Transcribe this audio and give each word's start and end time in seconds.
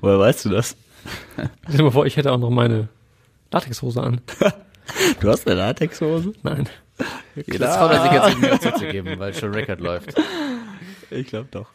Woher 0.00 0.18
weißt 0.18 0.44
du 0.44 0.50
das? 0.50 0.76
Stell 1.64 1.76
dir 1.76 1.82
mal 1.84 1.90
vor, 1.90 2.06
ich 2.06 2.16
hätte 2.16 2.32
auch 2.32 2.38
noch 2.38 2.50
meine 2.50 2.88
Latexhose 3.52 4.02
an. 4.02 4.20
Du 5.18 5.28
hast 5.28 5.44
eine 5.48 5.56
Latexhose? 5.56 6.32
Nein. 6.44 6.68
Jetzt 7.34 7.58
traut 7.58 7.90
er 7.90 8.02
sich 8.02 8.12
jetzt 8.12 8.28
nicht 8.28 8.40
mehr 8.40 8.60
zuzugeben, 8.60 9.18
weil 9.18 9.34
schon 9.34 9.52
Record 9.52 9.80
läuft. 9.80 10.14
Ich 11.10 11.26
glaube 11.26 11.48
doch. 11.50 11.66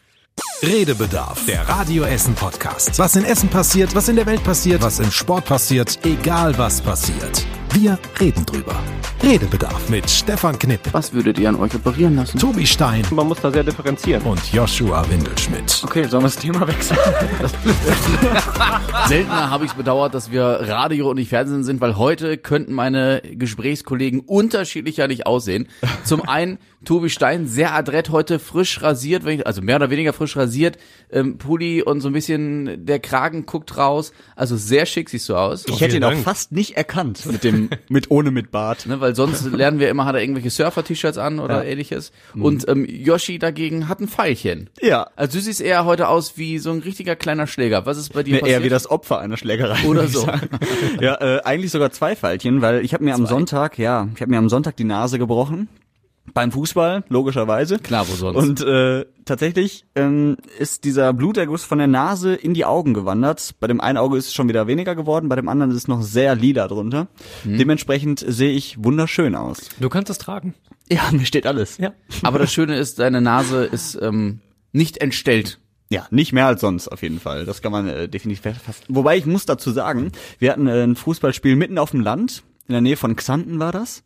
Redebedarf, 0.62 1.44
der 1.44 1.68
Radio 1.68 2.04
Essen 2.04 2.34
Podcast. 2.34 2.98
Was 2.98 3.14
in 3.16 3.24
Essen 3.24 3.50
passiert, 3.50 3.94
was 3.94 4.08
in 4.08 4.16
der 4.16 4.24
Welt 4.24 4.42
passiert, 4.42 4.80
was 4.80 4.98
im 4.98 5.10
Sport 5.10 5.44
passiert, 5.44 5.98
egal 6.04 6.56
was 6.56 6.80
passiert. 6.80 7.44
Wir 7.72 7.98
reden 8.20 8.44
drüber. 8.44 8.76
Redebedarf 9.22 9.88
mit 9.88 10.10
Stefan 10.10 10.58
Knipp, 10.58 10.80
Was 10.90 11.12
würdet 11.12 11.38
ihr 11.38 11.48
an 11.48 11.54
euch 11.54 11.72
operieren 11.76 12.16
lassen? 12.16 12.38
Tobi 12.40 12.66
Stein 12.66 13.04
Man 13.12 13.28
muss 13.28 13.40
da 13.40 13.52
sehr 13.52 13.62
differenzieren. 13.62 14.20
und 14.24 14.52
Joshua 14.52 15.08
Windelschmidt. 15.08 15.80
Okay, 15.84 16.02
sollen 16.08 16.24
wir 16.24 16.28
das 16.28 16.36
Thema 16.36 16.66
wechseln? 16.66 16.98
Seltener 19.06 19.48
habe 19.50 19.64
ich 19.64 19.70
es 19.70 19.76
bedauert, 19.76 20.12
dass 20.14 20.32
wir 20.32 20.42
Radio 20.42 21.10
und 21.10 21.16
nicht 21.16 21.28
Fernsehen 21.28 21.62
sind, 21.62 21.80
weil 21.80 21.96
heute 21.96 22.36
könnten 22.36 22.72
meine 22.74 23.22
Gesprächskollegen 23.30 24.20
unterschiedlicher 24.20 25.06
nicht 25.06 25.26
aussehen. 25.26 25.68
Zum 26.04 26.22
einen 26.28 26.58
Tobi 26.84 27.10
Stein, 27.10 27.46
sehr 27.46 27.72
adrett 27.74 28.10
heute, 28.10 28.40
frisch 28.40 28.82
rasiert, 28.82 29.24
wenn 29.24 29.38
ich- 29.38 29.46
also 29.46 29.62
mehr 29.62 29.76
oder 29.76 29.88
weniger 29.90 30.12
frisch 30.12 30.36
rasiert, 30.36 30.78
ähm, 31.12 31.38
Pulli 31.38 31.80
und 31.80 32.00
so 32.00 32.08
ein 32.08 32.12
bisschen 32.12 32.84
der 32.86 32.98
Kragen 32.98 33.46
guckt 33.46 33.76
raus. 33.76 34.12
Also 34.34 34.56
sehr 34.56 34.84
schick 34.84 35.08
siehst 35.08 35.28
du 35.28 35.36
aus. 35.36 35.64
Ich 35.68 35.80
hätte 35.80 35.96
ihn 35.96 36.02
auch 36.02 36.12
fast 36.14 36.50
nicht 36.50 36.76
erkannt 36.76 37.24
mit 37.26 37.44
dem, 37.44 37.61
mit 37.88 38.10
ohne 38.10 38.30
mit 38.30 38.50
Bart. 38.50 38.86
Ne, 38.86 39.00
weil 39.00 39.14
sonst 39.14 39.44
lernen 39.52 39.78
wir 39.78 39.88
immer, 39.88 40.04
hat 40.04 40.14
er 40.14 40.22
irgendwelche 40.22 40.50
Surfer-T-Shirts 40.50 41.18
an 41.18 41.38
oder 41.38 41.64
Ja. 41.64 41.70
ähnliches. 41.70 42.12
Und 42.34 42.68
ähm, 42.68 42.84
Yoshi 42.86 43.38
dagegen 43.38 43.88
hat 43.88 44.00
ein 44.00 44.08
Pfeilchen. 44.08 44.70
Ja. 44.80 45.08
Also 45.16 45.38
du 45.38 45.44
siehst 45.44 45.60
eher 45.60 45.84
heute 45.84 46.08
aus 46.08 46.36
wie 46.38 46.58
so 46.58 46.70
ein 46.70 46.80
richtiger 46.80 47.16
kleiner 47.16 47.46
Schläger. 47.46 47.86
Was 47.86 47.98
ist 47.98 48.12
bei 48.12 48.22
dir 48.22 48.34
Nee, 48.34 48.40
passiert? 48.40 48.58
eher 48.60 48.64
wie 48.64 48.68
das 48.70 48.90
Opfer 48.90 49.18
einer 49.20 49.36
Schlägerei. 49.36 49.86
Oder 49.86 50.06
so. 50.08 50.26
Ja, 51.00 51.20
äh, 51.20 51.40
eigentlich 51.44 51.70
sogar 51.70 51.90
zwei 51.92 52.14
Pfeilchen, 52.16 52.62
weil 52.62 52.84
ich 52.84 52.94
habe 52.94 53.04
mir 53.04 53.14
am 53.14 53.26
Sonntag, 53.26 53.78
ja, 53.78 54.08
ich 54.14 54.20
habe 54.20 54.30
mir 54.30 54.38
am 54.38 54.48
Sonntag 54.48 54.76
die 54.76 54.84
Nase 54.84 55.18
gebrochen. 55.18 55.68
Beim 56.34 56.52
Fußball, 56.52 57.04
logischerweise. 57.08 57.78
Klar, 57.78 58.08
wo 58.08 58.14
sonst? 58.14 58.36
Und 58.36 58.60
äh, 58.62 59.04
tatsächlich 59.24 59.84
ähm, 59.94 60.36
ist 60.58 60.84
dieser 60.84 61.12
Bluterguss 61.12 61.64
von 61.64 61.78
der 61.78 61.86
Nase 61.86 62.34
in 62.34 62.54
die 62.54 62.64
Augen 62.64 62.94
gewandert. 62.94 63.54
Bei 63.60 63.66
dem 63.66 63.80
einen 63.80 63.98
Auge 63.98 64.16
ist 64.16 64.28
es 64.28 64.34
schon 64.34 64.48
wieder 64.48 64.66
weniger 64.66 64.94
geworden, 64.94 65.28
bei 65.28 65.36
dem 65.36 65.48
anderen 65.48 65.70
ist 65.70 65.76
es 65.76 65.88
noch 65.88 66.02
sehr 66.02 66.34
lila 66.34 66.68
drunter. 66.68 67.08
Hm. 67.42 67.58
Dementsprechend 67.58 68.24
sehe 68.26 68.52
ich 68.52 68.82
wunderschön 68.82 69.34
aus. 69.34 69.68
Du 69.80 69.88
kannst 69.88 70.10
es 70.10 70.18
tragen. 70.18 70.54
Ja, 70.90 71.02
mir 71.12 71.26
steht 71.26 71.46
alles. 71.46 71.78
Ja. 71.78 71.92
Aber 72.22 72.38
das 72.38 72.52
Schöne 72.52 72.76
ist, 72.76 72.98
deine 72.98 73.20
Nase 73.20 73.64
ist 73.64 73.98
ähm, 74.00 74.40
nicht 74.72 74.98
entstellt. 74.98 75.58
Ja, 75.90 76.06
nicht 76.10 76.32
mehr 76.32 76.46
als 76.46 76.62
sonst 76.62 76.88
auf 76.88 77.02
jeden 77.02 77.20
Fall. 77.20 77.44
Das 77.44 77.60
kann 77.60 77.70
man 77.70 77.86
äh, 77.86 78.08
definitiv 78.08 78.58
fast. 78.64 78.84
Wobei 78.88 79.18
ich 79.18 79.26
muss 79.26 79.44
dazu 79.44 79.70
sagen, 79.70 80.12
wir 80.38 80.50
hatten 80.50 80.66
äh, 80.66 80.82
ein 80.82 80.96
Fußballspiel 80.96 81.54
mitten 81.54 81.76
auf 81.76 81.90
dem 81.90 82.00
Land, 82.00 82.42
in 82.66 82.72
der 82.72 82.80
Nähe 82.80 82.96
von 82.96 83.14
Xanten 83.14 83.58
war 83.58 83.72
das. 83.72 84.02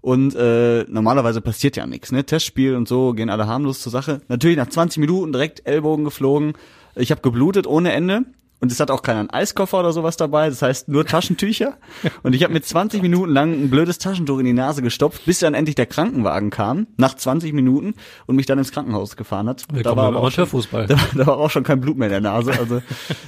Und 0.00 0.34
äh, 0.34 0.84
normalerweise 0.88 1.40
passiert 1.40 1.76
ja 1.76 1.86
nichts, 1.86 2.10
ne? 2.10 2.24
Testspiel 2.24 2.74
und 2.74 2.88
so 2.88 3.12
gehen 3.12 3.28
alle 3.30 3.46
harmlos 3.46 3.80
zur 3.80 3.92
Sache. 3.92 4.20
Natürlich 4.28 4.56
nach 4.56 4.68
20 4.68 4.98
Minuten 4.98 5.32
direkt 5.32 5.66
Ellbogen 5.66 6.04
geflogen. 6.04 6.54
Ich 6.96 7.10
habe 7.10 7.20
geblutet 7.20 7.66
ohne 7.66 7.92
Ende. 7.92 8.22
Und 8.62 8.70
es 8.70 8.78
hat 8.78 8.90
auch 8.90 9.00
keiner 9.00 9.20
einen 9.20 9.30
Eiskoffer 9.30 9.80
oder 9.80 9.90
sowas 9.94 10.18
dabei, 10.18 10.50
das 10.50 10.60
heißt 10.60 10.88
nur 10.88 11.06
Taschentücher. 11.06 11.78
Und 12.22 12.34
ich 12.34 12.42
habe 12.44 12.52
mir 12.52 12.60
20 12.60 13.00
Minuten 13.00 13.32
lang 13.32 13.52
ein 13.54 13.70
blödes 13.70 13.96
Taschentuch 13.96 14.38
in 14.38 14.44
die 14.44 14.52
Nase 14.52 14.82
gestopft, 14.82 15.24
bis 15.24 15.38
dann 15.38 15.54
endlich 15.54 15.76
der 15.76 15.86
Krankenwagen 15.86 16.50
kam, 16.50 16.86
nach 16.98 17.14
20 17.14 17.54
Minuten, 17.54 17.94
und 18.26 18.36
mich 18.36 18.44
dann 18.44 18.58
ins 18.58 18.70
Krankenhaus 18.70 19.16
gefahren 19.16 19.48
hat. 19.48 19.64
Willkommen 19.72 19.96
war 19.96 20.04
aber 20.08 20.18
auch 20.18 20.30
schon- 20.30 20.44
da, 20.88 20.98
da 21.16 21.26
war 21.26 21.38
auch 21.38 21.48
schon 21.50 21.62
kein 21.64 21.80
Blut 21.80 21.96
mehr 21.96 22.08
in 22.08 22.12
der 22.12 22.20
Nase. 22.20 22.52
Also 22.52 22.82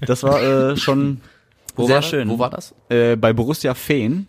das 0.06 0.22
war 0.22 0.42
äh, 0.42 0.76
schon 0.76 1.22
Wo 1.76 1.86
sehr 1.86 1.94
war 1.96 2.02
schön. 2.02 2.28
Wo 2.28 2.38
war 2.38 2.50
das? 2.50 2.74
Äh, 2.90 3.16
bei 3.16 3.32
Borussia 3.32 3.72
Feen 3.72 4.26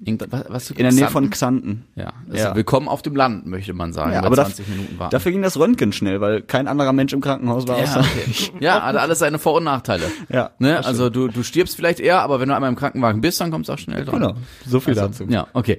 Irgendwas, 0.00 0.28
was, 0.30 0.44
was 0.50 0.70
in 0.70 0.76
der 0.78 0.92
Nähe 0.92 1.08
von 1.08 1.30
Xanten. 1.30 1.84
Ja, 1.94 2.12
also 2.30 2.36
Ja. 2.48 2.54
willkommen 2.56 2.88
auf 2.88 3.02
dem 3.02 3.14
Land, 3.16 3.46
möchte 3.46 3.72
man 3.74 3.92
sagen. 3.92 4.12
Ja, 4.12 4.22
aber 4.24 4.34
20 4.36 4.66
daf- 4.66 4.68
Minuten 4.70 4.98
warten. 4.98 5.12
dafür 5.12 5.32
ging 5.32 5.42
das 5.42 5.58
Röntgen 5.58 5.92
schnell, 5.92 6.20
weil 6.20 6.42
kein 6.42 6.66
anderer 6.68 6.92
Mensch 6.92 7.12
im 7.12 7.20
Krankenhaus 7.20 7.66
war. 7.68 7.78
ja, 7.78 7.84
außer 7.84 8.00
okay. 8.00 8.50
ja, 8.60 8.82
hat 8.82 8.96
alles 8.96 9.20
seine 9.20 9.38
Vor- 9.38 9.54
und 9.54 9.64
Nachteile. 9.64 10.04
Ja, 10.28 10.50
Ne? 10.58 10.84
Also 10.84 11.10
du, 11.10 11.28
du 11.28 11.42
stirbst 11.42 11.76
vielleicht 11.76 12.00
eher, 12.00 12.20
aber 12.22 12.40
wenn 12.40 12.48
du 12.48 12.54
einmal 12.54 12.70
im 12.70 12.76
Krankenwagen 12.76 13.20
bist, 13.20 13.40
dann 13.40 13.50
kommst 13.50 13.68
du 13.68 13.74
auch 13.74 13.78
schnell 13.78 14.04
dran. 14.04 14.20
Genau, 14.20 14.34
so 14.66 14.80
viel 14.80 14.98
Also, 14.98 15.06
dazu. 15.06 15.32
Ja, 15.32 15.46
okay. 15.52 15.78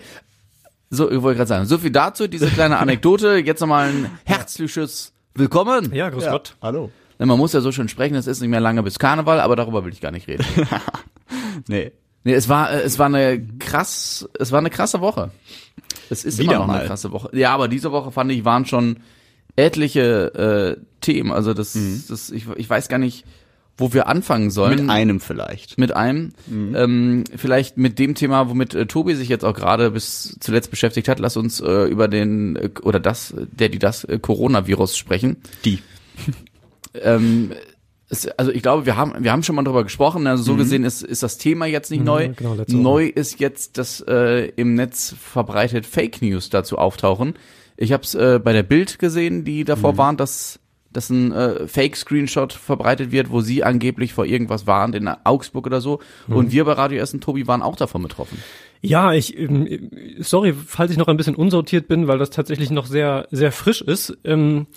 So, 0.89 1.11
ich 1.11 1.21
wollte 1.21 1.37
gerade 1.37 1.49
sagen, 1.49 1.65
so 1.65 1.77
viel 1.77 1.91
dazu, 1.91 2.27
diese 2.27 2.47
kleine 2.47 2.77
Anekdote. 2.77 3.37
Jetzt 3.37 3.59
nochmal 3.59 3.89
ein 3.89 4.09
herzliches 4.23 5.11
Willkommen. 5.33 5.93
Ja, 5.93 6.09
grüß 6.09 6.23
Ja, 6.23 6.31
Gott. 6.31 6.55
hallo. 6.61 6.89
Man 7.17 7.37
muss 7.37 7.53
ja 7.53 7.61
so 7.61 7.71
schön 7.71 7.89
sprechen, 7.89 8.15
es 8.15 8.27
ist 8.27 8.39
nicht 8.41 8.49
mehr 8.49 8.59
lange 8.61 8.81
bis 8.83 8.97
Karneval, 8.99 9.39
aber 9.41 9.55
darüber 9.55 9.83
will 9.85 9.91
ich 9.93 9.99
gar 10.01 10.11
nicht 10.11 10.27
reden. 10.27 10.45
Nee. 11.67 11.91
Nee, 12.25 12.33
es 12.33 12.49
war, 12.49 12.71
äh, 12.71 12.81
es 12.81 12.99
war 12.99 13.05
eine 13.05 13.39
krass, 13.59 14.27
es 14.37 14.51
war 14.51 14.59
eine 14.59 14.71
krasse 14.71 14.99
Woche. 14.99 15.31
Es 16.09 16.25
ist 16.25 16.39
Wieder 16.39 16.53
immer 16.53 16.59
noch 16.61 16.67
mal. 16.67 16.79
eine 16.79 16.87
krasse 16.87 17.11
Woche. 17.11 17.29
Ja, 17.33 17.53
aber 17.53 17.67
diese 17.67 17.91
Woche 17.91 18.11
fand 18.11 18.31
ich, 18.31 18.43
waren 18.43 18.65
schon 18.65 18.97
etliche 19.55 20.77
äh, 20.77 20.81
Themen. 21.01 21.31
Also 21.31 21.53
das, 21.53 21.77
das 22.09 22.31
ich, 22.31 22.47
ich 22.57 22.69
weiß 22.69 22.89
gar 22.89 22.97
nicht, 22.97 23.25
wo 23.77 23.93
wir 23.93 24.07
anfangen 24.07 24.49
sollen. 24.49 24.79
Mit 24.79 24.89
einem 24.89 25.19
vielleicht. 25.19 25.77
Mit 25.77 25.95
einem. 25.95 26.33
Ähm, 26.49 27.25
vielleicht 27.35 27.77
mit 27.77 27.99
dem 27.99 28.15
Thema, 28.15 28.49
womit 28.49 28.73
äh, 28.73 28.87
Tobi 28.87 29.13
sich 29.13 29.29
jetzt 29.29 29.45
auch 29.45 29.53
gerade 29.53 29.91
bis 29.91 30.37
zuletzt 30.39 30.71
beschäftigt 30.71 31.07
hat. 31.07 31.19
Lass 31.19 31.37
uns 31.37 31.59
äh, 31.59 31.85
über 31.85 32.07
den, 32.07 32.55
äh, 32.55 32.69
oder 32.81 32.99
das, 32.99 33.35
der, 33.37 33.69
die 33.69 33.79
das 33.79 34.03
äh, 34.03 34.17
Coronavirus 34.17 34.97
sprechen. 34.97 35.37
Die. 35.63 35.79
Ähm, 36.95 37.51
es, 38.07 38.27
also 38.27 38.51
ich 38.51 38.61
glaube, 38.61 38.85
wir 38.85 38.97
haben, 38.97 39.23
wir 39.23 39.31
haben 39.31 39.43
schon 39.43 39.55
mal 39.55 39.63
drüber 39.63 39.83
gesprochen. 39.83 40.27
Also 40.27 40.43
so 40.43 40.55
gesehen 40.55 40.83
ist, 40.83 41.01
ist 41.01 41.23
das 41.23 41.37
Thema 41.37 41.65
jetzt 41.65 41.89
nicht 41.89 42.03
neu. 42.03 42.29
genau, 42.35 42.55
neu 42.67 43.05
ist 43.07 43.39
jetzt, 43.39 43.77
dass 43.77 44.01
äh, 44.01 44.49
im 44.55 44.75
Netz 44.75 45.15
verbreitet 45.19 45.85
Fake 45.85 46.21
News 46.21 46.49
dazu 46.49 46.77
auftauchen. 46.77 47.33
Ich 47.77 47.91
habe 47.91 48.03
es 48.03 48.13
äh, 48.13 48.39
bei 48.43 48.53
der 48.53 48.63
Bild 48.63 48.99
gesehen, 48.99 49.43
die 49.43 49.63
davor 49.63 49.97
warnt, 49.97 50.19
dass 50.19 50.59
dass 50.91 51.09
ein 51.09 51.33
äh, 51.33 51.67
Fake-Screenshot 51.67 52.53
verbreitet 52.53 53.11
wird, 53.11 53.29
wo 53.29 53.41
sie 53.41 53.65
angeblich 53.65 54.13
vor 54.13 54.25
irgendwas 54.25 54.65
warnt 54.65 54.95
in 54.95 55.09
Augsburg 55.09 55.65
oder 55.65 55.81
so. 55.81 55.99
Und 56.29 56.53
wir 56.53 56.63
bei 56.63 56.71
Radio 56.71 57.01
Essen, 57.01 57.19
Tobi, 57.19 57.47
waren 57.47 57.61
auch 57.61 57.75
davon 57.75 58.01
betroffen. 58.01 58.37
Ja, 58.81 59.11
ich, 59.11 59.37
ähm, 59.37 59.91
sorry, 60.19 60.53
falls 60.53 60.91
ich 60.91 60.97
noch 60.97 61.09
ein 61.09 61.17
bisschen 61.17 61.35
unsortiert 61.35 61.89
bin, 61.89 62.07
weil 62.07 62.17
das 62.17 62.29
tatsächlich 62.29 62.71
noch 62.71 62.85
sehr, 62.85 63.27
sehr 63.29 63.51
frisch 63.51 63.81
ist. 63.81 64.17
Ähm, 64.23 64.67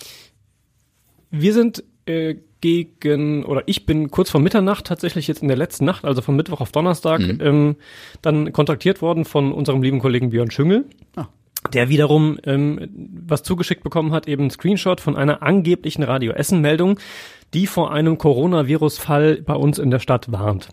wir 1.31 1.53
sind 1.53 1.85
äh, 2.09 2.35
gegen, 2.61 3.45
oder 3.45 3.63
ich 3.67 3.85
bin 3.85 4.11
kurz 4.11 4.29
vor 4.29 4.41
Mitternacht 4.41 4.85
tatsächlich 4.85 5.27
jetzt 5.27 5.41
in 5.41 5.47
der 5.47 5.55
letzten 5.55 5.85
Nacht, 5.85 6.03
also 6.03 6.21
von 6.21 6.35
Mittwoch 6.35 6.59
auf 6.59 6.71
Donnerstag, 6.71 7.21
ähm, 7.21 7.77
dann 8.21 8.51
kontaktiert 8.51 9.01
worden 9.01 9.23
von 9.23 9.53
unserem 9.53 9.81
lieben 9.81 9.99
Kollegen 9.99 10.31
Björn 10.31 10.51
Schüngel. 10.51 10.85
Ah. 11.15 11.27
Der 11.73 11.89
wiederum 11.89 12.37
ähm, 12.43 12.89
was 13.27 13.43
zugeschickt 13.43 13.83
bekommen 13.83 14.11
hat, 14.11 14.27
eben 14.27 14.45
ein 14.45 14.49
Screenshot 14.49 14.99
von 14.99 15.15
einer 15.15 15.41
angeblichen 15.41 16.03
Radio 16.03 16.33
Essen-Meldung, 16.33 16.99
die 17.53 17.67
vor 17.67 17.91
einem 17.91 18.17
Coronavirus-Fall 18.17 19.41
bei 19.41 19.55
uns 19.55 19.79
in 19.79 19.91
der 19.91 19.99
Stadt 19.99 20.31
warnt. 20.31 20.69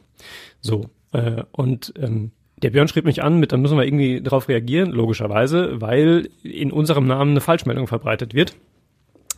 So, 0.61 0.87
äh, 1.13 1.43
und 1.53 1.93
ähm, 2.01 2.33
der 2.63 2.71
Björn 2.71 2.89
schrieb 2.89 3.05
mich 3.05 3.23
an 3.23 3.39
mit, 3.39 3.53
dann 3.53 3.61
müssen 3.61 3.77
wir 3.77 3.85
irgendwie 3.85 4.21
darauf 4.21 4.49
reagieren, 4.49 4.91
logischerweise, 4.91 5.81
weil 5.81 6.31
in 6.43 6.73
unserem 6.73 7.07
Namen 7.07 7.33
eine 7.33 7.41
Falschmeldung 7.41 7.87
verbreitet 7.87 8.35
wird. 8.35 8.57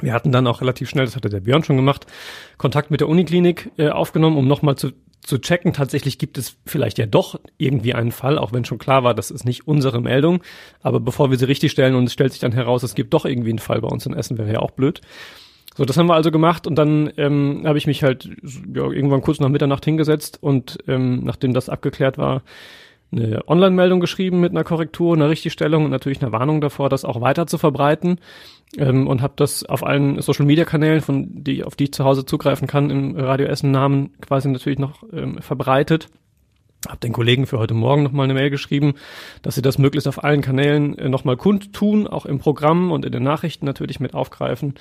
Wir 0.01 0.13
hatten 0.13 0.33
dann 0.33 0.47
auch 0.47 0.61
relativ 0.61 0.89
schnell, 0.89 1.05
das 1.05 1.17
hatte 1.17 1.29
der 1.29 1.41
Björn 1.41 1.65
schon 1.65 1.77
gemacht, 1.77 2.07
Kontakt 2.57 2.91
mit 2.91 3.01
der 3.01 3.09
Uniklinik 3.09 3.71
äh, 3.79 3.89
aufgenommen, 3.89 4.37
um 4.37 4.47
nochmal 4.47 4.77
zu, 4.77 4.93
zu 5.21 5.39
checken. 5.39 5.73
Tatsächlich 5.73 6.19
gibt 6.19 6.39
es 6.39 6.57
vielleicht 6.67 6.99
ja 6.99 7.07
doch 7.07 7.41
irgendwie 7.57 7.95
einen 7.95 8.13
Fall, 8.13 8.39
auch 8.39 8.53
wenn 8.53 8.65
schon 8.65 8.79
klar 8.79 9.05
war, 9.05 9.15
das 9.15 9.31
ist 9.31 9.45
nicht 9.45 9.67
unsere 9.67 10.01
Meldung. 10.01 10.43
Aber 10.83 11.01
bevor 11.01 11.31
wir 11.31 11.39
sie 11.39 11.47
richtig 11.47 11.73
stellen 11.73 11.95
und 11.95 12.05
es 12.05 12.13
stellt 12.13 12.33
sich 12.33 12.41
dann 12.41 12.53
heraus, 12.53 12.83
es 12.83 12.95
gibt 12.95 13.13
doch 13.15 13.25
irgendwie 13.25 13.51
einen 13.51 13.59
Fall 13.59 13.81
bei 13.81 13.89
uns 13.89 14.07
in 14.07 14.15
Essen, 14.15 14.39
wäre 14.39 14.53
ja 14.53 14.61
auch 14.61 14.71
blöd. 14.73 15.01
So, 15.77 15.85
das 15.85 15.97
haben 15.97 16.09
wir 16.09 16.15
also 16.15 16.33
gemacht 16.33 16.67
und 16.67 16.75
dann 16.75 17.13
ähm, 17.19 17.63
habe 17.65 17.79
ich 17.79 17.87
mich 17.87 18.03
halt 18.03 18.25
ja, 18.75 18.91
irgendwann 18.91 19.21
kurz 19.21 19.39
nach 19.39 19.49
Mitternacht 19.49 19.85
hingesetzt 19.85 20.39
und 20.41 20.79
ähm, 20.89 21.23
nachdem 21.23 21.55
das 21.55 21.69
abgeklärt 21.69 22.19
war, 22.19 22.43
eine 23.11 23.49
Online-Meldung 23.49 24.01
geschrieben 24.01 24.41
mit 24.41 24.53
einer 24.53 24.65
Korrektur, 24.65 25.15
einer 25.15 25.31
Richtigstellung 25.31 25.85
und 25.85 25.91
natürlich 25.91 26.21
einer 26.21 26.33
Warnung 26.33 26.61
davor, 26.61 26.89
das 26.89 27.05
auch 27.05 27.21
weiter 27.21 27.47
zu 27.47 27.57
verbreiten 27.57 28.21
ähm, 28.77 29.07
und 29.07 29.23
habe 29.23 29.35
das 29.37 29.65
auf 29.65 29.85
allen 29.85 30.21
Social-Media-Kanälen, 30.21 31.01
von 31.01 31.27
die 31.45 31.65
auf 31.65 31.77
die 31.77 31.85
ich 31.85 31.93
zu 31.93 32.05
Hause 32.05 32.27
zugreifen 32.27 32.69
kann, 32.69 32.91
im 32.91 33.17
Radio 33.17 33.47
Essen 33.47 33.71
Namen 33.71 34.13
quasi 34.21 34.49
natürlich 34.49 34.79
noch 34.79 35.03
ähm, 35.13 35.41
verbreitet. 35.41 36.09
Hab 36.87 37.01
den 37.01 37.13
Kollegen 37.13 37.47
für 37.47 37.59
heute 37.59 37.75
Morgen 37.75 38.05
nochmal 38.05 38.25
eine 38.25 38.35
Mail 38.35 38.51
geschrieben, 38.51 38.95
dass 39.43 39.57
sie 39.57 39.63
das 39.63 39.79
möglichst 39.79 40.07
auf 40.07 40.23
allen 40.23 40.43
Kanälen 40.43 40.97
äh, 40.97 41.09
nochmal 41.09 41.37
kundtun, 41.37 42.07
auch 42.07 42.25
im 42.25 42.39
Programm 42.39 42.93
und 42.93 43.05
in 43.05 43.11
den 43.11 43.25
Nachrichten 43.25 43.67
natürlich 43.67 43.99
mit 43.99 44.15
aufgreifen. 44.15 44.75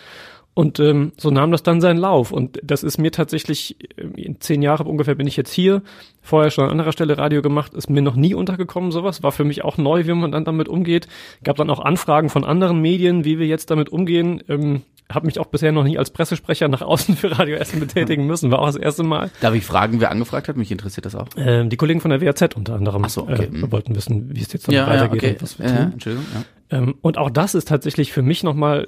Und 0.57 0.80
ähm, 0.80 1.12
so 1.18 1.30
nahm 1.30 1.51
das 1.51 1.62
dann 1.62 1.81
seinen 1.81 1.98
Lauf. 1.98 2.31
Und 2.31 2.59
das 2.63 2.81
ist 2.81 2.98
mir 2.98 3.12
tatsächlich, 3.12 3.77
ähm, 3.95 4.15
in 4.15 4.42
zehn 4.42 4.63
Jahren 4.63 4.88
ungefähr 4.88 5.13
bin 5.13 5.27
ich 5.27 5.38
jetzt 5.38 5.54
hier, 5.54 5.83
vorher 6.24 6.50
schon 6.50 6.65
an 6.65 6.71
anderer 6.71 6.92
Stelle 6.94 7.15
Radio 7.15 7.44
gemacht, 7.44 7.75
ist 7.75 7.92
mir 7.92 8.01
noch 8.01 8.15
nie 8.15 8.33
untergekommen 8.33 8.92
sowas, 8.92 9.21
war 9.21 9.31
für 9.31 9.44
mich 9.44 9.63
auch 9.63 9.77
neu, 9.77 10.07
wie 10.07 10.13
man 10.13 10.31
dann 10.31 10.45
damit 10.45 10.68
umgeht. 10.68 11.07
Gab 11.44 11.57
dann 11.57 11.69
auch 11.69 11.80
Anfragen 11.80 12.30
von 12.30 12.44
anderen 12.44 12.81
Medien, 12.81 13.24
wie 13.24 13.38
wir 13.38 13.45
jetzt 13.45 13.69
damit 13.69 13.89
umgehen. 13.89 14.42
Ähm, 14.50 14.81
habe 15.13 15.27
mich 15.27 15.38
auch 15.39 15.45
bisher 15.45 15.71
noch 15.71 15.83
nie 15.83 16.00
als 16.00 16.09
Pressesprecher 16.09 16.68
nach 16.69 16.81
außen 16.81 17.15
für 17.15 17.38
Radio 17.38 17.57
Essen 17.57 17.80
betätigen 17.80 18.25
müssen, 18.25 18.50
war 18.50 18.57
auch 18.60 18.65
das 18.65 18.75
erste 18.77 19.03
Mal. 19.03 19.30
Darf 19.42 19.53
ich 19.53 19.63
fragen, 19.63 20.01
wer 20.01 20.10
angefragt 20.10 20.48
hat? 20.48 20.57
Mich 20.57 20.71
interessiert 20.71 21.06
das 21.06 21.13
auch. 21.13 21.27
Ähm, 21.38 21.69
die 21.69 21.77
Kollegen 21.77 22.01
von 22.01 22.10
der 22.10 22.19
WAZ 22.19 22.56
unter 22.56 22.74
anderem 22.74 23.03
Ach 23.06 23.10
so, 23.10 23.21
okay. 23.21 23.44
äh, 23.45 23.50
Mhm. 23.50 23.71
wollten 23.71 23.95
wissen, 23.95 24.36
wie 24.36 24.42
es 24.42 24.51
jetzt 24.51 24.68
dann 24.68 24.75
weitergeht 24.88 25.24
und 25.36 25.42
was 25.44 25.60
wir 25.60 25.68
Ja, 25.68 25.75
tun. 25.83 25.94
Entschuldigung. 25.94 26.25
Ja. 26.71 26.77
Ähm, 26.80 26.95
und 27.01 27.19
auch 27.19 27.30
das 27.30 27.53
ist 27.53 27.68
tatsächlich 27.68 28.12
für 28.12 28.24
mich 28.24 28.42
nochmal 28.44 28.88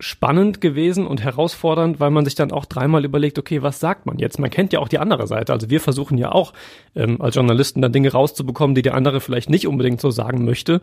spannend 0.00 0.60
gewesen 0.60 1.06
und 1.06 1.22
herausfordernd, 1.22 2.00
weil 2.00 2.10
man 2.10 2.24
sich 2.24 2.34
dann 2.34 2.50
auch 2.50 2.64
dreimal 2.64 3.04
überlegt, 3.04 3.38
okay, 3.38 3.62
was 3.62 3.80
sagt 3.80 4.06
man 4.06 4.18
jetzt? 4.18 4.38
Man 4.38 4.50
kennt 4.50 4.72
ja 4.72 4.80
auch 4.80 4.88
die 4.88 4.98
andere 4.98 5.26
Seite. 5.26 5.52
Also 5.52 5.70
wir 5.70 5.80
versuchen 5.80 6.18
ja 6.18 6.32
auch 6.32 6.52
ähm, 6.96 7.20
als 7.20 7.34
Journalisten 7.36 7.82
dann 7.82 7.92
Dinge 7.92 8.10
rauszubekommen, 8.10 8.74
die 8.74 8.82
der 8.82 8.94
andere 8.94 9.20
vielleicht 9.20 9.50
nicht 9.50 9.66
unbedingt 9.66 10.00
so 10.00 10.10
sagen 10.10 10.44
möchte. 10.44 10.80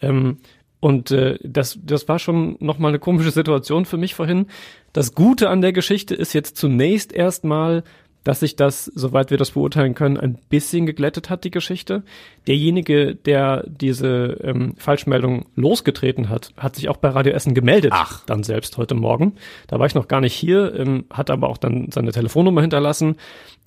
Ähm, 0.00 0.38
und 0.80 1.10
äh, 1.10 1.38
das, 1.42 1.78
das 1.82 2.08
war 2.08 2.18
schon 2.18 2.56
nochmal 2.60 2.90
eine 2.90 2.98
komische 2.98 3.30
Situation 3.30 3.84
für 3.84 3.98
mich 3.98 4.14
vorhin. 4.14 4.46
Das 4.92 5.14
Gute 5.14 5.50
an 5.50 5.60
der 5.60 5.72
Geschichte 5.72 6.14
ist 6.14 6.32
jetzt 6.32 6.56
zunächst 6.56 7.12
erstmal, 7.12 7.84
dass 8.24 8.40
sich 8.40 8.56
das, 8.56 8.84
soweit 8.84 9.30
wir 9.30 9.38
das 9.38 9.52
beurteilen 9.52 9.94
können, 9.94 10.16
ein 10.18 10.38
bisschen 10.48 10.86
geglättet 10.86 11.30
hat, 11.30 11.44
die 11.44 11.50
Geschichte. 11.50 12.02
Derjenige, 12.46 13.14
der 13.14 13.64
diese 13.66 14.38
ähm, 14.42 14.74
Falschmeldung 14.76 15.46
losgetreten 15.56 16.28
hat, 16.28 16.52
hat 16.56 16.76
sich 16.76 16.88
auch 16.88 16.98
bei 16.98 17.08
Radio 17.08 17.32
Essen 17.32 17.54
gemeldet. 17.54 17.92
Ach. 17.94 18.24
Dann 18.26 18.42
selbst 18.42 18.76
heute 18.76 18.94
Morgen. 18.94 19.34
Da 19.68 19.78
war 19.78 19.86
ich 19.86 19.94
noch 19.94 20.08
gar 20.08 20.20
nicht 20.20 20.34
hier, 20.34 20.74
ähm, 20.74 21.04
hat 21.10 21.30
aber 21.30 21.48
auch 21.48 21.58
dann 21.58 21.90
seine 21.90 22.12
Telefonnummer 22.12 22.60
hinterlassen. 22.60 23.16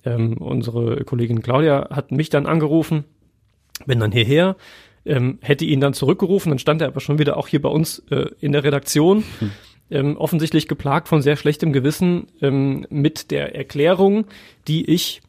Ähm, 0.04 0.36
unsere 0.38 1.04
Kollegin 1.04 1.42
Claudia 1.42 1.88
hat 1.90 2.12
mich 2.12 2.30
dann 2.30 2.46
angerufen, 2.46 3.04
bin 3.86 3.98
dann 3.98 4.12
hierher, 4.12 4.56
ähm, 5.04 5.38
hätte 5.42 5.64
ihn 5.64 5.80
dann 5.80 5.94
zurückgerufen, 5.94 6.50
dann 6.50 6.58
stand 6.58 6.80
er 6.80 6.88
aber 6.88 7.00
schon 7.00 7.18
wieder 7.18 7.36
auch 7.36 7.48
hier 7.48 7.60
bei 7.60 7.68
uns 7.68 8.00
äh, 8.10 8.26
in 8.40 8.52
der 8.52 8.64
Redaktion. 8.64 9.24
Ähm, 9.94 10.16
offensichtlich 10.16 10.66
geplagt 10.66 11.06
von 11.06 11.22
sehr 11.22 11.36
schlechtem 11.36 11.72
Gewissen 11.72 12.26
ähm, 12.42 12.84
mit 12.90 13.30
der 13.30 13.54
Erklärung, 13.54 14.26
die 14.66 14.84
ich 14.90 15.22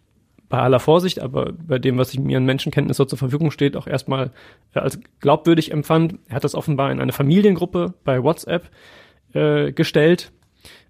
bei 0.50 0.58
aller 0.58 0.80
Vorsicht, 0.80 1.20
aber 1.20 1.54
bei 1.54 1.78
dem, 1.78 2.00
was 2.00 2.14
ich 2.14 2.20
mir 2.20 2.38
an 2.38 2.46
Menschenkenntnis 2.46 2.98
so 2.98 3.06
zur 3.06 3.20
Verfügung 3.20 3.52
steht, 3.52 3.78
auch 3.78 3.86
erstmal 3.86 4.32
äh, 4.74 4.80
als 4.80 5.00
glaubwürdig 5.20 5.72
empfand. 5.72 6.18
Er 6.28 6.38
hat 6.38 6.44
das 6.44 6.56
offenbar 6.56 6.92
in 6.92 7.00
eine 7.00 7.12
Familiengruppe 7.12 7.94
bei 8.04 8.24
WhatsApp 8.24 8.72
äh, 9.34 9.72
gestellt 9.72 10.32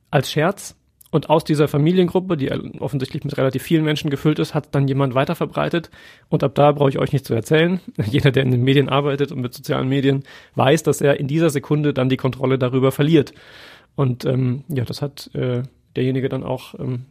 als 0.10 0.32
Scherz. 0.32 0.78
Und 1.16 1.30
aus 1.30 1.46
dieser 1.46 1.70
Familiengruppe, 1.70 2.36
die 2.36 2.52
offensichtlich 2.82 3.24
mit 3.24 3.38
relativ 3.38 3.64
vielen 3.64 3.86
Menschen 3.86 4.10
gefüllt 4.10 4.38
ist, 4.38 4.54
hat 4.54 4.76
dann 4.76 4.86
jemand 4.86 5.16
weiterverbreitet. 5.16 5.90
Und 6.28 6.44
ab 6.44 6.56
da 6.56 6.74
brauche 6.74 6.90
ich 6.90 7.00
euch 7.00 7.14
nicht 7.14 7.24
zu 7.24 7.34
erzählen. 7.34 7.80
Jeder, 8.06 8.32
der 8.32 8.44
in 8.44 8.52
den 8.52 8.64
Medien 8.64 8.90
arbeitet 8.90 9.32
und 9.32 9.40
mit 9.40 9.54
sozialen 9.54 9.88
Medien, 9.88 10.26
weiß, 10.56 10.84
dass 10.84 11.00
er 11.00 11.18
in 11.18 11.30
dieser 11.30 11.50
Sekunde 11.52 11.94
dann 11.94 12.10
die 12.10 12.18
Kontrolle 12.18 12.60
darüber 12.60 12.92
verliert. 12.92 13.34
Und 13.96 14.26
ähm, 14.26 14.66
ja, 14.68 14.84
das 14.84 15.02
hat 15.02 15.30
äh, 15.34 15.64
derjenige 15.96 16.28
dann 16.28 16.44
auch 16.44 16.78
ähm, 16.78 17.06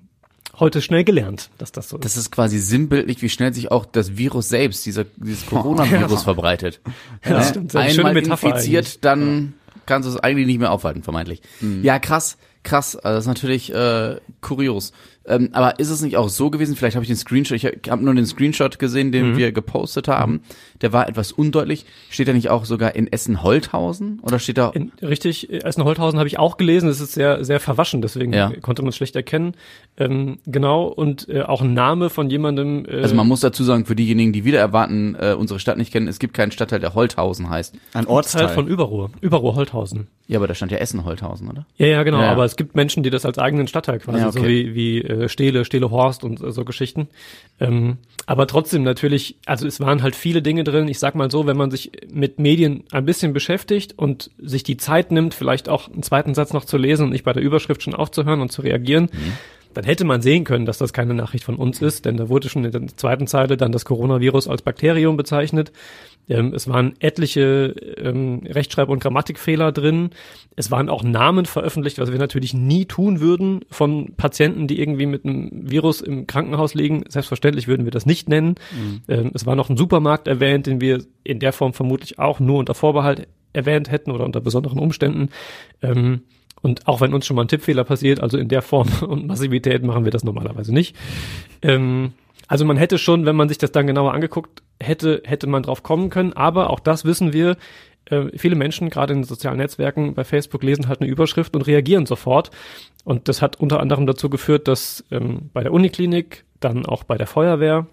heute 0.59 0.83
schnell 0.83 1.05
gelernt, 1.05 1.49
dass 1.57 1.73
das 1.73 1.89
so 1.89 1.97
ist. 1.97 2.05
Das 2.05 2.19
ist 2.19 2.31
quasi 2.31 2.59
sinnbildlich, 2.59 3.23
wie 3.23 3.31
schnell 3.31 3.55
sich 3.55 3.71
auch 3.71 3.87
das 3.87 4.19
Virus 4.19 4.51
selbst, 4.51 4.85
dieser, 4.85 5.05
dieses 5.17 5.47
Coronavirus 5.51 6.25
verbreitet. 6.25 6.83
Ja, 7.25 7.31
das 7.31 7.47
Ne? 7.47 7.51
stimmt. 7.53 7.75
Das 7.75 7.81
ist 7.81 7.87
eine 7.87 7.95
schöne 7.95 8.09
Einmal 8.09 8.23
infiziert, 8.53 9.03
dann 9.03 9.55
kannst 9.87 10.07
du 10.07 10.13
es 10.13 10.21
eigentlich 10.21 10.47
nicht 10.47 10.59
mehr 10.59 10.73
aufhalten, 10.73 11.03
vermeintlich. 11.03 11.41
Ja, 11.83 11.99
krass, 11.99 12.37
krass. 12.65 12.97
Also 12.97 13.17
das 13.17 13.25
ist 13.25 13.29
natürlich 13.29 13.73
äh, 13.73 14.17
kurios. 14.41 14.93
Ähm, 15.27 15.49
aber 15.53 15.79
ist 15.79 15.89
es 15.91 16.03
nicht 16.03 16.17
auch 16.17 16.29
so 16.29 16.51
gewesen, 16.51 16.77
vielleicht 16.77 16.97
habe 16.97 17.05
ich 17.05 17.09
den 17.09 17.17
Screenshot, 17.17 17.57
ich 17.57 17.65
habe 17.91 18.05
nur 18.05 18.15
den 18.15 18.27
Screenshot 18.27 18.79
gesehen, 18.79 19.11
den 19.11 19.37
wir 19.39 19.53
gepostet 19.53 20.07
haben, 20.09 20.43
der 20.83 20.93
war 20.93 21.09
etwas 21.09 21.33
undeutlich. 21.33 21.87
Steht 22.11 22.29
da 22.29 22.33
nicht 22.35 22.51
auch 22.51 22.65
sogar 22.67 22.95
in 22.95 23.11
Essen-Holthausen? 23.11 24.21
Oder 24.23 24.39
steht 24.39 24.59
da... 24.59 24.71
In, 24.71 24.93
richtig, 25.03 25.51
Essen-Holthausen 25.51 26.19
habe 26.19 26.29
ich 26.29 26.39
auch 26.39 26.57
gelesen, 26.57 26.89
es 26.89 27.01
ist 27.01 27.13
sehr, 27.13 27.45
sehr 27.45 27.61
verwaschen, 27.61 28.03
deswegen 28.03 28.33
Ja. 28.33 28.53
konnte 28.61 28.83
man 28.83 28.91
es 28.91 28.97
schlecht 28.97 29.17
erkennen. 29.17 29.53
Ähm, 29.97 30.39
genau, 30.47 30.85
und 30.87 31.29
äh, 31.29 31.43
auch 31.43 31.63
ein 31.63 31.73
Name 31.75 32.11
von 32.11 32.29
jemandem. 32.31 32.85
Äh, 32.87 33.03
also 33.03 33.15
man 33.15 33.27
muss 33.29 33.41
dazu 33.41 33.65
sagen, 33.65 33.87
für 33.87 33.95
diejenigen, 33.97 34.33
die 34.33 34.45
wieder 34.45 34.59
erwarten, 34.59 35.17
äh, 35.19 35.35
unsere 35.39 35.61
Stadt 35.61 35.79
nicht 35.79 35.93
kennen, 35.93 36.09
es 36.09 36.19
gibt 36.19 36.35
keinen 36.35 36.51
Stadtteil, 36.53 36.81
der 36.81 36.95
Holthausen 36.95 37.49
heißt. 37.49 37.75
Ein 37.95 38.05
Teil 38.05 38.13
Ortsteil. 38.15 38.49
von 38.49 38.67
Überruhr, 38.67 39.11
Überruhr-Holthausen. 39.21 40.09
Ja, 40.27 40.39
aber 40.39 40.49
da 40.49 40.55
stand 40.55 40.73
ja 40.73 40.79
Essen-Holthausen, 40.79 41.49
oder? 41.51 41.67
Ja, 41.77 41.87
ja, 41.87 42.03
genau, 42.03 42.19
Ja, 42.19 42.25
ja. 42.27 42.33
aber 42.33 42.45
es 42.45 42.57
gibt 42.57 42.75
Menschen, 42.75 43.03
die 43.03 43.11
das 43.11 43.27
als 43.27 43.39
eigenen 43.39 43.69
Stadtteil 43.69 43.99
quasi, 43.99 44.19
Ja, 44.19 44.29
okay. 44.29 44.39
so 44.41 44.47
wie, 44.47 44.75
wie 44.75 44.99
äh, 45.23 45.29
Stehle, 45.29 45.65
Stehle 45.65 45.91
Horst 45.91 46.25
und 46.25 46.43
äh, 46.43 46.53
so 46.53 46.65
Geschichten. 46.65 47.09
Ähm, 47.61 47.99
aber 48.27 48.47
trotzdem 48.47 48.83
natürlich, 48.83 49.37
also 49.47 49.67
es 49.67 49.81
waren 49.81 50.03
halt 50.03 50.17
viele 50.17 50.43
Dinge 50.43 50.65
drin. 50.65 50.89
Ich 50.89 50.99
sag 50.99 51.15
mal 51.15 51.31
so, 51.31 51.47
wenn 51.47 51.57
man 51.57 51.71
sich 51.71 51.93
mit 52.13 52.39
Medien 52.39 52.85
ein 52.91 53.05
bisschen 53.05 53.33
beschäftigt 53.33 53.99
und 53.99 54.31
sich 54.39 54.63
die 54.63 54.77
Zeit 54.77 55.13
nimmt, 55.13 55.35
vielleicht 55.35 55.69
auch 55.69 55.91
einen 55.91 56.03
zweiten 56.03 56.35
Satz 56.35 56.53
noch 56.53 56.65
zu 56.65 56.77
lesen 56.77 57.05
und 57.05 57.11
nicht 57.11 57.25
bei 57.25 57.33
der 57.33 57.43
Überschrift 57.43 57.83
schon 57.83 57.95
aufzuhören 57.95 58.41
und 58.41 58.51
zu 58.51 58.63
reagieren, 58.63 59.11
dann 59.75 59.85
hätte 59.85 60.05
man 60.05 60.23
sehen 60.23 60.45
können, 60.45 60.67
dass 60.67 60.79
das 60.79 60.93
keine 60.93 61.15
Nachricht 61.15 61.45
von 61.45 61.57
uns 61.57 61.83
ist, 61.83 62.05
denn 62.05 62.17
da 62.17 62.29
wurde 62.29 62.49
schon 62.49 62.65
in 62.65 62.73
der 62.73 62.87
zweiten 62.97 63.27
Zeile 63.27 63.57
dann 63.57 63.73
das 63.73 63.85
Coronavirus 63.85 64.49
als 64.49 64.63
Bakterium 64.63 65.17
bezeichnet. 65.17 65.73
Ähm, 66.29 66.55
es 66.55 66.69
waren 66.69 66.95
etliche 67.01 67.75
ähm, 67.99 68.43
Rechtschreib- 68.47 68.89
und 68.89 69.01
Grammatikfehler 69.01 69.73
drin. 69.73 70.11
Es 70.57 70.71
waren 70.71 70.89
auch 70.89 71.03
Namen 71.03 71.45
veröffentlicht, 71.45 71.99
was 71.99 72.13
wir 72.13 72.19
natürlich 72.19 72.55
nie 72.55 72.87
tun 72.87 73.21
würden 73.21 73.61
von 73.71 74.15
Patienten, 74.17 74.67
die 74.67 74.81
irgendwie 74.81 75.07
mit 75.07 75.25
einem 75.25 75.51
Virus 75.71 76.01
im 76.01 76.27
Krankenhaus 76.27 76.75
liegen. 76.75 77.05
Selbstverständlich 77.09 77.69
würden 77.69 77.85
wir 77.85 77.93
das 77.93 78.07
nicht 78.07 78.29
nennen. 78.29 78.55
Ähm, 79.09 79.31
es 79.35 79.45
war 79.45 79.57
noch 79.57 79.69
ein 79.69 79.77
Supermarkt 79.77 80.29
erwähnt, 80.29 80.67
den 80.67 80.81
wir 80.81 81.05
in 81.25 81.41
der 81.41 81.53
Form 81.53 81.75
vermutlich 81.75 82.19
auch 82.19 82.41
nur 82.41 82.59
unter 82.59 82.75
Vorbehalt 82.75 83.29
erwähnt 83.53 83.91
hätten 83.91 84.11
oder 84.11 84.25
unter 84.25 84.41
besonderen 84.41 84.79
Umständen. 84.79 85.29
Ähm, 85.83 86.23
und 86.65 86.89
auch 86.89 87.03
wenn 87.03 87.13
uns 87.13 87.27
schon 87.27 87.37
mal 87.37 87.43
ein 87.43 87.49
Tippfehler 87.49 87.85
passiert, 87.85 88.21
also 88.21 88.39
in 88.39 88.49
der 88.49 88.63
Form 88.63 88.89
und 89.07 89.27
Massivität 89.27 89.85
machen 89.85 90.05
wir 90.05 90.11
das 90.11 90.25
normalerweise 90.25 90.73
nicht. 90.73 90.97
Ähm, 91.61 92.15
also 92.49 92.65
man 92.65 92.79
hätte 92.79 92.97
schon, 92.97 93.27
wenn 93.27 93.37
man 93.37 93.51
sich 93.51 93.59
das 93.59 93.71
dann 93.71 93.87
genauer 93.87 94.15
angeguckt 94.15 94.63
hätte, 94.81 95.21
hätte 95.27 95.47
man 95.47 95.63
drauf 95.63 95.83
kommen 95.83 96.09
können. 96.09 96.33
Aber 96.33 96.71
auch 96.71 96.81
das 96.81 97.05
wissen 97.05 97.35
wir. 97.35 97.59
Äh, 98.07 98.37
viele 98.39 98.55
Menschen, 98.55 98.89
gerade 98.89 99.13
in 99.13 99.21
den 99.21 99.25
sozialen 99.27 99.59
Netzwerken, 99.59 100.15
bei 100.15 100.25
Facebook 100.25 100.63
lesen 100.63 100.89
halt 100.89 101.03
eine 101.03 101.11
Überschrift 101.11 101.55
und 101.55 101.67
reagieren 101.67 102.07
sofort. 102.07 102.51
Und 103.05 103.29
das 103.29 103.43
hat 103.43 103.61
unter 103.61 103.81
anderem 103.81 104.07
dazu 104.07 104.31
geführt, 104.31 104.67
dass 104.67 105.05
ähm, 105.11 105.51
bei 105.53 105.63
der 105.63 105.73
Uniklinik, 105.73 106.45
dann 106.61 106.87
auch 106.87 107.05
bei 107.05 107.19
der 107.19 107.27
Feuerwehr, 107.27 107.87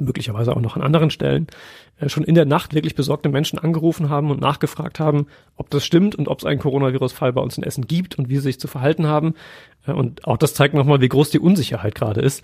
möglicherweise 0.00 0.56
auch 0.56 0.62
noch 0.62 0.76
an 0.76 0.82
anderen 0.82 1.10
Stellen, 1.10 1.46
schon 2.08 2.24
in 2.24 2.34
der 2.34 2.44
Nacht 2.44 2.74
wirklich 2.74 2.94
besorgte 2.94 3.28
Menschen 3.28 3.58
angerufen 3.58 4.08
haben 4.08 4.30
und 4.30 4.40
nachgefragt 4.40 4.98
haben, 4.98 5.26
ob 5.56 5.70
das 5.70 5.84
stimmt 5.84 6.14
und 6.14 6.28
ob 6.28 6.38
es 6.38 6.44
einen 6.44 6.60
Coronavirus-Fall 6.60 7.32
bei 7.32 7.40
uns 7.40 7.56
in 7.56 7.64
Essen 7.64 7.86
gibt 7.86 8.18
und 8.18 8.28
wie 8.28 8.36
sie 8.36 8.42
sich 8.42 8.60
zu 8.60 8.68
verhalten 8.68 9.06
haben. 9.06 9.34
Äh, 9.86 9.92
und 9.92 10.26
auch 10.26 10.36
das 10.36 10.54
zeigt 10.54 10.74
nochmal, 10.74 11.00
wie 11.00 11.08
groß 11.08 11.30
die 11.30 11.38
Unsicherheit 11.38 11.94
gerade 11.94 12.20
ist 12.20 12.42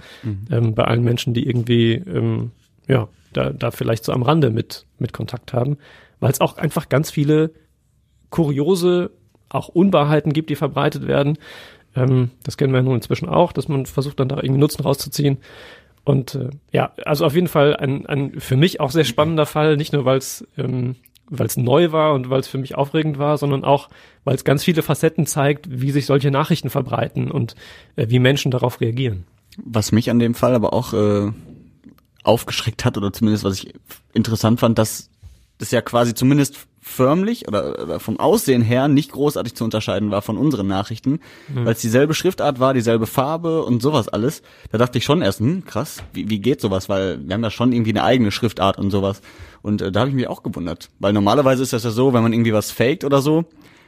ähm, 0.51 0.75
bei 0.75 0.85
allen 0.85 1.03
Menschen, 1.03 1.35
die 1.35 1.47
irgendwie 1.47 1.95
ähm, 1.95 2.53
ja 2.87 3.09
da, 3.33 3.51
da 3.51 3.71
vielleicht 3.71 4.05
so 4.05 4.13
am 4.13 4.23
Rande 4.23 4.51
mit 4.51 4.87
mit 4.99 5.13
Kontakt 5.13 5.53
haben, 5.53 5.79
weil 6.21 6.31
es 6.31 6.41
auch 6.41 6.57
einfach 6.57 6.89
ganz 6.89 7.11
viele 7.11 7.53
kuriose 8.31 9.11
auch 9.49 9.69
Unwahrheiten 9.69 10.33
gibt, 10.33 10.51
die 10.51 10.57
verbreitet 10.57 11.07
werden. 11.07 11.39
Ähm, 11.97 12.31
das 12.45 12.57
kennen 12.57 12.73
wir 12.73 12.79
ja 12.79 12.85
nun 12.85 12.97
inzwischen 12.97 13.29
auch, 13.29 13.53
dass 13.53 13.69
man 13.69 13.87
versucht 13.87 14.21
dann 14.21 14.29
da 14.29 14.37
irgendwie 14.37 14.61
Nutzen 14.61 14.83
rauszuziehen. 14.83 15.39
Und 16.05 16.35
äh, 16.35 16.51
ja, 16.73 16.93
also 17.05 17.27
auf 17.27 17.35
jeden 17.35 17.49
Fall 17.49 17.77
ein, 17.77 18.07
ein 18.07 18.41
für 18.41 18.57
mich 18.57 18.81
auch 18.81 18.91
sehr 18.91 19.05
spannender 19.05 19.47
Fall, 19.47 19.77
nicht 19.77 19.93
nur 19.93 20.05
weil 20.05 20.19
es 20.19 20.47
ähm, 20.57 20.97
weil 21.31 21.47
es 21.47 21.57
neu 21.57 21.93
war 21.93 22.15
und 22.15 22.31
weil 22.31 22.41
es 22.41 22.49
für 22.49 22.59
mich 22.59 22.75
aufregend 22.75 23.19
war, 23.19 23.39
sondern 23.39 23.65
auch, 23.65 23.89
weil 24.25 24.35
es 24.35 24.45
ganz 24.45 24.65
viele 24.65 24.83
Facetten 24.83 25.27
zeigt, 25.27 25.67
wie 25.69 25.91
sich 25.91 26.07
solche 26.07 26.31
Nachrichten 26.31 26.71
verbreiten 26.71 27.31
und 27.31 27.55
äh, 27.97 28.07
wie 28.09 28.19
Menschen 28.19 28.51
darauf 28.51 28.81
reagieren. 28.81 29.25
Was 29.63 29.93
mich 29.93 30.11
an 30.11 30.19
dem 30.19 30.35
Fall 30.35 30.55
aber 30.55 30.73
auch 30.73 30.93
äh, 30.95 31.31
aufgeschreckt 32.23 32.85
hat 32.85 32.97
oder 32.97 33.13
zumindest 33.13 33.45
was 33.45 33.63
ich 33.63 33.75
interessant 34.13 34.61
fand, 34.61 34.79
dass 34.79 35.11
das 35.59 35.71
ja 35.71 35.81
quasi 35.81 36.15
zumindest 36.15 36.67
förmlich 36.81 37.49
oder, 37.49 37.83
oder 37.83 38.01
vom 38.01 38.19
Aussehen 38.21 38.63
her 38.63 38.89
nicht 38.89 39.13
großartig 39.13 39.55
zu 39.55 39.65
unterscheiden 39.65 40.11
war 40.11 40.23
von 40.23 40.37
unseren 40.39 40.67
Nachrichten, 40.67 41.21
weil 41.49 41.73
es 41.75 41.81
dieselbe 41.81 42.15
Schriftart 42.15 42.61
war, 42.61 42.73
dieselbe 42.75 43.07
Farbe 43.07 43.65
und 43.65 43.83
sowas 43.83 44.09
alles. 44.09 44.43
Da 44.71 44.79
dachte 44.79 44.99
ich 44.99 45.05
schon 45.05 45.21
erst, 45.23 45.41
hm, 45.41 45.65
krass, 45.65 46.03
wie, 46.13 46.31
wie 46.31 46.39
geht 46.39 46.61
sowas, 46.61 46.89
weil 46.89 47.19
wir 47.27 47.35
haben 47.35 47.43
ja 47.43 47.51
schon 47.51 47.73
irgendwie 47.73 47.91
eine 47.91 48.05
eigene 48.05 48.31
Schriftart 48.31 48.79
und 48.79 48.91
sowas. 48.91 49.21
Und 49.63 49.83
äh, 49.83 49.91
da 49.93 50.01
habe 50.01 50.11
ich 50.11 50.17
mich 50.17 50.29
auch 50.29 50.43
gewundert, 50.43 50.89
weil 50.99 51.13
normalerweise 51.13 51.63
ist 51.63 51.73
das 51.73 51.85
ja 51.85 51.91
so, 51.91 52.13
wenn 52.13 52.23
man 52.23 52.33
irgendwie 52.33 52.53
was 52.55 52.71
faked 52.71 53.05
oder 53.05 53.21
so, 53.23 53.45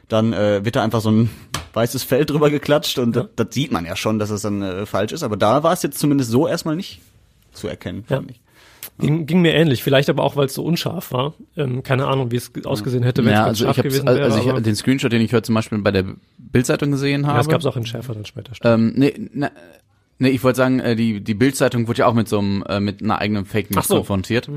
dann 0.09 0.33
äh, 0.33 0.63
wird 0.65 0.75
da 0.75 0.83
einfach 0.83 1.01
so 1.01 1.09
ein 1.11 1.29
weißes 1.73 2.03
Feld 2.03 2.29
drüber 2.29 2.49
geklatscht 2.49 2.99
und 2.99 3.15
das, 3.15 3.27
das 3.37 3.47
sieht 3.51 3.71
man 3.71 3.85
ja 3.85 3.95
schon, 3.95 4.19
dass 4.19 4.29
es 4.29 4.41
dann 4.41 4.61
äh, 4.61 4.85
falsch 4.85 5.13
ist. 5.13 5.23
Aber 5.23 5.37
da 5.37 5.63
war 5.63 5.71
es 5.71 5.81
jetzt 5.83 5.97
zumindest 5.99 6.29
so 6.29 6.47
erstmal 6.47 6.75
nicht 6.75 6.99
zu 7.53 7.67
erkennen, 7.69 8.03
Ja. 8.09 8.17
fand 8.17 8.31
ich. 8.31 8.41
Ging, 9.01 9.25
ging 9.25 9.41
mir 9.41 9.53
ähnlich, 9.53 9.83
vielleicht 9.83 10.09
aber 10.09 10.23
auch, 10.23 10.35
weil 10.35 10.45
es 10.45 10.53
so 10.53 10.63
unscharf 10.63 11.11
war. 11.11 11.33
Ähm, 11.57 11.83
keine 11.83 12.07
Ahnung, 12.07 12.31
wie 12.31 12.37
es 12.37 12.51
ausgesehen 12.65 13.03
hätte, 13.03 13.25
wenn 13.25 13.33
ja, 13.33 13.41
es 13.41 13.47
also 13.47 13.65
scharf 13.65 13.77
gewesen 13.77 14.07
wäre. 14.07 14.23
also 14.23 14.57
ich 14.57 14.63
den 14.63 14.75
Screenshot, 14.75 15.11
den 15.11 15.21
ich 15.21 15.33
heute 15.33 15.43
zum 15.43 15.55
Beispiel 15.55 15.79
bei 15.79 15.91
der 15.91 16.05
Bildzeitung 16.37 16.91
gesehen 16.91 17.25
habe. 17.25 17.35
ja, 17.35 17.39
das 17.39 17.49
gab 17.49 17.59
es 17.59 17.65
auch 17.65 17.75
in 17.75 17.85
schärfer 17.85 18.13
dann 18.13 18.25
später. 18.25 18.53
Ähm, 18.63 18.93
nee, 18.95 19.13
na, 19.33 19.51
nee, 20.19 20.29
ich 20.29 20.43
wollte 20.43 20.57
sagen, 20.57 20.79
äh, 20.79 20.95
die 20.95 21.21
die 21.21 21.33
Bildzeitung 21.33 21.87
wurde 21.87 21.99
ja 21.99 22.07
auch 22.07 22.13
mit 22.13 22.29
so 22.29 22.39
einem 22.39 22.63
äh, 22.67 22.79
mit 22.79 23.01
einer 23.01 23.19
eigenen 23.19 23.45
Fake 23.45 23.71
News 23.71 23.87
so. 23.87 23.97
konfrontiert. 23.97 24.49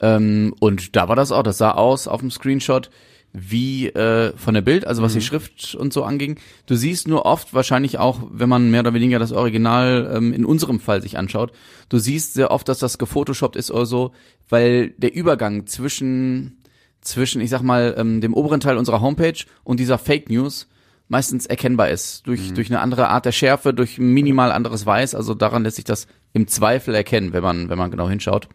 Ähm, 0.00 0.54
und 0.60 0.94
da 0.94 1.08
war 1.08 1.16
das 1.16 1.32
auch, 1.32 1.42
das 1.42 1.58
sah 1.58 1.72
aus 1.72 2.06
auf 2.06 2.20
dem 2.20 2.30
Screenshot 2.30 2.90
wie 3.32 3.88
äh, 3.88 4.36
von 4.36 4.54
der 4.54 4.62
Bild, 4.62 4.86
also 4.86 5.02
was 5.02 5.12
die 5.12 5.20
Schrift 5.20 5.74
und 5.74 5.92
so 5.92 6.04
anging. 6.04 6.38
Du 6.66 6.74
siehst 6.74 7.08
nur 7.08 7.26
oft, 7.26 7.52
wahrscheinlich 7.52 7.98
auch, 7.98 8.20
wenn 8.30 8.48
man 8.48 8.70
mehr 8.70 8.80
oder 8.80 8.94
weniger 8.94 9.18
das 9.18 9.32
Original 9.32 10.10
ähm, 10.14 10.32
in 10.32 10.44
unserem 10.44 10.80
Fall 10.80 11.02
sich 11.02 11.18
anschaut, 11.18 11.52
du 11.88 11.98
siehst 11.98 12.34
sehr 12.34 12.50
oft, 12.50 12.68
dass 12.68 12.78
das 12.78 12.98
gefotoshoppt 12.98 13.56
ist 13.56 13.70
oder 13.70 13.86
so, 13.86 14.12
weil 14.48 14.90
der 14.96 15.14
Übergang 15.14 15.66
zwischen, 15.66 16.62
zwischen, 17.00 17.40
ich 17.40 17.50
sag 17.50 17.62
mal, 17.62 17.94
ähm, 17.98 18.20
dem 18.20 18.34
oberen 18.34 18.60
Teil 18.60 18.78
unserer 18.78 19.00
Homepage 19.00 19.44
und 19.62 19.78
dieser 19.78 19.98
Fake 19.98 20.30
News 20.30 20.68
meistens 21.08 21.46
erkennbar 21.46 21.90
ist. 21.90 22.26
Durch, 22.26 22.52
durch 22.52 22.70
eine 22.70 22.80
andere 22.80 23.08
Art 23.08 23.24
der 23.24 23.32
Schärfe, 23.32 23.72
durch 23.72 23.98
minimal 23.98 24.52
anderes 24.52 24.84
Weiß. 24.86 25.14
Also 25.14 25.34
daran 25.34 25.64
lässt 25.64 25.76
sich 25.76 25.84
das 25.84 26.06
im 26.32 26.46
Zweifel 26.46 26.94
erkennen, 26.94 27.32
wenn 27.32 27.42
man, 27.42 27.68
wenn 27.68 27.78
man 27.78 27.90
genau 27.90 28.08
hinschaut. 28.08 28.48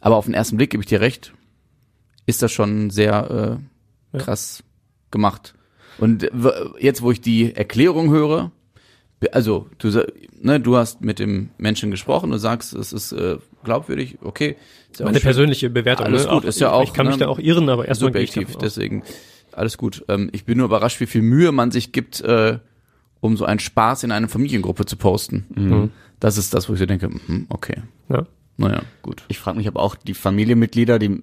Aber 0.00 0.16
auf 0.16 0.26
den 0.26 0.34
ersten 0.34 0.56
Blick 0.56 0.70
gebe 0.70 0.82
ich 0.82 0.88
dir 0.88 1.00
recht, 1.00 1.32
ist 2.26 2.42
das 2.42 2.52
schon 2.52 2.90
sehr 2.90 3.58
äh, 3.58 3.75
krass 4.12 4.62
gemacht. 5.10 5.54
Und 5.98 6.24
äh, 6.24 6.30
w- 6.32 6.50
jetzt, 6.80 7.02
wo 7.02 7.10
ich 7.10 7.20
die 7.20 7.54
Erklärung 7.54 8.10
höre, 8.10 8.50
also 9.32 9.66
du, 9.78 9.88
ne, 10.40 10.60
du 10.60 10.76
hast 10.76 11.00
mit 11.00 11.18
dem 11.18 11.48
Menschen 11.58 11.90
gesprochen, 11.90 12.30
du 12.30 12.38
sagst, 12.38 12.74
es 12.74 12.92
ist 12.92 13.12
äh, 13.12 13.38
glaubwürdig, 13.64 14.18
okay. 14.22 14.56
Ist 14.90 15.00
ja 15.00 15.06
auch 15.06 15.10
Meine 15.10 15.20
persönliche 15.20 15.70
Bewertung. 15.70 16.06
Alles 16.06 16.26
ne? 16.26 16.32
gut, 16.32 16.44
ist 16.44 16.60
ja 16.60 16.70
auch, 16.72 16.84
Ich 16.84 16.92
kann 16.92 17.06
mich 17.06 17.16
ne, 17.16 17.24
da 17.24 17.28
auch 17.28 17.38
irren, 17.38 17.68
aber 17.68 17.88
erstmal 17.88 18.08
subjektiv, 18.12 18.56
deswegen 18.56 19.02
alles 19.52 19.78
gut. 19.78 20.04
Ähm, 20.08 20.28
ich 20.32 20.44
bin 20.44 20.58
nur 20.58 20.66
überrascht, 20.66 21.00
wie 21.00 21.06
viel 21.06 21.22
Mühe 21.22 21.50
man 21.50 21.70
sich 21.70 21.92
gibt, 21.92 22.20
äh, 22.20 22.58
um 23.20 23.36
so 23.38 23.46
einen 23.46 23.58
Spaß 23.58 24.04
in 24.04 24.12
eine 24.12 24.28
Familiengruppe 24.28 24.84
zu 24.84 24.96
posten. 24.96 25.46
Mhm. 25.54 25.90
Das 26.20 26.36
ist 26.36 26.52
das, 26.52 26.68
wo 26.68 26.74
ich 26.74 26.78
so 26.78 26.84
denke, 26.86 27.08
mhm, 27.08 27.46
okay, 27.48 27.76
Ja. 28.10 28.26
naja, 28.58 28.82
gut. 29.00 29.24
Ich 29.28 29.38
frage 29.38 29.56
mich, 29.56 29.66
ob 29.68 29.76
auch 29.76 29.94
die 29.96 30.12
Familienmitglieder, 30.14 30.98
die 30.98 31.22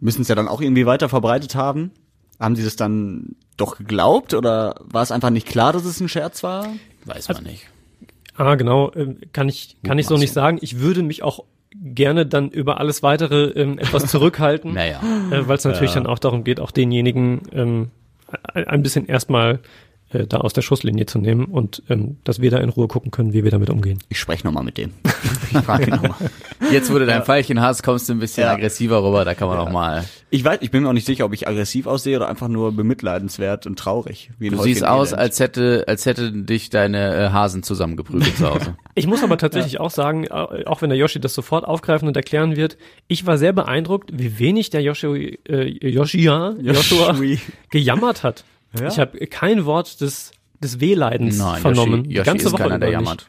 müssen 0.00 0.22
es 0.22 0.28
ja 0.28 0.34
dann 0.34 0.48
auch 0.48 0.62
irgendwie 0.62 0.86
weiter 0.86 1.08
verbreitet 1.10 1.54
haben. 1.54 1.90
Haben 2.40 2.56
sie 2.56 2.64
das 2.64 2.76
dann 2.76 3.36
doch 3.56 3.76
geglaubt 3.78 4.34
oder 4.34 4.74
war 4.80 5.02
es 5.02 5.12
einfach 5.12 5.30
nicht 5.30 5.46
klar, 5.46 5.72
dass 5.72 5.84
es 5.84 6.00
ein 6.00 6.08
Scherz 6.08 6.42
war? 6.42 6.66
Weiß 7.04 7.28
Also 7.28 7.42
man 7.42 7.50
nicht. 7.52 7.66
Ah, 8.36 8.56
genau, 8.56 8.90
ähm, 8.96 9.18
kann 9.32 9.48
ich, 9.48 9.76
kann 9.84 9.98
ich 9.98 10.06
so 10.06 10.16
nicht 10.16 10.32
sagen. 10.32 10.58
Ich 10.60 10.80
würde 10.80 11.02
mich 11.04 11.22
auch 11.22 11.44
gerne 11.76 12.26
dann 12.26 12.50
über 12.50 12.78
alles 12.80 13.02
weitere 13.02 13.44
ähm, 13.50 13.78
etwas 13.78 14.06
zurückhalten, 14.10 14.74
Naja. 14.74 15.00
äh, 15.30 15.46
weil 15.46 15.56
es 15.58 15.64
natürlich 15.64 15.92
dann 15.92 16.06
auch 16.06 16.18
darum 16.18 16.42
geht, 16.42 16.58
auch 16.60 16.70
denjenigen 16.72 17.42
ähm, 17.52 17.90
ein 18.54 18.82
bisschen 18.82 19.06
erstmal 19.06 19.60
äh, 20.14 20.26
da 20.26 20.38
aus 20.38 20.52
der 20.52 20.62
Schusslinie 20.62 21.06
zu 21.06 21.18
nehmen 21.18 21.44
und 21.46 21.82
ähm, 21.88 22.16
dass 22.24 22.40
wir 22.40 22.50
da 22.50 22.58
in 22.58 22.68
Ruhe 22.70 22.88
gucken 22.88 23.10
können, 23.10 23.32
wie 23.32 23.44
wir 23.44 23.50
damit 23.50 23.68
umgehen. 23.70 23.98
Ich 24.08 24.18
spreche 24.18 24.46
nochmal 24.46 24.64
mit 24.64 24.78
dem. 24.78 24.92
Ich 25.56 25.60
frage 25.60 25.84
ihn 25.84 25.90
nochmal. 25.90 26.16
Jetzt, 26.72 26.92
wo 26.92 26.98
du 26.98 27.06
dein 27.06 27.22
Pfeilchen 27.22 27.60
hast, 27.60 27.84
kommst 27.84 28.08
du 28.08 28.12
ein 28.14 28.18
bisschen 28.18 28.42
Ja. 28.44 28.52
aggressiver 28.54 29.04
rüber, 29.04 29.24
da 29.24 29.34
kann 29.34 29.46
man 29.46 29.58
auch 29.58 29.70
mal. 29.70 30.04
Ich 30.30 30.44
weiß, 30.44 30.58
ich 30.62 30.72
bin 30.72 30.82
mir 30.82 30.88
auch 30.88 30.92
nicht 30.94 31.06
sicher, 31.06 31.24
ob 31.26 31.32
ich 31.32 31.46
aggressiv 31.46 31.86
aussehe 31.86 32.16
oder 32.16 32.28
einfach 32.28 32.48
nur 32.48 32.72
bemitleidenswert 32.72 33.64
und 33.66 33.78
traurig. 33.78 34.30
Du 34.40 34.56
siehst 34.60 34.84
aus, 34.84 35.10
Elend. 35.10 35.20
als 35.20 35.38
hätte, 35.38 35.84
als 35.86 36.06
hätte 36.06 36.32
dich 36.32 36.70
deine 36.70 37.14
äh, 37.14 37.28
Hasen 37.30 37.62
zusammengeprügelt 37.62 38.36
zu 38.36 38.48
Hause. 38.50 38.76
Ich 38.96 39.08
muss 39.08 39.24
aber 39.24 39.38
tatsächlich 39.38 39.80
auch 39.80 39.90
sagen, 39.90 40.30
auch 40.30 40.80
wenn 40.80 40.88
der 40.88 40.96
Yoshi 40.96 41.18
das 41.18 41.34
sofort 41.34 41.64
aufgreifen 41.64 42.06
und 42.06 42.16
erklären 42.16 42.54
wird, 42.54 42.76
ich 43.08 43.26
war 43.26 43.38
sehr 43.38 43.52
beeindruckt, 43.52 44.10
wie 44.12 44.38
wenig 44.38 44.70
der 44.70 44.82
Yoshi, 44.82 45.40
äh, 45.48 45.64
Yoshia, 45.88 46.54
Joshua 46.60 47.08
Yoshi. 47.12 47.40
gejammert 47.70 48.22
hat. 48.22 48.44
Ja. 48.78 48.88
Ich 48.88 48.98
habe 48.98 49.18
kein 49.26 49.64
Wort 49.66 50.00
des, 50.00 50.32
des 50.60 50.80
Wehleidens 50.80 51.38
Nein, 51.38 51.60
vernommen. 51.60 51.96
Yoshi, 52.04 52.08
Die 52.08 52.14
Yoshi 52.16 52.26
ganze 52.26 52.46
ist 52.46 52.52
Woche 52.52 52.62
keiner, 52.62 52.78
der 52.78 52.88
nicht. 52.88 52.94
jammert. 52.98 53.26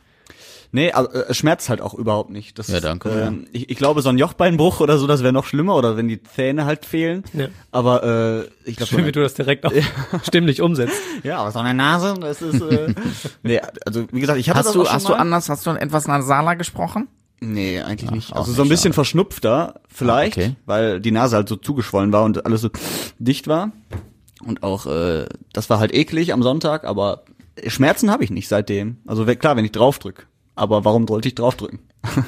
Nee, 0.71 0.91
also, 0.91 1.09
äh, 1.11 1.25
es 1.29 1.37
schmerzt 1.37 1.69
halt 1.69 1.79
auch 1.79 1.93
überhaupt 1.93 2.31
nicht. 2.31 2.59
Das, 2.59 2.67
Ja, 2.67 2.81
danke. 2.81 3.09
ähm, 3.09 3.47
ich, 3.53 3.69
ich 3.69 3.77
glaube, 3.77 4.01
so 4.01 4.09
ein 4.09 4.17
Jochbeinbruch 4.17 4.81
oder 4.81 4.97
so, 4.97 5.07
das 5.07 5.23
wäre 5.23 5.31
noch 5.31 5.45
schlimmer 5.45 5.75
oder 5.75 5.95
wenn 5.95 6.09
die 6.09 6.21
Zähne 6.21 6.65
halt 6.65 6.83
fehlen. 6.85 7.23
Ja. 7.33 7.47
Aber 7.71 8.03
äh, 8.03 8.69
ich 8.69 8.75
glaube, 8.75 8.89
Schön, 8.89 9.05
wie 9.05 9.11
du 9.13 9.21
das 9.21 9.35
direkt 9.35 9.65
auch 9.65 9.71
stimmlich 10.23 10.61
umsetzt. 10.61 10.99
ja, 11.23 11.37
aber 11.37 11.51
so 11.51 11.59
eine 11.59 11.73
Nase, 11.73 12.15
das 12.19 12.41
ist. 12.41 12.59
Äh, 12.61 12.93
nee, 13.43 13.61
also 13.85 14.05
wie 14.11 14.19
gesagt, 14.19 14.37
ich 14.39 14.47
das 14.47 14.55
Hast 14.57 14.75
du, 14.75 14.81
auch 14.81 14.85
schon 14.87 14.93
hast 14.93 15.05
du 15.07 15.11
mal. 15.13 15.19
anders, 15.19 15.47
hast 15.47 15.65
du 15.65 15.69
etwas 15.71 16.07
nasaler 16.07 16.55
gesprochen? 16.57 17.07
Nee, 17.39 17.79
eigentlich 17.81 18.11
nicht. 18.11 18.33
auch 18.33 18.37
Also 18.37 18.49
nicht, 18.51 18.57
so 18.57 18.63
ein 18.63 18.69
bisschen 18.69 18.83
schade. 18.91 18.93
verschnupfter 18.95 19.75
vielleicht, 19.87 20.37
Ah, 20.37 20.41
okay. 20.41 20.55
weil 20.65 20.99
die 20.99 21.11
Nase 21.11 21.37
halt 21.37 21.47
so 21.47 21.55
zugeschwollen 21.55 22.11
war 22.11 22.23
und 22.23 22.45
alles 22.45 22.61
so 22.61 22.69
dicht 23.19 23.47
war. 23.47 23.71
Und 24.45 24.63
auch, 24.63 24.85
äh, 24.85 25.25
das 25.53 25.69
war 25.69 25.79
halt 25.79 25.93
eklig 25.93 26.31
am 26.33 26.43
Sonntag, 26.43 26.83
aber 26.85 27.23
Schmerzen 27.67 28.11
habe 28.11 28.23
ich 28.23 28.29
nicht 28.31 28.47
seitdem. 28.47 28.97
Also 29.07 29.25
klar, 29.25 29.55
wenn 29.57 29.65
ich 29.65 29.71
draufdrück. 29.71 30.27
Aber 30.55 30.85
warum 30.85 31.07
sollte 31.07 31.27
ich 31.27 31.35
draufdrücken? 31.35 31.79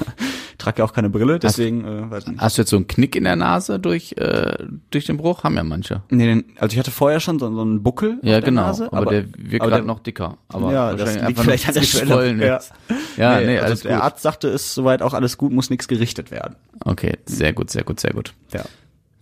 Trag 0.58 0.80
ja 0.80 0.86
auch 0.86 0.92
keine 0.92 1.10
Brille, 1.12 1.38
deswegen 1.38 1.86
äh, 1.86 2.10
weiß 2.12 2.24
ich 2.24 2.30
nicht. 2.32 2.42
Hast 2.42 2.58
du 2.58 2.64
jetzt 2.64 2.72
so 2.72 2.76
einen 2.78 2.88
Knick 2.88 3.16
in 3.16 3.24
der 3.26 3.36
Nase 3.36 3.80
durch, 3.80 4.14
äh, 4.18 4.58
durch 4.90 5.06
den 5.06 5.16
Bruch? 5.18 5.44
Haben 5.44 5.56
ja 5.56 5.64
manche. 5.64 6.02
Nee, 6.10 6.44
also 6.60 6.74
ich 6.74 6.80
hatte 6.80 6.90
vorher 6.90 7.20
schon 7.20 7.38
so, 7.38 7.54
so 7.54 7.62
einen 7.62 7.84
Buckel 7.84 8.18
Ja, 8.24 8.32
der 8.32 8.42
genau. 8.42 8.64
Nase, 8.64 8.92
aber, 8.92 9.06
der 9.06 9.26
wird 9.38 9.62
aber 9.62 9.70
gerade 9.70 9.84
der- 9.84 9.88
noch 9.88 10.00
dicker. 10.00 10.38
Aber 10.50 10.74
ja, 10.74 10.94
das 10.96 11.16
liegt 11.28 11.40
vielleicht 11.40 11.68
an 11.68 11.74
der 11.76 11.82
Stelle. 11.84 12.58
ist. 12.58 12.74
Ja, 13.18 13.40
nee, 13.40 13.46
nee, 13.46 13.60
also 13.60 13.84
der 13.88 13.96
gut. 13.98 14.04
Arzt 14.04 14.24
sagte, 14.24 14.48
ist 14.48 14.74
soweit 14.74 15.04
auch 15.04 15.14
alles 15.14 15.38
gut, 15.38 15.52
muss 15.54 15.70
nichts 15.70 15.88
gerichtet 15.88 16.32
werden. 16.32 16.56
Okay, 16.84 17.14
sehr 17.26 17.54
gut, 17.54 17.70
sehr 17.70 17.84
gut, 17.84 18.00
sehr 18.00 18.14
gut. 18.14 18.34
Ja. 18.52 18.64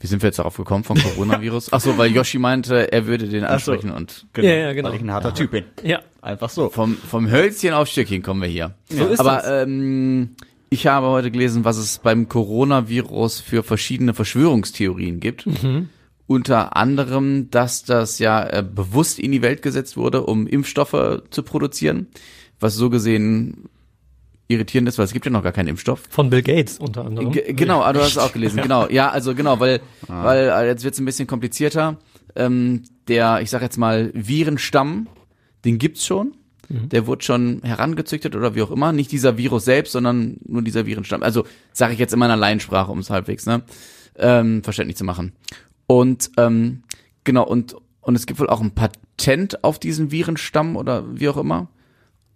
Wie 0.05 0.07
sind 0.07 0.21
wir 0.21 0.27
jetzt 0.27 0.37
darauf 0.37 0.55
gekommen 0.55 0.83
vom 0.83 0.99
Coronavirus? 0.99 1.69
Ach 1.73 1.81
so, 1.81 1.97
weil 1.97 2.11
Yoshi 2.11 2.37
meinte, 2.37 2.91
er 2.91 3.07
würde 3.07 3.27
den 3.27 3.41
so. 3.41 3.47
ansprechen 3.47 3.89
und 3.89 4.27
Genau, 4.33 4.47
Ja, 4.47 4.53
ja, 4.53 4.73
genau. 4.73 4.89
Weil 4.89 4.97
ich 4.97 5.01
ein 5.01 5.11
harter 5.11 5.33
Typ 5.33 5.49
bin. 5.49 5.63
Ja. 5.81 6.01
Einfach 6.21 6.51
so. 6.51 6.69
vom, 6.69 6.95
vom 6.95 7.31
Hölzchen 7.31 7.73
auf 7.73 7.87
Stückchen 7.87 8.21
kommen 8.21 8.43
wir 8.43 8.47
hier. 8.47 8.75
So 8.87 9.07
ist 9.07 9.19
Aber 9.19 9.37
das. 9.37 9.63
ähm, 9.65 10.35
ich 10.69 10.85
habe 10.85 11.07
heute 11.07 11.31
gelesen, 11.31 11.65
was 11.65 11.77
es 11.77 11.97
beim 11.97 12.29
Coronavirus 12.29 13.39
für 13.39 13.63
verschiedene 13.63 14.13
Verschwörungstheorien 14.13 15.19
gibt. 15.19 15.47
Unter 16.27 16.77
anderem, 16.77 17.49
dass 17.49 17.83
das 17.83 18.19
ja 18.19 18.45
äh, 18.47 18.63
bewusst 18.63 19.17
in 19.17 19.31
die 19.31 19.41
Welt 19.41 19.63
gesetzt 19.63 19.97
wurde, 19.97 20.21
um 20.21 20.45
Impfstoffe 20.45 21.23
zu 21.31 21.41
produzieren, 21.41 22.09
was 22.59 22.75
so 22.75 22.91
gesehen 22.91 23.69
irritierend 24.47 24.87
ist, 24.87 24.97
weil 24.97 25.05
es 25.05 25.13
gibt 25.13 25.25
ja 25.25 25.31
noch 25.31 25.43
gar 25.43 25.51
keinen 25.51 25.67
Impfstoff. 25.67 26.03
Von 26.09 26.29
Bill 26.29 26.41
Gates 26.41 26.77
unter 26.77 27.05
anderem. 27.05 27.31
G 27.31 27.53
genau, 27.53 27.81
ah, 27.81 27.93
du 27.93 27.99
hast 27.99 28.11
es 28.11 28.17
auch 28.17 28.33
gelesen, 28.33 28.61
genau. 28.61 28.87
Ja, 28.89 29.09
also 29.09 29.33
genau, 29.35 29.59
weil, 29.59 29.81
weil 30.07 30.49
äh, 30.49 30.67
jetzt 30.67 30.83
wird's 30.83 30.99
ein 30.99 31.05
bisschen 31.05 31.27
komplizierter. 31.27 31.97
Ähm, 32.35 32.83
der, 33.07 33.41
ich 33.41 33.49
sag 33.49 33.61
jetzt 33.61 33.77
mal, 33.77 34.11
Virenstamm, 34.13 35.07
den 35.63 35.77
gibt's 35.77 36.05
schon. 36.05 36.33
Der 36.69 37.05
wurde 37.05 37.23
schon 37.23 37.61
herangezüchtet 37.63 38.35
oder 38.35 38.55
wie 38.55 38.61
auch 38.61 38.71
immer. 38.71 38.91
Nicht 38.91 39.11
dieser 39.11 39.37
Virus 39.37 39.65
selbst, 39.65 39.91
sondern 39.91 40.37
nur 40.45 40.61
dieser 40.63 40.85
Virenstamm. 40.85 41.21
Also 41.21 41.45
sage 41.73 41.93
ich 41.93 41.99
jetzt 41.99 42.13
in 42.13 42.19
meiner 42.19 42.35
Laiensprache, 42.35 42.91
um 42.91 42.99
es 42.99 43.09
halbwegs 43.09 43.45
ne, 43.45 43.61
ähm, 44.17 44.63
verständlich 44.63 44.97
zu 44.97 45.03
machen. 45.03 45.33
Und 45.87 46.31
ähm, 46.37 46.83
genau, 47.23 47.43
und, 47.45 47.75
und 48.01 48.15
es 48.15 48.25
gibt 48.25 48.39
wohl 48.39 48.49
auch 48.49 48.61
ein 48.61 48.71
Patent 48.71 49.63
auf 49.63 49.77
diesen 49.77 50.11
Virenstamm 50.11 50.75
oder 50.75 51.03
wie 51.19 51.29
auch 51.29 51.37
immer. 51.37 51.67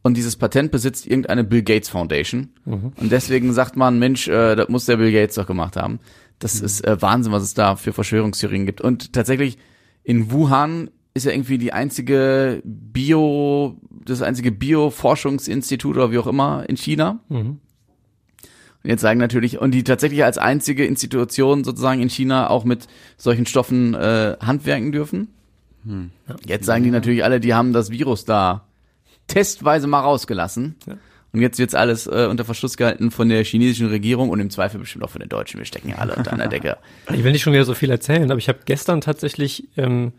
Und 0.01 0.15
dieses 0.15 0.37
Patent 0.37 0.71
besitzt 0.71 1.07
irgendeine 1.07 1.43
Bill 1.43 1.61
Gates 1.61 1.89
Foundation. 1.89 2.49
Und 2.95 3.11
deswegen 3.11 3.51
sagt 3.53 3.75
man, 3.75 3.99
Mensch, 3.99 4.27
äh, 4.27 4.55
das 4.55 4.69
muss 4.69 4.85
der 4.85 4.97
Bill 4.97 5.11
Gates 5.11 5.35
doch 5.35 5.45
gemacht 5.45 5.75
haben. 5.75 5.99
Das 6.39 6.61
ist 6.61 6.85
äh, 6.87 7.01
Wahnsinn, 7.01 7.33
was 7.33 7.43
es 7.43 7.53
da 7.53 7.75
für 7.75 7.91
Verschwörungstheorien 7.91 8.65
gibt. 8.65 8.79
Und 8.79 9.11
tatsächlich 9.11 9.57
in 10.03 10.31
Wuhan 10.31 10.89
ist 11.13 11.25
ja 11.25 11.33
irgendwie 11.33 11.57
die 11.57 11.73
einzige 11.73 12.61
Bio, 12.63 13.77
das 14.05 14.21
einzige 14.21 14.51
Bio-Forschungsinstitut 14.53 15.97
oder 15.97 16.11
wie 16.11 16.17
auch 16.17 16.27
immer 16.27 16.63
in 16.69 16.77
China. 16.77 17.19
Und 18.81 18.89
jetzt 18.89 19.01
sagen 19.01 19.19
natürlich, 19.19 19.59
und 19.59 19.71
die 19.71 19.83
tatsächlich 19.83 20.23
als 20.23 20.37
einzige 20.37 20.85
Institution 20.85 21.65
sozusagen 21.65 22.01
in 22.01 22.09
China 22.09 22.49
auch 22.49 22.63
mit 22.63 22.87
solchen 23.17 23.45
Stoffen 23.45 23.93
äh, 23.95 24.37
handwerken 24.39 24.93
dürfen. 24.93 25.27
Jetzt 26.45 26.65
sagen 26.65 26.85
die 26.85 26.91
natürlich 26.91 27.25
alle, 27.25 27.41
die 27.41 27.53
haben 27.53 27.73
das 27.73 27.89
Virus 27.91 28.23
da 28.23 28.68
testweise 29.29 29.87
mal 29.87 30.01
rausgelassen. 30.01 30.75
Und 31.31 31.41
jetzt 31.41 31.59
wird's 31.59 31.75
alles 31.75 32.07
äh, 32.07 32.27
unter 32.29 32.43
Verschluss 32.43 32.75
gehalten 32.75 33.11
von 33.11 33.29
der 33.29 33.43
chinesischen 33.43 33.87
Regierung 33.87 34.29
und 34.29 34.39
im 34.39 34.49
Zweifel 34.49 34.79
bestimmt 34.79 35.03
auch 35.03 35.11
von 35.11 35.19
den 35.19 35.29
Deutschen. 35.29 35.59
Wir 35.59 35.65
stecken 35.65 35.89
ja 35.89 35.97
alle 35.97 36.15
unter 36.15 36.33
einer 36.33 36.47
Decke. 36.47 36.77
Ich 37.13 37.23
will 37.23 37.31
nicht 37.31 37.43
schon 37.43 37.53
wieder 37.53 37.65
so 37.65 37.75
viel 37.75 37.91
erzählen, 37.91 38.29
aber 38.31 38.39
ich 38.39 38.49
habe 38.49 38.59
gestern 38.65 39.01
tatsächlich 39.01 39.67
ähm, 39.77 40.13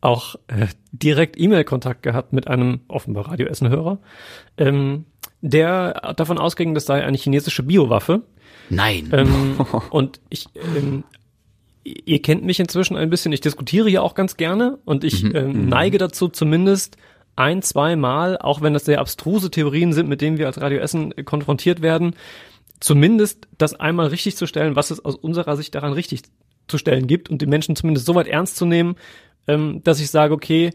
auch 0.00 0.36
äh, 0.48 0.66
direkt 0.92 1.38
E-Mail-Kontakt 1.38 2.02
gehabt 2.02 2.32
mit 2.32 2.48
einem 2.48 2.80
offenbar 2.88 3.28
Radio 3.28 3.46
Essen-Hörer, 3.46 3.98
ähm, 4.58 5.04
der 5.40 6.14
davon 6.16 6.38
ausging, 6.38 6.74
das 6.74 6.86
sei 6.86 7.04
eine 7.04 7.16
chinesische 7.16 7.62
Biowaffe. 7.62 8.22
Nein. 8.68 9.10
Ähm, 9.12 9.56
und 9.90 10.20
ich, 10.30 10.46
ähm, 10.76 11.04
ihr 11.84 12.20
kennt 12.22 12.44
mich 12.44 12.58
inzwischen 12.58 12.96
ein 12.96 13.10
bisschen, 13.10 13.32
ich 13.32 13.40
diskutiere 13.40 13.88
ja 13.88 14.00
auch 14.00 14.14
ganz 14.14 14.36
gerne 14.36 14.78
und 14.84 15.04
ich 15.04 15.22
ähm, 15.34 15.68
neige 15.68 15.98
dazu 15.98 16.28
zumindest 16.28 16.96
ein, 17.36 17.62
zwei 17.62 17.96
Mal, 17.96 18.38
auch 18.38 18.62
wenn 18.62 18.72
das 18.72 18.84
sehr 18.84 19.00
abstruse 19.00 19.50
Theorien 19.50 19.92
sind, 19.92 20.08
mit 20.08 20.20
denen 20.20 20.38
wir 20.38 20.46
als 20.46 20.60
Radio 20.60 20.78
Essen 20.78 21.14
konfrontiert 21.24 21.82
werden, 21.82 22.14
zumindest 22.80 23.46
das 23.58 23.74
einmal 23.74 24.08
richtig 24.08 24.36
zu 24.36 24.46
stellen, 24.46 24.76
was 24.76 24.90
es 24.90 25.04
aus 25.04 25.14
unserer 25.14 25.56
Sicht 25.56 25.74
daran 25.74 25.92
richtig 25.92 26.22
zu 26.68 26.78
stellen 26.78 27.06
gibt 27.06 27.28
und 27.28 27.42
die 27.42 27.46
Menschen 27.46 27.76
zumindest 27.76 28.06
so 28.06 28.14
weit 28.14 28.26
ernst 28.26 28.56
zu 28.56 28.66
nehmen, 28.66 28.96
ähm, 29.46 29.82
dass 29.84 30.00
ich 30.00 30.10
sage, 30.10 30.34
okay, 30.34 30.72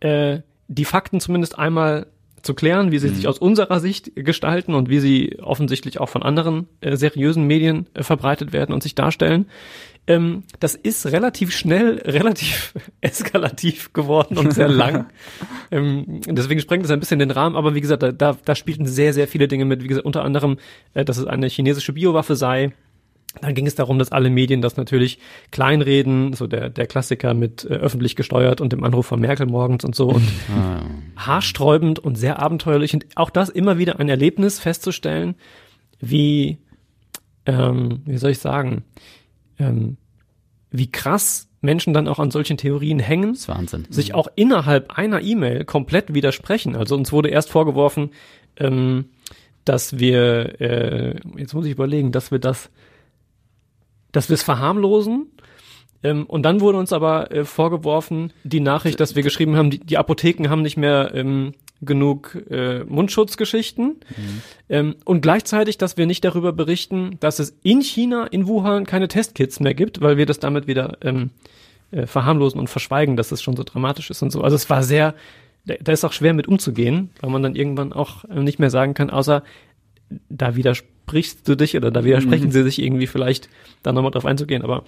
äh, 0.00 0.40
die 0.68 0.84
Fakten 0.84 1.20
zumindest 1.20 1.58
einmal 1.58 2.06
zu 2.42 2.54
klären, 2.54 2.90
wie 2.90 2.98
sie 2.98 3.08
sich 3.08 3.28
aus 3.28 3.38
unserer 3.38 3.78
Sicht 3.78 4.12
gestalten 4.16 4.74
und 4.74 4.88
wie 4.88 4.98
sie 4.98 5.38
offensichtlich 5.40 6.00
auch 6.00 6.08
von 6.08 6.22
anderen 6.22 6.68
äh, 6.80 6.96
seriösen 6.96 7.46
Medien 7.46 7.86
äh, 7.94 8.02
verbreitet 8.02 8.52
werden 8.52 8.74
und 8.74 8.82
sich 8.82 8.94
darstellen. 8.94 9.46
Ähm, 10.06 10.42
das 10.58 10.74
ist 10.74 11.06
relativ 11.06 11.54
schnell, 11.54 11.98
relativ 12.04 12.74
eskalativ 13.00 13.92
geworden 13.92 14.36
und 14.36 14.52
sehr 14.52 14.68
lang. 14.68 15.06
ähm, 15.70 16.20
deswegen 16.26 16.60
sprengt 16.60 16.84
es 16.84 16.90
ein 16.90 17.00
bisschen 17.00 17.20
den 17.20 17.30
Rahmen, 17.30 17.56
aber 17.56 17.74
wie 17.74 17.80
gesagt, 17.80 18.02
da, 18.02 18.10
da, 18.10 18.36
da 18.44 18.54
spielten 18.54 18.86
sehr, 18.86 19.12
sehr 19.12 19.28
viele 19.28 19.46
Dinge 19.46 19.64
mit. 19.64 19.82
Wie 19.82 19.88
gesagt, 19.88 20.06
unter 20.06 20.24
anderem, 20.24 20.58
äh, 20.94 21.04
dass 21.04 21.18
es 21.18 21.26
eine 21.26 21.48
chinesische 21.48 21.92
Biowaffe 21.92 22.34
sei. 22.34 22.72
Dann 23.40 23.54
ging 23.54 23.66
es 23.66 23.74
darum, 23.74 23.98
dass 23.98 24.12
alle 24.12 24.28
Medien 24.28 24.60
das 24.60 24.76
natürlich 24.76 25.18
kleinreden, 25.52 26.34
so 26.34 26.46
der, 26.46 26.68
der 26.68 26.86
Klassiker 26.86 27.32
mit 27.32 27.64
äh, 27.64 27.68
öffentlich 27.68 28.16
gesteuert 28.16 28.60
und 28.60 28.72
dem 28.72 28.84
Anruf 28.84 29.06
von 29.06 29.20
Merkel 29.20 29.46
morgens 29.46 29.84
und 29.84 29.94
so 29.94 30.08
und 30.08 30.28
haarsträubend 31.16 31.98
und 32.00 32.16
sehr 32.16 32.40
abenteuerlich 32.40 32.92
und 32.92 33.06
auch 33.14 33.30
das 33.30 33.48
immer 33.48 33.78
wieder 33.78 34.00
ein 34.00 34.10
Erlebnis 34.10 34.58
festzustellen, 34.58 35.36
wie, 36.00 36.58
ähm, 37.46 38.02
wie 38.04 38.18
soll 38.18 38.32
ich 38.32 38.38
sagen, 38.40 38.84
ähm, 39.62 39.96
wie 40.70 40.90
krass 40.90 41.48
Menschen 41.60 41.94
dann 41.94 42.08
auch 42.08 42.18
an 42.18 42.30
solchen 42.30 42.56
Theorien 42.56 42.98
hängen, 42.98 43.34
sich 43.92 44.14
auch 44.14 44.26
innerhalb 44.34 44.98
einer 44.98 45.20
E-Mail 45.22 45.64
komplett 45.64 46.12
widersprechen. 46.12 46.74
Also 46.74 46.96
uns 46.96 47.12
wurde 47.12 47.28
erst 47.28 47.50
vorgeworfen, 47.50 48.10
ähm, 48.56 49.06
dass 49.64 49.98
wir, 49.98 50.60
äh, 50.60 51.20
jetzt 51.36 51.54
muss 51.54 51.66
ich 51.66 51.72
überlegen, 51.72 52.10
dass 52.10 52.32
wir 52.32 52.40
das, 52.40 52.68
dass 54.10 54.28
wir 54.28 54.34
es 54.34 54.42
verharmlosen. 54.42 55.26
Ähm, 56.02 56.26
und 56.26 56.42
dann 56.42 56.60
wurde 56.60 56.78
uns 56.78 56.92
aber 56.92 57.30
äh, 57.30 57.44
vorgeworfen, 57.44 58.32
die 58.42 58.58
Nachricht, 58.58 58.98
dass 58.98 59.14
wir 59.14 59.22
geschrieben 59.22 59.56
haben, 59.56 59.70
die, 59.70 59.78
die 59.78 59.98
Apotheken 59.98 60.48
haben 60.48 60.62
nicht 60.62 60.76
mehr 60.76 61.12
ähm, 61.14 61.54
genug 61.82 62.38
äh, 62.50 62.84
Mundschutzgeschichten. 62.84 63.96
Ähm, 64.68 64.96
und 65.04 65.20
gleichzeitig, 65.20 65.78
dass 65.78 65.96
wir 65.96 66.06
nicht 66.06 66.24
darüber 66.24 66.52
berichten, 66.52 67.16
dass 67.20 67.38
es 67.38 67.56
in 67.62 67.82
China, 67.82 68.26
in 68.26 68.46
Wuhan, 68.46 68.86
keine 68.86 69.08
Testkits 69.08 69.60
mehr 69.60 69.74
gibt, 69.74 70.00
weil 70.00 70.16
wir 70.16 70.26
das 70.26 70.38
damit 70.38 70.66
wieder 70.66 70.96
ähm, 71.02 71.30
äh, 71.90 72.06
verharmlosen 72.06 72.60
und 72.60 72.70
verschweigen, 72.70 73.16
dass 73.16 73.32
es 73.32 73.42
schon 73.42 73.56
so 73.56 73.64
dramatisch 73.64 74.10
ist 74.10 74.22
und 74.22 74.30
so. 74.30 74.42
Also 74.42 74.56
es 74.56 74.70
war 74.70 74.82
sehr, 74.82 75.14
da, 75.66 75.74
da 75.80 75.92
ist 75.92 76.04
auch 76.04 76.12
schwer 76.12 76.34
mit 76.34 76.48
umzugehen, 76.48 77.10
weil 77.20 77.30
man 77.30 77.42
dann 77.42 77.56
irgendwann 77.56 77.92
auch 77.92 78.24
äh, 78.24 78.40
nicht 78.40 78.58
mehr 78.58 78.70
sagen 78.70 78.94
kann, 78.94 79.10
außer 79.10 79.42
da 80.28 80.56
widersprichst 80.56 81.46
du 81.48 81.56
dich 81.56 81.76
oder 81.76 81.90
da 81.90 82.04
widersprechen 82.04 82.50
sie 82.50 82.62
sich 82.62 82.80
irgendwie 82.80 83.06
vielleicht, 83.06 83.48
da 83.82 83.92
nochmal 83.92 84.10
drauf 84.10 84.26
einzugehen, 84.26 84.62
aber 84.62 84.84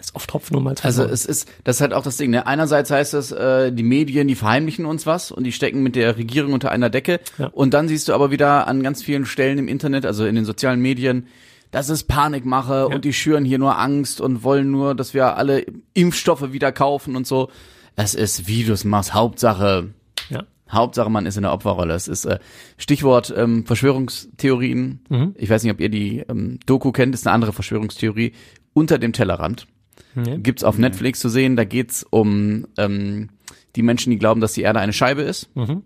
ist 0.00 0.14
oft 0.14 0.28
Tropfen 0.30 0.56
um 0.56 0.66
als 0.66 0.84
Also 0.84 1.04
es 1.04 1.24
ist, 1.24 1.48
das 1.64 1.76
ist 1.76 1.80
halt 1.80 1.92
auch 1.92 2.02
das 2.02 2.16
Ding. 2.16 2.30
Ne? 2.30 2.46
Einerseits 2.46 2.90
heißt 2.90 3.14
es, 3.14 3.32
äh, 3.32 3.72
die 3.72 3.82
Medien, 3.82 4.28
die 4.28 4.34
verheimlichen 4.34 4.86
uns 4.86 5.06
was 5.06 5.30
und 5.30 5.44
die 5.44 5.52
stecken 5.52 5.82
mit 5.82 5.96
der 5.96 6.16
Regierung 6.16 6.52
unter 6.52 6.70
einer 6.70 6.90
Decke. 6.90 7.20
Ja. 7.38 7.48
Und 7.48 7.74
dann 7.74 7.88
siehst 7.88 8.08
du 8.08 8.14
aber 8.14 8.30
wieder 8.30 8.66
an 8.66 8.82
ganz 8.82 9.02
vielen 9.02 9.26
Stellen 9.26 9.58
im 9.58 9.68
Internet, 9.68 10.06
also 10.06 10.26
in 10.26 10.34
den 10.34 10.44
sozialen 10.44 10.80
Medien, 10.80 11.26
dass 11.70 11.88
es 11.88 12.04
Panikmache 12.04 12.88
und 12.88 13.04
die 13.04 13.12
schüren 13.12 13.44
hier 13.44 13.58
nur 13.58 13.78
Angst 13.78 14.20
und 14.20 14.44
wollen 14.44 14.70
nur, 14.70 14.94
dass 14.94 15.14
wir 15.14 15.36
alle 15.36 15.66
Impfstoffe 15.94 16.52
wieder 16.52 16.72
kaufen 16.72 17.16
und 17.16 17.26
so. 17.26 17.50
Es 17.96 18.14
ist, 18.14 18.46
wie 18.46 18.64
du 18.64 18.72
es 18.72 18.84
machst, 18.84 19.14
Hauptsache, 19.14 19.90
ja. 20.30 20.44
Hauptsache 20.70 21.10
man 21.10 21.26
ist 21.26 21.36
in 21.36 21.42
der 21.42 21.52
Opferrolle. 21.52 21.94
Es 21.94 22.08
ist 22.08 22.24
äh, 22.24 22.38
Stichwort 22.76 23.32
ähm, 23.36 23.64
Verschwörungstheorien. 23.66 25.32
Ich 25.36 25.48
weiß 25.48 25.62
nicht, 25.62 25.72
ob 25.72 25.80
ihr 25.80 25.88
die 25.88 26.24
ähm, 26.28 26.58
Doku 26.66 26.92
kennt, 26.92 27.14
ist 27.14 27.26
eine 27.26 27.34
andere 27.34 27.52
Verschwörungstheorie. 27.52 28.32
Unter 28.74 28.98
dem 28.98 29.12
Tellerrand 29.12 29.66
Ja. 30.14 30.36
gibt's 30.36 30.64
auf 30.64 30.78
Netflix 30.78 31.20
zu 31.20 31.28
sehen. 31.28 31.56
Da 31.56 31.64
geht's 31.64 32.04
um 32.08 32.66
ähm, 32.78 33.28
die 33.76 33.82
Menschen, 33.82 34.10
die 34.10 34.18
glauben, 34.18 34.40
dass 34.40 34.54
die 34.54 34.62
Erde 34.62 34.80
eine 34.80 34.92
Scheibe 34.92 35.22
ist. 35.22 35.54
Mhm. 35.54 35.82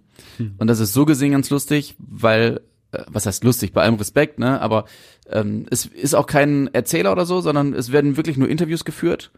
Und 0.59 0.67
das 0.67 0.81
ist 0.81 0.93
so 0.93 1.05
gesehen 1.05 1.33
ganz 1.33 1.51
lustig, 1.51 1.97
weil, 1.99 2.61
äh, 2.93 3.03
was 3.09 3.27
heißt 3.27 3.45
lustig, 3.45 3.73
bei 3.73 3.83
allem 3.83 3.97
Respekt, 3.97 4.39
ne? 4.39 4.61
Aber 4.61 4.85
ähm, 5.29 5.67
es 5.71 5.87
ist 5.87 6.15
auch 6.15 6.27
kein 6.27 6.69
Erzähler 6.73 7.13
oder 7.13 7.27
so, 7.27 7.41
sondern 7.41 7.73
es 7.75 7.93
werden 7.93 8.17
wirklich 8.17 8.37
nur 8.37 8.49
Interviews 8.49 8.85
geführt. 8.85 9.31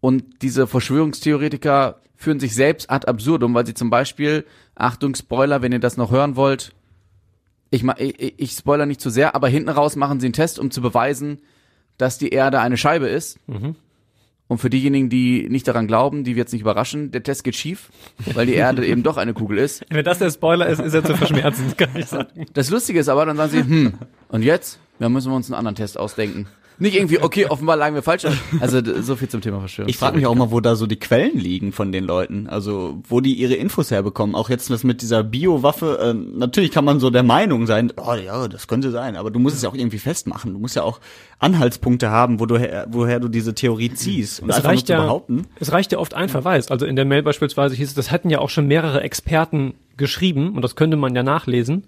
Und 0.00 0.42
diese 0.42 0.66
Verschwörungstheoretiker 0.66 2.00
führen 2.16 2.40
sich 2.40 2.54
selbst 2.54 2.90
ad 2.90 3.06
absurdum, 3.06 3.54
weil 3.54 3.66
sie 3.66 3.74
zum 3.74 3.90
Beispiel, 3.90 4.44
Achtung, 4.74 5.14
Spoiler, 5.14 5.62
wenn 5.62 5.72
ihr 5.72 5.80
das 5.80 5.96
noch 5.96 6.10
hören 6.10 6.36
wollt, 6.36 6.72
ich, 7.70 7.84
ich, 7.98 8.34
ich 8.36 8.52
spoiler 8.52 8.84
nicht 8.86 9.00
zu 9.00 9.10
sehr, 9.10 9.34
aber 9.34 9.48
hinten 9.48 9.68
raus 9.68 9.96
machen 9.96 10.20
sie 10.20 10.26
einen 10.26 10.32
Test, 10.32 10.58
um 10.58 10.70
zu 10.70 10.80
beweisen, 10.82 11.38
dass 11.98 12.18
die 12.18 12.30
Erde 12.30 12.60
eine 12.60 12.76
Scheibe 12.76 13.08
ist. 13.08 13.38
Und 14.50 14.58
für 14.58 14.68
diejenigen, 14.68 15.08
die 15.08 15.48
nicht 15.48 15.68
daran 15.68 15.86
glauben, 15.86 16.24
die 16.24 16.34
wird's 16.34 16.52
nicht 16.52 16.62
überraschen, 16.62 17.12
der 17.12 17.22
Test 17.22 17.44
geht 17.44 17.54
schief, 17.54 17.88
weil 18.34 18.46
die 18.46 18.54
Erde 18.54 18.84
eben 18.84 19.04
doch 19.04 19.16
eine 19.16 19.32
Kugel 19.32 19.58
ist. 19.58 19.84
Wenn 19.90 20.04
das 20.04 20.18
der 20.18 20.28
Spoiler 20.28 20.66
ist, 20.66 20.80
ist 20.80 20.92
er 20.92 21.04
zu 21.04 21.16
verschmerzen, 21.16 21.76
kann 21.76 21.90
ich 21.94 22.06
sagen. 22.06 22.46
Das 22.52 22.68
Lustige 22.68 22.98
ist 22.98 23.08
aber, 23.08 23.24
dann 23.26 23.36
sagen 23.36 23.50
sie, 23.52 23.60
hm, 23.60 23.94
und 24.26 24.42
jetzt? 24.42 24.80
Ja, 24.98 25.08
müssen 25.08 25.30
wir 25.30 25.36
uns 25.36 25.46
einen 25.46 25.54
anderen 25.54 25.76
Test 25.76 25.96
ausdenken. 25.96 26.48
Nicht 26.80 26.96
irgendwie, 26.96 27.20
okay, 27.20 27.46
offenbar 27.46 27.76
lagen 27.76 27.94
wir 27.94 28.02
falsch. 28.02 28.24
Also 28.60 28.80
so 29.02 29.14
viel 29.16 29.28
zum 29.28 29.42
Thema 29.42 29.60
Verschwörung. 29.60 29.88
Ich 29.90 29.98
frage 29.98 30.16
mich 30.16 30.26
auch 30.26 30.34
mal, 30.34 30.50
wo 30.50 30.60
da 30.60 30.74
so 30.76 30.86
die 30.86 30.98
Quellen 30.98 31.38
liegen 31.38 31.72
von 31.72 31.92
den 31.92 32.04
Leuten. 32.04 32.46
Also 32.48 33.00
wo 33.06 33.20
die 33.20 33.34
ihre 33.34 33.54
Infos 33.54 33.90
herbekommen. 33.90 34.34
Auch 34.34 34.48
jetzt 34.50 34.70
das 34.70 34.82
mit 34.82 35.02
dieser 35.02 35.22
Biowaffe. 35.22 35.98
Äh, 36.00 36.14
natürlich 36.14 36.70
kann 36.70 36.84
man 36.84 36.98
so 36.98 37.10
der 37.10 37.22
Meinung 37.22 37.66
sein, 37.66 37.92
oh 37.96 38.14
ja, 38.14 38.48
das 38.48 38.66
könnte 38.66 38.90
sein. 38.90 39.16
Aber 39.16 39.30
du 39.30 39.38
musst 39.38 39.56
es 39.56 39.62
ja 39.62 39.68
auch 39.68 39.74
irgendwie 39.74 39.98
festmachen. 39.98 40.54
Du 40.54 40.58
musst 40.58 40.74
ja 40.74 40.82
auch 40.82 41.00
Anhaltspunkte 41.38 42.10
haben, 42.10 42.40
wo 42.40 42.46
du 42.46 42.58
her, 42.58 42.86
woher 42.90 43.20
du 43.20 43.28
diese 43.28 43.54
Theorie 43.54 43.92
ziehst. 43.92 44.40
Und 44.40 44.50
Es 44.50 44.56
einfach 44.56 44.70
reicht, 44.70 44.88
nur 44.88 44.96
zu 44.96 45.00
ja, 45.00 45.02
behaupten. 45.06 45.46
es 45.60 45.72
reicht 45.72 45.92
ja 45.92 45.98
oft 45.98 46.14
ein 46.14 46.28
Verweis. 46.28 46.70
Also 46.70 46.86
in 46.86 46.96
der 46.96 47.04
Mail 47.04 47.22
beispielsweise 47.22 47.74
hieß 47.76 47.88
es, 47.88 47.94
das 47.94 48.10
hatten 48.10 48.30
ja 48.30 48.38
auch 48.38 48.50
schon 48.50 48.66
mehrere 48.66 49.02
Experten 49.02 49.74
geschrieben 49.96 50.54
und 50.56 50.62
das 50.62 50.76
könnte 50.76 50.96
man 50.96 51.14
ja 51.14 51.22
nachlesen. 51.22 51.84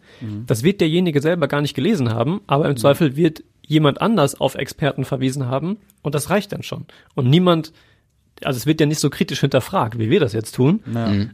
Das 0.46 0.62
wird 0.62 0.82
derjenige 0.82 1.22
selber 1.22 1.48
gar 1.48 1.62
nicht 1.62 1.72
gelesen 1.74 2.10
haben, 2.10 2.42
aber 2.46 2.68
im 2.68 2.76
Zweifel 2.76 3.16
wird 3.16 3.42
jemand 3.72 4.00
anders 4.00 4.40
auf 4.40 4.54
Experten 4.54 5.04
verwiesen 5.04 5.46
haben 5.46 5.78
und 6.02 6.14
das 6.14 6.30
reicht 6.30 6.52
dann 6.52 6.62
schon. 6.62 6.86
Und 7.14 7.28
niemand, 7.28 7.72
also 8.44 8.56
es 8.56 8.66
wird 8.66 8.80
ja 8.80 8.86
nicht 8.86 9.00
so 9.00 9.10
kritisch 9.10 9.40
hinterfragt, 9.40 9.98
wie 9.98 10.10
wir 10.10 10.20
das 10.20 10.34
jetzt 10.34 10.54
tun, 10.54 10.82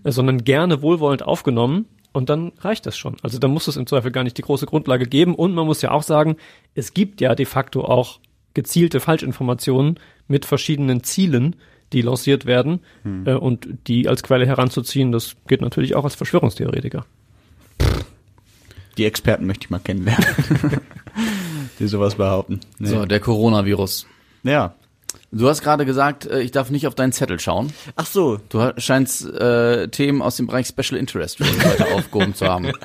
äh, 0.05 0.11
sondern 0.11 0.45
gerne 0.45 0.81
wohlwollend 0.81 1.23
aufgenommen 1.23 1.87
und 2.13 2.31
dann 2.31 2.53
reicht 2.61 2.87
das 2.87 2.97
schon. 2.97 3.17
Also 3.23 3.39
da 3.39 3.49
muss 3.49 3.67
es 3.67 3.77
im 3.77 3.87
Zweifel 3.87 4.13
gar 4.13 4.25
nicht 4.25 4.39
die 4.39 4.43
große 4.43 4.67
Grundlage 4.67 5.07
geben 5.07 5.35
und 5.35 5.53
man 5.53 5.67
muss 5.67 5.83
ja 5.83 5.91
auch 5.91 6.05
sagen, 6.05 6.37
es 6.75 6.95
gibt 6.95 7.21
ja 7.21 7.35
de 7.35 7.45
facto 7.45 7.85
auch 7.85 8.21
gezielte 8.55 9.01
Falschinformationen 9.01 9.99
mit 10.29 10.45
verschiedenen 10.47 11.03
Zielen, 11.03 11.57
die 11.93 12.03
lanciert 12.03 12.47
werden 12.47 12.81
äh, 13.25 13.35
und 13.35 13.69
die 13.87 14.09
als 14.09 14.23
Quelle 14.23 14.47
heranzuziehen, 14.47 15.11
das 15.11 15.37
geht 15.49 15.61
natürlich 15.61 15.97
auch 15.97 16.05
als 16.05 16.15
Verschwörungstheoretiker. 16.15 17.05
Die 18.97 19.05
Experten 19.05 19.47
möchte 19.47 19.67
ich 19.67 19.71
mal 19.71 19.79
kennenlernen. 19.79 20.27
die 21.79 21.87
sowas 21.87 22.17
behaupten. 22.17 22.61
Nee. 22.79 22.89
so, 22.89 23.07
der 23.07 23.21
Coronavirus. 23.21 24.07
Ja. 24.43 24.75
Du 25.31 25.47
hast 25.49 25.63
gerade 25.63 25.85
gesagt, 25.85 26.27
äh, 26.27 26.41
ich 26.41 26.53
darf 26.53 26.71
nicht 26.71 26.87
auf 26.87 26.95
deinen 26.95 27.13
Zettel 27.13 27.39
schauen. 27.39 27.73
Ach 27.97 28.07
so. 28.07 28.39
Du 28.49 28.73
scheinst 28.79 29.27
äh, 29.27 29.89
Themen 29.89 30.23
aus 30.23 30.37
dem 30.37 30.47
Bereich 30.47 30.67
Special 30.69 30.99
Interest 30.99 31.37
für 31.39 31.45
heute 31.45 31.87
aufgehoben 31.95 32.35
zu 32.35 32.47
haben. 32.47 32.73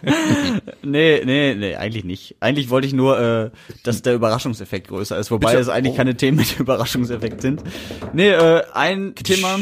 Nee, 0.86 1.22
nee, 1.26 1.56
nee, 1.56 1.76
eigentlich 1.76 2.04
nicht. 2.04 2.36
Eigentlich 2.42 2.70
wollte 2.70 2.86
ich 2.88 2.94
nur, 2.94 3.18
äh, 3.20 3.50
dass 3.84 4.02
der 4.02 4.14
Überraschungseffekt 4.16 4.90
größer 4.90 5.18
ist, 5.18 5.32
wobei 5.32 5.52
Bitte. 5.52 5.62
es 5.62 5.70
eigentlich 5.70 5.94
Oh. 5.94 5.98
keine 5.98 6.16
Themen 6.16 6.38
mit 6.38 6.60
Überraschungseffekt 6.60 7.42
sind. 7.42 7.64
Nee, 8.12 8.30
äh, 8.30 8.64
ein 8.74 9.16
Thema, 9.16 9.60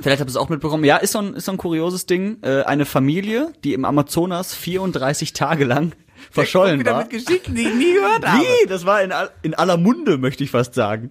vielleicht 0.00 0.20
habt 0.20 0.28
ihr 0.28 0.32
es 0.32 0.36
auch 0.36 0.48
mitbekommen, 0.48 0.84
ja, 0.84 0.96
ist 0.96 1.12
so 1.12 1.18
ein, 1.20 1.34
ist 1.34 1.44
so 1.44 1.52
ein 1.52 1.58
kurioses 1.58 2.06
Ding. 2.06 2.38
Äh, 2.42 2.62
eine 2.62 2.86
Familie, 2.86 3.52
die 3.62 3.74
im 3.74 3.84
Amazonas 3.84 4.54
34 4.54 5.34
Tage 5.34 5.64
lang 5.64 5.92
verschollen 6.32 6.84
war. 6.84 7.04
Geschichten, 7.04 7.54
die 7.54 7.62
ich 7.62 7.74
nie 7.74 7.94
gehört 7.94 8.22
Wie? 8.24 8.68
Das 8.68 8.84
war 8.86 9.02
in, 9.02 9.12
all- 9.12 9.30
in 9.42 9.54
aller 9.54 9.76
Munde, 9.76 10.18
möchte 10.18 10.44
ich 10.44 10.50
fast 10.50 10.74
sagen. 10.74 11.10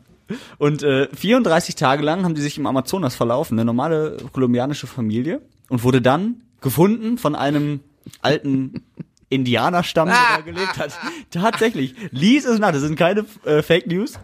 Und 0.58 0.84
äh, 0.84 1.08
34 1.16 1.76
Tage 1.76 2.04
lang 2.04 2.24
haben 2.24 2.36
die 2.36 2.42
sich 2.42 2.58
im 2.58 2.66
Amazonas 2.68 3.16
verlaufen, 3.16 3.58
eine 3.58 3.66
normale 3.66 4.18
kolumbianische 4.34 4.86
Familie, 4.88 5.42
und 5.70 5.84
wurde 5.84 6.02
dann 6.02 6.42
gefunden 6.62 7.18
von 7.18 7.36
einem 7.36 7.80
alten 8.22 8.84
Indianerstamm, 9.30 10.08
der 10.08 10.18
da 10.38 10.42
gelebt 10.42 10.78
hat. 10.78 10.98
Tatsächlich. 11.32 11.96
Lies 12.12 12.46
es 12.46 12.60
nach, 12.60 12.72
das 12.72 12.82
sind 12.82 12.98
keine 12.98 13.26
äh, 13.46 13.62
Fake 13.62 13.88
News. 13.88 14.20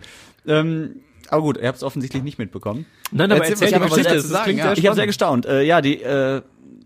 Ähm, 0.48 0.98
aber 1.30 1.42
gut, 1.42 1.58
ihr 1.58 1.68
habt 1.68 1.78
es 1.78 1.84
offensichtlich 1.84 2.24
nicht 2.24 2.38
mitbekommen. 2.38 2.86
Nein, 3.12 3.32
aber 3.32 3.42
Erzähl, 3.46 3.52
erzähl 3.54 3.68
ich 3.68 3.70
die 3.72 3.76
hab 3.76 3.82
aber 3.84 3.90
Geschichte, 3.96 4.16
was 4.18 4.24
das 4.24 4.32
dazu 4.32 4.44
klingt 4.44 4.60
sagen, 4.60 4.70
ja. 4.70 4.76
sehr 4.76 4.78
Ich 4.78 4.86
habe 4.88 4.96
sehr 4.96 5.08
gestaunt. 5.08 5.46
Äh, 5.46 5.64
ja, 5.64 5.82
die 5.82 6.02
äh, 6.02 6.42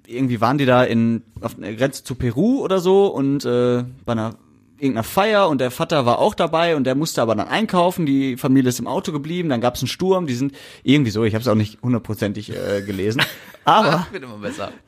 irgendwie 0.08 0.42
waren 0.42 0.58
die 0.58 0.66
da 0.66 0.84
in 0.84 1.24
auf 1.42 1.56
der 1.56 1.76
Grenze 1.76 2.04
zu 2.04 2.16
Peru 2.16 2.62
oder 2.62 2.80
so 2.80 3.08
und 3.08 3.46
äh, 3.46 3.84
bei 4.06 4.14
einer 4.14 4.36
irgendeiner 4.80 5.04
Feier 5.04 5.50
und 5.50 5.60
der 5.60 5.72
Vater 5.72 6.06
war 6.06 6.20
auch 6.20 6.36
dabei 6.36 6.76
und 6.76 6.84
der 6.84 6.96
musste 6.96 7.22
aber 7.22 7.36
dann 7.36 7.48
einkaufen. 7.48 8.06
Die 8.06 8.38
Familie 8.38 8.70
ist 8.70 8.80
im 8.80 8.88
Auto 8.88 9.12
geblieben, 9.12 9.50
dann 9.50 9.60
gab 9.60 9.76
es 9.76 9.82
einen 9.82 9.88
Sturm. 9.88 10.28
Die 10.28 10.36
sind 10.36 10.54
irgendwie 10.84 11.12
so. 11.12 11.24
Ich 11.24 11.34
habe 11.34 11.42
es 11.42 11.48
auch 11.48 11.56
nicht 11.56 11.82
hundertprozentig 11.82 12.52
äh, 12.56 12.84
gelesen, 12.84 13.22
aber 13.66 14.08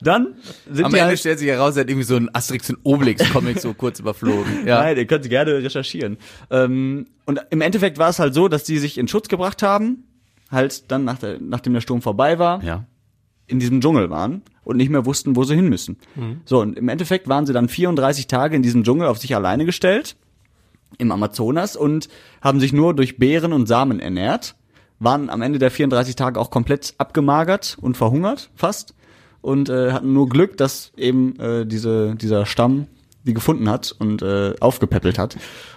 dann 0.00 0.34
sind 0.70 0.84
Am 0.84 0.92
die 0.92 0.98
Ende 0.98 1.08
halt, 1.08 1.18
stellt 1.18 1.38
sich 1.40 1.48
heraus, 1.48 1.76
er 1.76 1.82
hat 1.82 1.90
irgendwie 1.90 2.06
so 2.06 2.16
ein 2.16 2.32
Asterix 2.32 2.70
und 2.70 2.78
Obelix 2.84 3.28
Comic 3.32 3.58
so 3.58 3.74
kurz 3.74 3.98
überflogen. 3.98 4.66
Ja. 4.66 4.80
Nein, 4.80 4.96
ihr 4.96 5.06
könnt 5.06 5.28
gerne 5.28 5.54
recherchieren. 5.54 6.18
Ähm, 6.50 7.08
und 7.26 7.40
im 7.50 7.60
Endeffekt 7.60 7.98
war 7.98 8.10
es 8.10 8.18
halt 8.18 8.34
so, 8.34 8.48
dass 8.48 8.64
die 8.64 8.78
sich 8.78 8.96
in 8.96 9.08
Schutz 9.08 9.28
gebracht 9.28 9.62
haben, 9.62 10.04
halt 10.50 10.90
dann 10.90 11.04
nach 11.04 11.18
der, 11.18 11.38
nachdem 11.40 11.74
der 11.74 11.80
Sturm 11.80 12.00
vorbei 12.00 12.38
war. 12.38 12.62
Ja. 12.62 12.84
In 13.50 13.58
diesem 13.58 13.80
Dschungel 13.80 14.10
waren 14.10 14.42
und 14.64 14.76
nicht 14.76 14.90
mehr 14.90 15.04
wussten, 15.06 15.36
wo 15.36 15.44
sie 15.44 15.54
hin 15.56 15.68
müssen. 15.68 15.96
So, 16.44 16.60
und 16.60 16.78
im 16.78 16.88
Endeffekt 16.88 17.28
waren 17.28 17.46
sie 17.46 17.52
dann 17.52 17.68
34 17.68 18.26
Tage 18.26 18.56
in 18.56 18.62
diesem 18.62 18.84
Dschungel 18.84 19.08
auf 19.08 19.18
sich 19.18 19.34
alleine 19.34 19.64
gestellt, 19.64 20.16
im 20.98 21.12
Amazonas, 21.12 21.76
und 21.76 22.08
haben 22.40 22.60
sich 22.60 22.72
nur 22.72 22.94
durch 22.94 23.18
Beeren 23.18 23.52
und 23.52 23.66
Samen 23.66 24.00
ernährt, 24.00 24.54
waren 24.98 25.30
am 25.30 25.42
Ende 25.42 25.58
der 25.58 25.70
34 25.70 26.14
Tage 26.14 26.38
auch 26.38 26.50
komplett 26.50 26.94
abgemagert 26.98 27.78
und 27.80 27.96
verhungert, 27.96 28.50
fast, 28.54 28.94
und 29.40 29.68
äh, 29.68 29.92
hatten 29.92 30.12
nur 30.12 30.28
Glück, 30.28 30.56
dass 30.56 30.92
eben 30.96 31.38
äh, 31.40 31.66
diese, 31.66 32.14
dieser 32.16 32.46
Stamm 32.46 32.86
die 33.24 33.34
gefunden 33.34 33.68
hat 33.68 33.94
und 33.98 34.22
äh, 34.22 34.54
aufgepäppelt 34.60 35.18
hat. 35.18 35.36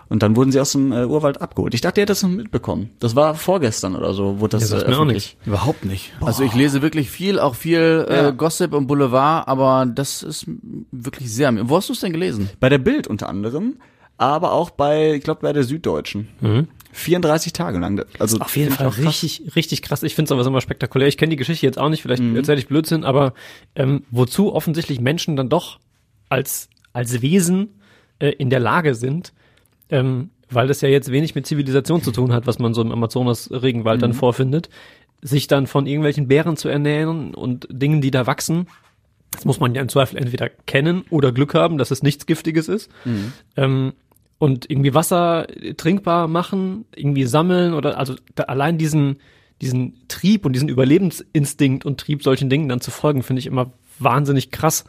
Und 0.09 0.21
dann 0.21 0.35
wurden 0.35 0.51
sie 0.51 0.59
aus 0.59 0.73
dem 0.73 0.91
äh, 0.91 1.05
Urwald 1.05 1.41
abgeholt. 1.41 1.73
Ich 1.73 1.81
dachte, 1.81 1.99
ihr 1.99 2.03
hättet 2.03 2.11
das 2.17 2.23
noch 2.23 2.29
mitbekommen. 2.29 2.91
Das 2.99 3.15
war 3.15 3.33
vorgestern 3.35 3.95
oder 3.95 4.13
so, 4.13 4.39
wurde 4.39 4.57
das 4.57 4.69
Ja, 4.69 4.77
äh, 4.77 4.87
mir 4.89 4.95
auch 4.95 4.99
öffentlich. 5.01 5.37
Überhaupt 5.45 5.85
nicht. 5.85 6.11
Also 6.21 6.43
ich 6.43 6.53
lese 6.53 6.81
wirklich 6.81 7.09
viel, 7.09 7.39
auch 7.39 7.55
viel 7.55 8.05
Ja. 8.09 8.29
äh, 8.29 8.33
Gossip 8.33 8.73
und 8.73 8.87
Boulevard, 8.87 9.47
aber 9.47 9.85
das 9.87 10.21
ist 10.23 10.45
wirklich 10.91 11.33
sehr. 11.33 11.51
Wo 11.69 11.77
hast 11.77 11.89
du 11.89 11.93
es 11.93 11.99
denn 12.01 12.11
gelesen? 12.13 12.49
Bei 12.59 12.69
der 12.69 12.77
Bild 12.79 13.07
unter 13.07 13.27
anderem, 13.29 13.77
aber 14.17 14.51
auch 14.51 14.69
bei, 14.69 15.13
ich 15.15 15.23
glaube, 15.23 15.41
bei 15.41 15.53
der 15.53 15.63
Süddeutschen. 15.63 16.27
34 16.91 17.53
Tage 17.53 17.79
lang. 17.79 18.03
Also 18.19 18.37
Auf 18.39 18.55
jeden 18.55 18.71
Fall 18.71 18.91
krass. 18.91 18.99
richtig, 19.23 19.55
richtig 19.55 19.81
krass. 19.81 20.03
Ich 20.03 20.13
finde 20.15 20.27
es 20.27 20.31
aber 20.31 20.45
immer 20.45 20.61
spektakulär. 20.61 21.07
Ich 21.07 21.17
kenne 21.17 21.31
die 21.31 21.35
Geschichte 21.37 21.65
jetzt 21.65 21.79
auch 21.79 21.89
nicht, 21.89 22.01
vielleicht 22.03 22.21
Mhm. 22.21 22.35
erzähle 22.35 22.59
ich 22.59 22.67
Blödsinn, 22.67 23.03
aber 23.03 23.33
ähm, 23.75 24.03
wozu 24.11 24.53
offensichtlich 24.53 24.99
Menschen 24.99 25.35
dann 25.35 25.49
doch 25.49 25.79
als, 26.29 26.69
als 26.93 27.21
Wesen 27.23 27.79
äh, 28.19 28.29
in 28.29 28.49
der 28.51 28.59
Lage 28.59 28.93
sind, 28.93 29.33
ähm, 29.89 30.29
weil 30.49 30.67
das 30.67 30.81
ja 30.81 30.89
jetzt 30.89 31.11
wenig 31.11 31.35
mit 31.35 31.47
Zivilisation 31.47 32.01
zu 32.01 32.11
tun 32.11 32.33
hat, 32.33 32.47
was 32.47 32.59
man 32.59 32.73
so 32.73 32.81
im 32.81 32.91
Amazonas-Regenwald 32.91 33.97
Mhm. 33.97 34.01
dann 34.01 34.13
vorfindet, 34.13 34.69
sich 35.21 35.47
dann 35.47 35.67
von 35.67 35.87
irgendwelchen 35.87 36.27
Bären 36.27 36.57
zu 36.57 36.69
ernähren 36.69 37.33
und 37.33 37.67
Dingen, 37.71 38.01
die 38.01 38.11
da 38.11 38.27
wachsen. 38.27 38.67
Das 39.31 39.45
muss 39.45 39.59
man 39.59 39.73
ja 39.73 39.81
im 39.81 39.89
Zweifel 39.89 40.17
entweder 40.17 40.49
kennen 40.49 41.05
oder 41.09 41.31
Glück 41.31 41.53
haben, 41.55 41.77
dass 41.77 41.91
es 41.91 42.03
nichts 42.03 42.25
Giftiges 42.25 42.67
ist. 42.67 42.91
Ähm, 43.57 43.93
und 44.37 44.69
irgendwie 44.69 44.93
Wasser 44.93 45.47
trinkbar 45.77 46.27
machen, 46.27 46.85
irgendwie 46.95 47.23
sammeln 47.25 47.73
oder 47.73 47.97
also 47.97 48.15
da 48.35 48.43
allein 48.43 48.77
diesen 48.77 49.17
diesen 49.61 50.07
Trieb 50.09 50.45
und 50.45 50.53
diesen 50.53 50.67
Überlebensinstinkt 50.67 51.85
und 51.85 51.99
Trieb 51.99 52.21
solchen 52.21 52.49
Dingen 52.49 52.67
dann 52.67 52.81
zu 52.81 52.91
folgen, 52.91 53.23
finde 53.23 53.39
ich 53.39 53.45
immer 53.45 53.71
wahnsinnig 53.97 54.51
krass. 54.51 54.83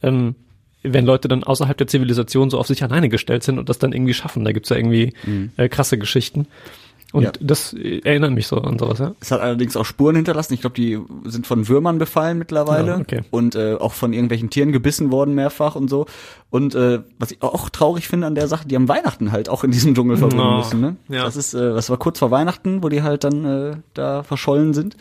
Ähm, 0.00 0.36
wenn 0.82 1.06
Leute 1.06 1.28
dann 1.28 1.44
außerhalb 1.44 1.76
der 1.76 1.86
Zivilisation 1.86 2.50
so 2.50 2.58
auf 2.58 2.66
sich 2.66 2.82
alleine 2.82 3.08
gestellt 3.08 3.42
sind 3.42 3.58
und 3.58 3.68
das 3.68 3.78
dann 3.78 3.92
irgendwie 3.92 4.14
schaffen. 4.14 4.44
Da 4.44 4.52
gibt's 4.52 4.68
ja 4.70 4.76
irgendwie 4.76 5.12
äh, 5.56 5.68
krasse 5.68 5.98
Geschichten. 5.98 6.46
Und 7.12 7.24
Ja. 7.24 7.32
das 7.40 7.74
äh, 7.74 8.00
erinnert 8.04 8.30
mich 8.32 8.46
so 8.46 8.56
an 8.56 8.78
sowas, 8.78 8.98
ja. 8.98 9.12
Es 9.20 9.30
hat 9.30 9.42
allerdings 9.42 9.76
auch 9.76 9.84
Spuren 9.84 10.16
hinterlassen. 10.16 10.54
Ich 10.54 10.62
glaube, 10.62 10.74
die 10.76 10.98
sind 11.24 11.46
von 11.46 11.68
Würmern 11.68 11.98
befallen 11.98 12.38
mittlerweile 12.38 12.92
Ja, 12.92 12.98
okay. 12.98 13.20
und 13.30 13.54
äh, 13.54 13.74
auch 13.74 13.92
von 13.92 14.14
irgendwelchen 14.14 14.48
Tieren 14.48 14.72
gebissen 14.72 15.12
worden 15.12 15.34
mehrfach 15.34 15.74
und 15.74 15.90
so. 15.90 16.06
Und 16.48 16.74
äh, 16.74 17.00
was 17.18 17.30
ich 17.32 17.42
auch 17.42 17.68
traurig 17.68 18.08
finde 18.08 18.26
an 18.26 18.34
der 18.34 18.48
Sache, 18.48 18.66
die 18.66 18.74
haben 18.76 18.88
Weihnachten 18.88 19.30
halt 19.30 19.50
auch 19.50 19.62
in 19.62 19.72
diesem 19.72 19.94
Dschungel 19.94 20.16
verbringen 20.16 20.42
Oh, 20.42 20.56
müssen. 20.56 20.80
Ne? 20.80 20.96
ja. 21.10 21.24
Das 21.24 21.36
ist, 21.36 21.52
äh, 21.52 21.58
das 21.74 21.90
war 21.90 21.98
kurz 21.98 22.18
vor 22.18 22.30
Weihnachten, 22.30 22.82
wo 22.82 22.88
die 22.88 23.02
halt 23.02 23.24
dann 23.24 23.44
äh, 23.44 23.76
da 23.92 24.22
verschollen 24.22 24.72
sind. 24.72 24.96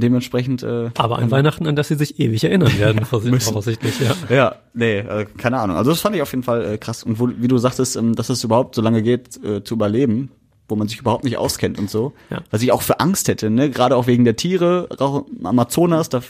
Dementsprechend. 0.00 0.62
Äh, 0.62 0.90
Aber 0.96 1.18
ein 1.18 1.30
Weihnachten, 1.30 1.66
an 1.66 1.76
das 1.76 1.88
sie 1.88 1.96
sich 1.96 2.18
ewig 2.20 2.44
erinnern 2.44 2.78
werden, 2.78 3.04
voraussichtlich, 3.40 3.94
ja. 4.00 4.14
Ja, 4.34 4.54
nee, 4.74 4.98
äh, 4.98 5.26
keine 5.36 5.58
Ahnung. 5.58 5.76
Also 5.76 5.90
das 5.90 6.00
fand 6.00 6.16
ich 6.16 6.22
auf 6.22 6.30
jeden 6.32 6.42
Fall 6.42 6.64
äh, 6.64 6.78
krass. 6.78 7.02
Und 7.02 7.18
wo, 7.18 7.28
wie 7.36 7.48
du 7.48 7.58
sagtest, 7.58 7.96
ähm, 7.96 8.14
dass 8.14 8.28
es 8.28 8.44
überhaupt 8.44 8.74
so 8.74 8.82
lange 8.82 9.02
geht, 9.02 9.42
äh, 9.44 9.62
zu 9.64 9.74
überleben, 9.74 10.30
wo 10.68 10.76
man 10.76 10.88
sich 10.88 11.00
überhaupt 11.00 11.24
nicht 11.24 11.38
auskennt 11.38 11.78
und 11.78 11.90
so. 11.90 12.12
Ja. 12.30 12.42
Was 12.50 12.62
ich 12.62 12.72
auch 12.72 12.82
für 12.82 13.00
Angst 13.00 13.28
hätte, 13.28 13.50
ne? 13.50 13.70
Gerade 13.70 13.96
auch 13.96 14.06
wegen 14.06 14.24
der 14.24 14.36
Tiere, 14.36 14.88
auch 14.98 15.24
Amazonas, 15.42 16.08
da 16.08 16.22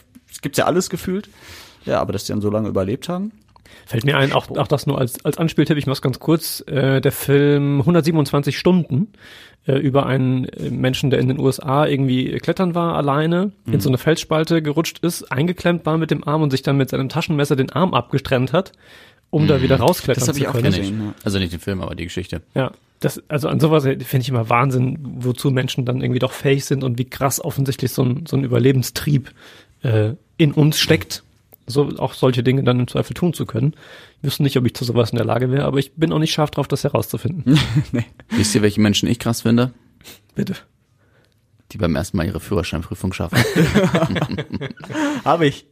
gibt's 0.43 0.59
ja 0.59 0.67
alles 0.67 0.91
gefühlt. 0.91 1.29
Ja, 1.85 2.01
aber 2.01 2.13
dass 2.13 2.25
die 2.25 2.33
dann 2.33 2.41
so 2.41 2.51
lange 2.51 2.69
überlebt 2.69 3.09
haben. 3.09 3.33
Fällt 3.87 4.05
mir 4.05 4.17
ein, 4.19 4.33
auch, 4.33 4.51
auch 4.57 4.67
das 4.69 4.87
nur 4.87 4.99
als, 4.99 5.25
als 5.25 5.39
Anspieltipp, 5.39 5.77
ich 5.79 5.87
mach's 5.87 6.03
ganz 6.03 6.19
kurz, 6.21 6.63
äh, 6.67 7.01
der 7.01 7.13
Film 7.13 7.81
127 7.81 8.59
Stunden 8.59 9.09
äh, 9.67 9.73
über 9.79 10.07
einen 10.07 10.45
äh, 10.47 10.71
Menschen, 10.71 11.11
der 11.11 11.19
in 11.21 11.29
den 11.29 11.39
USA 11.41 11.87
irgendwie 11.87 12.33
klettern 12.39 12.75
war, 12.75 12.97
alleine, 12.97 13.53
Mhm. 13.65 13.75
in 13.75 13.81
so 13.81 13.89
eine 13.89 13.99
Felsspalte 13.99 14.61
gerutscht 14.63 14.99
ist, 15.01 15.31
eingeklemmt 15.33 15.87
war 15.87 15.97
mit 15.99 16.11
dem 16.11 16.23
Arm 16.27 16.43
und 16.43 16.51
sich 16.51 16.63
dann 16.63 16.77
mit 16.77 16.91
seinem 16.91 17.09
Taschenmesser 17.09 17.57
den 17.57 17.71
Arm 17.71 17.95
abgestrennt 17.95 18.53
hat, 18.53 18.73
um 19.31 19.47
da 19.47 19.61
wieder 19.63 19.77
rausklettern 19.79 20.23
Mhm. 20.23 20.27
Das 20.27 20.29
hab 20.29 20.35
zu 20.37 20.41
ich 20.43 20.49
auch 20.49 20.53
können. 20.53 20.65
gesehen. 20.67 21.01
ja. 21.07 21.15
Also 21.25 21.39
nicht 21.39 21.53
den 21.53 21.61
Film, 21.61 21.81
aber 21.83 21.95
die 21.95 22.05
Geschichte. 22.05 22.43
Ja, 22.55 22.73
das, 23.01 23.23
also 23.29 23.49
an 23.49 23.61
sowas 23.61 23.85
finde 23.85 24.19
ich 24.21 24.29
immer 24.29 24.49
Wahnsinn, 24.51 24.99
wozu 25.21 25.51
Menschen 25.51 25.85
dann 25.85 26.01
irgendwie 26.03 26.19
doch 26.19 26.33
fähig 26.33 26.65
sind 26.65 26.83
und 26.85 26.99
wie 26.99 27.05
krass 27.05 27.43
offensichtlich 27.43 27.93
so 27.93 28.03
ein, 28.03 28.27
so 28.27 28.37
ein 28.37 28.45
Überlebenstrieb 28.45 29.31
äh, 29.83 30.13
in 30.37 30.53
uns 30.53 30.79
steckt, 30.81 31.23
so 31.69 31.89
auch 31.99 32.15
solche 32.15 32.43
Dinge 32.43 32.65
dann 32.65 32.81
im 32.81 32.89
Zweifel 32.89 33.15
tun 33.15 33.33
zu 33.33 33.47
können. 33.47 33.75
Ich 34.21 34.25
wüsste 34.27 34.43
nicht, 34.43 34.57
ob 34.57 34.67
ich 34.67 34.75
zu 34.75 34.85
sowas 34.85 35.11
in 35.11 35.17
der 35.17 35.25
Lage 35.27 35.51
wäre, 35.51 35.65
aber 35.65 35.79
ich 35.79 35.93
bin 35.95 36.13
auch 36.13 36.19
nicht 36.19 36.33
scharf 36.33 36.51
drauf, 36.51 36.67
das 36.67 36.83
herauszufinden. 36.85 37.59
Wisst 38.31 38.55
ihr, 38.55 38.63
welche 38.63 38.81
Menschen 38.81 39.09
ich 39.09 39.19
krass 39.19 39.43
finde? 39.43 39.73
Bitte. 40.35 40.55
Die 41.73 41.79
beim 41.79 41.95
ersten 41.97 42.17
Mal 42.17 42.27
ihre 42.27 42.41
Führerscheinprüfung 42.41 43.13
schaffen. 43.13 43.39
Habe 45.25 45.47
ich. 45.47 45.67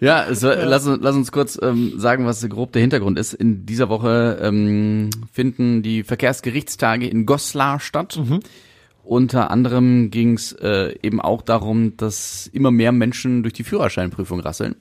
Ja, 0.00 0.24
es, 0.26 0.42
war- 0.42 0.56
lass, 0.64 0.86
uns- 0.86 0.98
lass 1.02 1.14
uns 1.14 1.30
kurz 1.30 1.58
ähm, 1.62 1.92
sagen, 1.96 2.26
was 2.26 2.46
grob 2.48 2.72
der 2.72 2.80
Hintergrund 2.80 3.18
ist. 3.18 3.34
In 3.34 3.66
dieser 3.66 3.88
Woche 3.88 4.38
ähm, 4.42 5.10
finden 5.32 5.82
die 5.82 6.02
Verkehrsgerichtstage 6.02 7.06
in 7.06 7.24
Goslar 7.26 7.78
statt. 7.78 8.18
Unter 9.04 9.50
anderem 9.52 10.10
ging 10.10 10.32
es 10.34 10.50
äh, 10.52 10.96
eben 11.02 11.20
auch 11.20 11.42
darum, 11.42 11.96
dass 11.96 12.48
immer 12.48 12.72
mehr 12.72 12.90
Menschen 12.90 13.44
durch 13.44 13.52
die 13.54 13.62
Führerscheinprüfung 13.62 14.40
rasseln. 14.40 14.74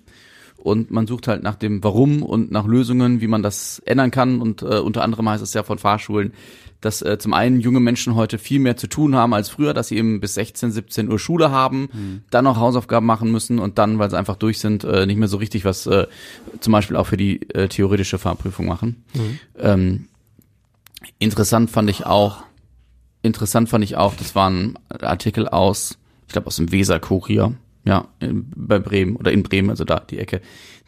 Und 0.66 0.90
man 0.90 1.06
sucht 1.06 1.28
halt 1.28 1.44
nach 1.44 1.54
dem 1.54 1.84
Warum 1.84 2.24
und 2.24 2.50
nach 2.50 2.66
Lösungen, 2.66 3.22
wie 3.22 3.28
man 3.28 3.44
das 3.44 3.84
ändern 3.86 4.10
kann. 4.10 4.42
Und 4.42 4.64
äh, 4.64 4.80
unter 4.80 5.04
anderem 5.04 5.30
heißt 5.30 5.44
es 5.44 5.54
ja 5.54 5.62
von 5.62 5.78
Fahrschulen, 5.78 6.34
dass 6.82 7.04
äh, 7.04 7.20
zum 7.20 7.34
einen 7.34 7.62
junge 7.62 7.80
Menschen 7.80 8.16
heute 8.16 8.40
viel 8.40 8.60
mehr 8.60 8.76
zu 8.76 8.88
tun 8.88 9.16
haben 9.16 9.36
als 9.36 9.48
früher, 9.50 9.76
dass 9.76 9.90
sie 9.90 9.98
eben 9.98 10.20
bis 10.20 10.34
16, 10.34 10.72
17 10.72 11.12
Uhr 11.12 11.20
Schule 11.20 11.52
haben, 11.52 11.90
dann 12.32 12.46
noch 12.46 12.58
Hausaufgaben 12.58 13.06
machen 13.06 13.32
müssen 13.32 13.60
und 13.60 13.78
dann, 13.78 14.00
weil 14.00 14.10
sie 14.10 14.18
einfach 14.18 14.38
durch 14.38 14.58
sind, 14.58 14.84
äh, 14.84 15.06
nicht 15.06 15.18
mehr 15.18 15.28
so 15.28 15.38
richtig 15.38 15.66
was 15.66 15.86
äh, 15.86 16.08
zum 16.62 16.74
Beispiel 16.74 16.98
auch 16.98 17.06
für 17.06 17.18
die 17.18 17.48
äh, 17.52 17.68
theoretische 17.68 18.18
Fahrprüfung 18.18 18.66
machen. 18.66 19.04
Ähm, 19.60 20.08
interessant 21.20 21.70
fand 21.70 21.92
ich 21.92 22.08
auch, 22.08 22.42
interessant 23.22 23.70
fand 23.70 23.84
ich 23.84 23.98
auch, 23.98 24.16
das 24.16 24.34
war 24.34 24.50
ein 24.50 24.80
Artikel 24.90 25.48
aus, 25.48 26.00
ich 26.26 26.34
glaube 26.34 26.48
aus 26.48 26.56
dem 26.56 26.72
Weser 26.72 27.00
Kurier, 27.00 27.54
ja, 27.86 28.08
in, 28.20 28.52
bei 28.56 28.80
Bremen 28.80 29.16
oder 29.16 29.32
in 29.32 29.44
Bremen, 29.44 29.70
also 29.70 29.84
da 29.84 30.00
die 30.00 30.20
Ecke. 30.20 30.42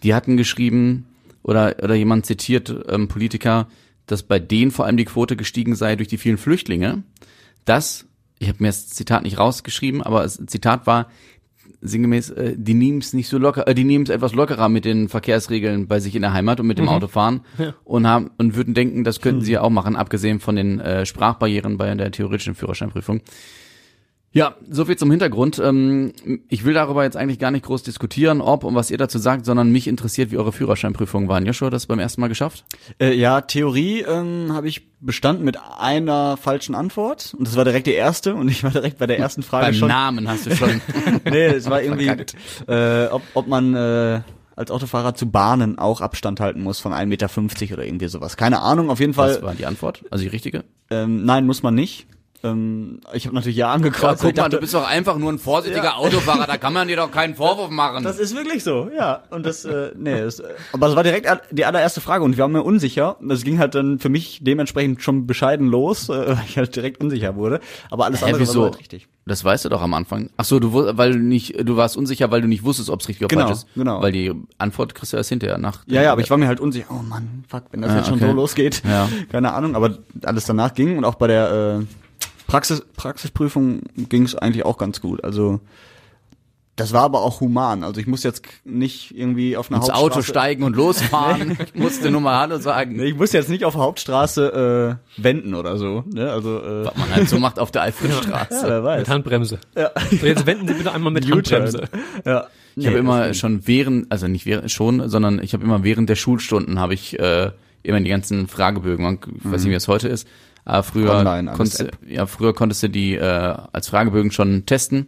Die 0.03 0.13
hatten 0.13 0.37
geschrieben 0.37 1.05
oder 1.43 1.75
oder 1.81 1.95
jemand 1.95 2.25
zitiert 2.25 2.75
ähm, 2.89 3.07
Politiker, 3.07 3.67
dass 4.07 4.23
bei 4.23 4.39
denen 4.39 4.71
vor 4.71 4.85
allem 4.85 4.97
die 4.97 5.05
Quote 5.05 5.35
gestiegen 5.35 5.75
sei 5.75 5.95
durch 5.95 6.07
die 6.07 6.17
vielen 6.17 6.37
Flüchtlinge. 6.37 7.03
Das, 7.65 8.05
ich 8.39 8.47
habe 8.47 8.63
mir 8.63 8.69
das 8.69 8.87
Zitat 8.87 9.23
nicht 9.23 9.37
rausgeschrieben, 9.37 10.01
aber 10.01 10.23
das 10.23 10.39
Zitat 10.47 10.87
war 10.87 11.07
sinngemäß, 11.81 12.31
äh, 12.31 12.55
die 12.57 12.73
nehmen 12.73 12.99
es 12.99 13.13
nicht 13.13 13.27
so 13.27 13.37
locker, 13.37 13.67
äh, 13.67 13.75
die 13.75 13.83
nehmen 13.83 14.03
es 14.03 14.09
etwas 14.09 14.33
lockerer 14.33 14.69
mit 14.69 14.85
den 14.85 15.09
Verkehrsregeln 15.09 15.87
bei 15.87 15.99
sich 15.99 16.15
in 16.15 16.21
der 16.21 16.33
Heimat 16.33 16.59
und 16.59 16.67
mit 16.67 16.79
dem 16.79 16.89
Autofahren 16.89 17.41
und 17.83 18.07
haben 18.07 18.31
und 18.37 18.55
würden 18.55 18.73
denken, 18.73 19.03
das 19.03 19.21
könnten 19.21 19.41
sie 19.41 19.53
ja 19.53 19.61
auch 19.61 19.69
machen, 19.69 19.95
abgesehen 19.95 20.39
von 20.39 20.55
den 20.55 20.79
äh, 20.79 21.05
Sprachbarrieren 21.05 21.77
bei 21.77 21.93
der 21.93 22.11
theoretischen 22.11 22.55
Führerscheinprüfung. 22.55 23.21
Ja, 24.33 24.55
so 24.69 24.85
viel 24.85 24.97
zum 24.97 25.09
Hintergrund. 25.09 25.57
Ähm, 25.57 26.13
ich 26.49 26.63
will 26.63 26.73
darüber 26.73 27.03
jetzt 27.03 27.17
eigentlich 27.17 27.39
gar 27.39 27.49
nicht 27.49 27.65
groß 27.65 27.83
diskutieren, 27.83 28.41
ob 28.41 28.63
und 28.63 28.75
was 28.75 28.91
ihr 28.91 28.97
dazu 28.97 29.17
sagt, 29.17 29.45
sondern 29.45 29.71
mich 29.71 29.87
interessiert, 29.87 30.31
wie 30.31 30.37
eure 30.37 30.51
Führerscheinprüfungen 30.51 31.27
waren. 31.29 31.45
Joshua, 31.45 31.69
das 31.69 31.85
beim 31.87 31.99
ersten 31.99 32.21
Mal 32.21 32.27
geschafft? 32.27 32.65
Äh, 32.99 33.13
ja, 33.15 33.41
Theorie 33.41 34.01
ähm, 34.01 34.51
habe 34.53 34.67
ich 34.67 34.87
bestanden 34.99 35.43
mit 35.43 35.57
einer 35.79 36.37
falschen 36.37 36.75
Antwort. 36.75 37.35
Und 37.37 37.47
das 37.47 37.55
war 37.55 37.65
direkt 37.65 37.87
die 37.87 37.93
erste. 37.93 38.35
Und 38.35 38.49
ich 38.49 38.63
war 38.63 38.71
direkt 38.71 38.99
bei 38.99 39.07
der 39.07 39.17
ersten 39.17 39.43
Frage 39.43 39.67
Beim 39.67 39.73
schon. 39.75 39.87
Namen 39.87 40.27
hast 40.27 40.45
du 40.45 40.55
schon. 40.55 40.81
Nee, 41.25 41.45
es 41.45 41.69
war 41.69 41.81
irgendwie, 41.81 42.11
äh, 42.67 43.07
ob, 43.07 43.21
ob 43.33 43.47
man 43.47 43.73
äh, 43.75 44.21
als 44.55 44.71
Autofahrer 44.71 45.13
zu 45.13 45.29
Bahnen 45.29 45.77
auch 45.77 46.01
Abstand 46.01 46.39
halten 46.39 46.61
muss 46.61 46.79
von 46.79 46.91
1,50 46.91 47.05
Meter 47.05 47.73
oder 47.73 47.85
irgendwie 47.85 48.07
sowas. 48.07 48.37
Keine 48.37 48.59
Ahnung, 48.59 48.89
auf 48.89 48.99
jeden 48.99 49.13
Fall. 49.13 49.35
Was 49.35 49.41
war 49.41 49.55
die 49.55 49.65
Antwort? 49.65 50.03
Also 50.09 50.23
die 50.23 50.29
richtige? 50.29 50.63
Ähm, 50.89 51.25
nein, 51.25 51.45
muss 51.45 51.63
man 51.63 51.75
nicht. 51.75 52.07
Ähm, 52.43 52.99
ich 53.13 53.25
habe 53.25 53.35
natürlich 53.35 53.57
ja 53.57 53.71
angekreuzt. 53.71 54.21
guck 54.21 54.29
Ich 54.31 54.35
mal, 54.37 54.43
dachte, 54.43 54.57
du 54.57 54.61
bist 54.61 54.73
doch 54.73 54.87
einfach 54.87 55.17
nur 55.17 55.31
ein 55.31 55.39
vorsichtiger 55.39 55.97
Autofahrer, 55.97 56.45
da 56.45 56.57
kann 56.57 56.73
man 56.73 56.87
dir 56.87 56.97
doch 56.97 57.11
keinen 57.11 57.35
Vorwurf 57.35 57.69
machen. 57.71 58.03
Das 58.03 58.19
ist 58.19 58.35
wirklich 58.35 58.63
so, 58.63 58.89
ja. 58.95 59.23
Und 59.31 59.45
das, 59.45 59.65
äh, 59.65 59.91
nee, 59.97 60.19
das, 60.21 60.39
äh, 60.39 60.53
aber 60.73 60.87
es 60.89 60.95
war 60.95 61.03
direkt 61.03 61.27
die 61.51 61.65
allererste 61.65 61.99
Frage 62.01 62.23
und 62.23 62.37
wir 62.37 62.43
waren 62.43 62.51
mir 62.51 62.63
unsicher. 62.63 63.17
Das 63.21 63.43
ging 63.43 63.57
halt 63.59 63.73
dann 63.75 63.99
für 63.99 64.09
mich 64.09 64.39
dementsprechend 64.43 65.01
schon 65.01 65.25
bescheiden 65.25 65.67
los, 65.67 66.09
äh, 66.09 66.27
weil 66.37 66.43
ich 66.47 66.57
halt 66.57 66.75
direkt 66.75 67.01
unsicher 67.03 67.35
wurde. 67.35 67.59
Aber 67.89 68.05
alles 68.05 68.21
Hä, 68.21 68.25
andere 68.25 68.41
wieso? 68.41 68.59
war 68.61 68.65
halt 68.69 68.79
richtig. 68.79 69.07
Das 69.25 69.43
weißt 69.43 69.65
du 69.65 69.69
doch 69.69 69.81
am 69.81 69.93
Anfang. 69.93 70.29
Ach 70.37 70.45
so, 70.45 70.59
du 70.59 70.73
weil 70.73 71.11
du 71.11 71.19
nicht, 71.19 71.67
du 71.67 71.75
warst 71.75 71.97
unsicher, 71.97 72.31
weil 72.31 72.41
du 72.41 72.47
nicht 72.47 72.63
wusstest, 72.63 72.89
ob 72.89 73.01
es 73.01 73.09
richtig 73.09 73.25
oder 73.25 73.35
Genau, 73.35 73.47
falsch 73.47 73.57
ist. 73.59 73.67
genau. 73.75 74.01
Weil 74.01 74.13
die 74.13 74.31
Antwort 74.57 74.95
kriegst 74.95 75.11
du 75.11 75.17
erst 75.17 75.29
hinterher 75.29 75.57
nach. 75.57 75.83
Ja, 75.87 76.01
ja, 76.01 76.11
aber 76.13 76.21
ich 76.21 76.29
war 76.29 76.37
mir 76.37 76.47
halt 76.47 76.61
unsicher. 76.61 76.85
Oh 76.91 77.01
Mann, 77.03 77.43
fuck, 77.49 77.63
wenn 77.71 77.81
das 77.81 77.91
Ja, 77.91 77.97
jetzt 77.97 78.07
schon 78.07 78.15
okay. 78.19 78.27
so 78.27 78.31
losgeht. 78.33 78.83
Ja. 78.85 79.09
Keine 79.29 79.53
Ahnung, 79.53 79.75
aber 79.75 79.97
alles 80.23 80.45
danach 80.45 80.73
ging 80.73 80.97
und 80.97 81.03
auch 81.03 81.15
bei 81.15 81.27
der 81.27 81.79
äh, 81.81 81.85
Praxis, 82.47 82.83
Praxisprüfung 82.95 83.81
ging 83.95 84.23
es 84.23 84.35
eigentlich 84.35 84.65
auch 84.65 84.77
ganz 84.77 85.01
gut. 85.01 85.23
Also 85.23 85.59
Das 86.77 86.93
war 86.93 87.01
aber 87.03 87.21
auch 87.21 87.41
human. 87.41 87.83
Also 87.83 87.99
ich 87.99 88.07
muss 88.07 88.23
jetzt 88.23 88.43
nicht 88.63 89.17
irgendwie 89.17 89.57
auf 89.57 89.69
einer 89.69 89.77
Ins 89.79 89.87
Hauptstraße... 89.89 90.05
Auto 90.17 90.21
steigen 90.21 90.63
und 90.63 90.75
losfahren. 90.75 91.57
Ich 91.73 91.75
musste 91.81 92.11
nur 92.11 92.21
mal 92.21 92.39
Hallo 92.39 92.57
sagen. 92.59 92.95
Nee, 92.95 93.05
ich 93.05 93.15
muss 93.15 93.31
jetzt 93.33 93.49
nicht 93.49 93.65
auf 93.65 93.73
der 93.73 93.81
Hauptstraße 93.81 94.97
äh, 95.17 95.21
wenden 95.21 95.55
oder 95.55 95.77
so. 95.77 96.03
Ne? 96.13 96.31
Also 96.31 96.57
äh, 96.59 96.85
Was 96.85 96.95
man 96.97 97.15
halt 97.15 97.29
so 97.29 97.39
macht 97.39 97.59
auf 97.59 97.71
der 97.71 97.81
ja, 97.81 97.85
Alfredstraße. 97.87 98.61
wer 98.63 98.75
Mit 98.77 98.83
weiß. 98.85 99.09
Handbremse. 99.09 99.59
Ja. 99.75 99.91
So, 100.09 100.25
jetzt 100.25 100.45
wenden 100.45 100.67
Sie 100.67 100.73
bitte 100.75 100.91
einmal 100.93 101.11
mit 101.11 101.25
Handbremse. 101.31 101.85
ja. 102.25 102.47
Ich 102.79 102.85
habe 102.85 102.97
immer 102.99 103.33
schon 103.33 103.65
während, 103.65 104.11
also 104.11 104.27
nicht 104.27 104.45
während 104.45 104.71
schon, 104.71 105.09
sondern 105.09 105.41
ich 105.41 105.53
habe 105.53 105.63
immer 105.63 105.83
während 105.83 106.09
der 106.09 106.15
Schulstunden 106.15 106.79
habe 106.79 106.93
ich 106.93 107.17
äh, 107.17 107.49
immer 107.81 107.99
die 107.99 108.09
ganzen 108.11 108.47
Fragebögen. 108.47 109.03
Man, 109.03 109.17
Ich 109.43 109.51
weiß 109.51 109.61
nicht, 109.63 109.71
wie 109.71 109.73
das 109.73 109.87
heute 109.87 110.07
ist. 110.09 110.27
Aber 110.69 110.83
früher 110.83 111.11
Online, 111.13 111.51
konntest, 111.53 111.79
du- 111.79 112.13
ja, 112.13 112.25
früher 112.25 112.53
konntest 112.53 112.83
du 112.83 112.89
die 112.89 113.15
äh, 113.15 113.21
als 113.71 113.87
Fragebögen 113.87 114.31
schon 114.31 114.65
testen. 114.65 115.07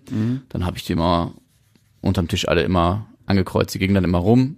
Dann 0.49 0.65
habe 0.65 0.77
ich 0.77 0.85
die 0.85 0.93
immer 0.93 1.33
unterm 2.01 2.29
Tisch 2.29 2.47
alle 2.47 2.63
immer 2.63 3.07
angekreuzt. 3.25 3.73
Die 3.75 3.79
gingen 3.79 3.93
dann 3.93 4.05
immer 4.05 4.19
rum. 4.19 4.55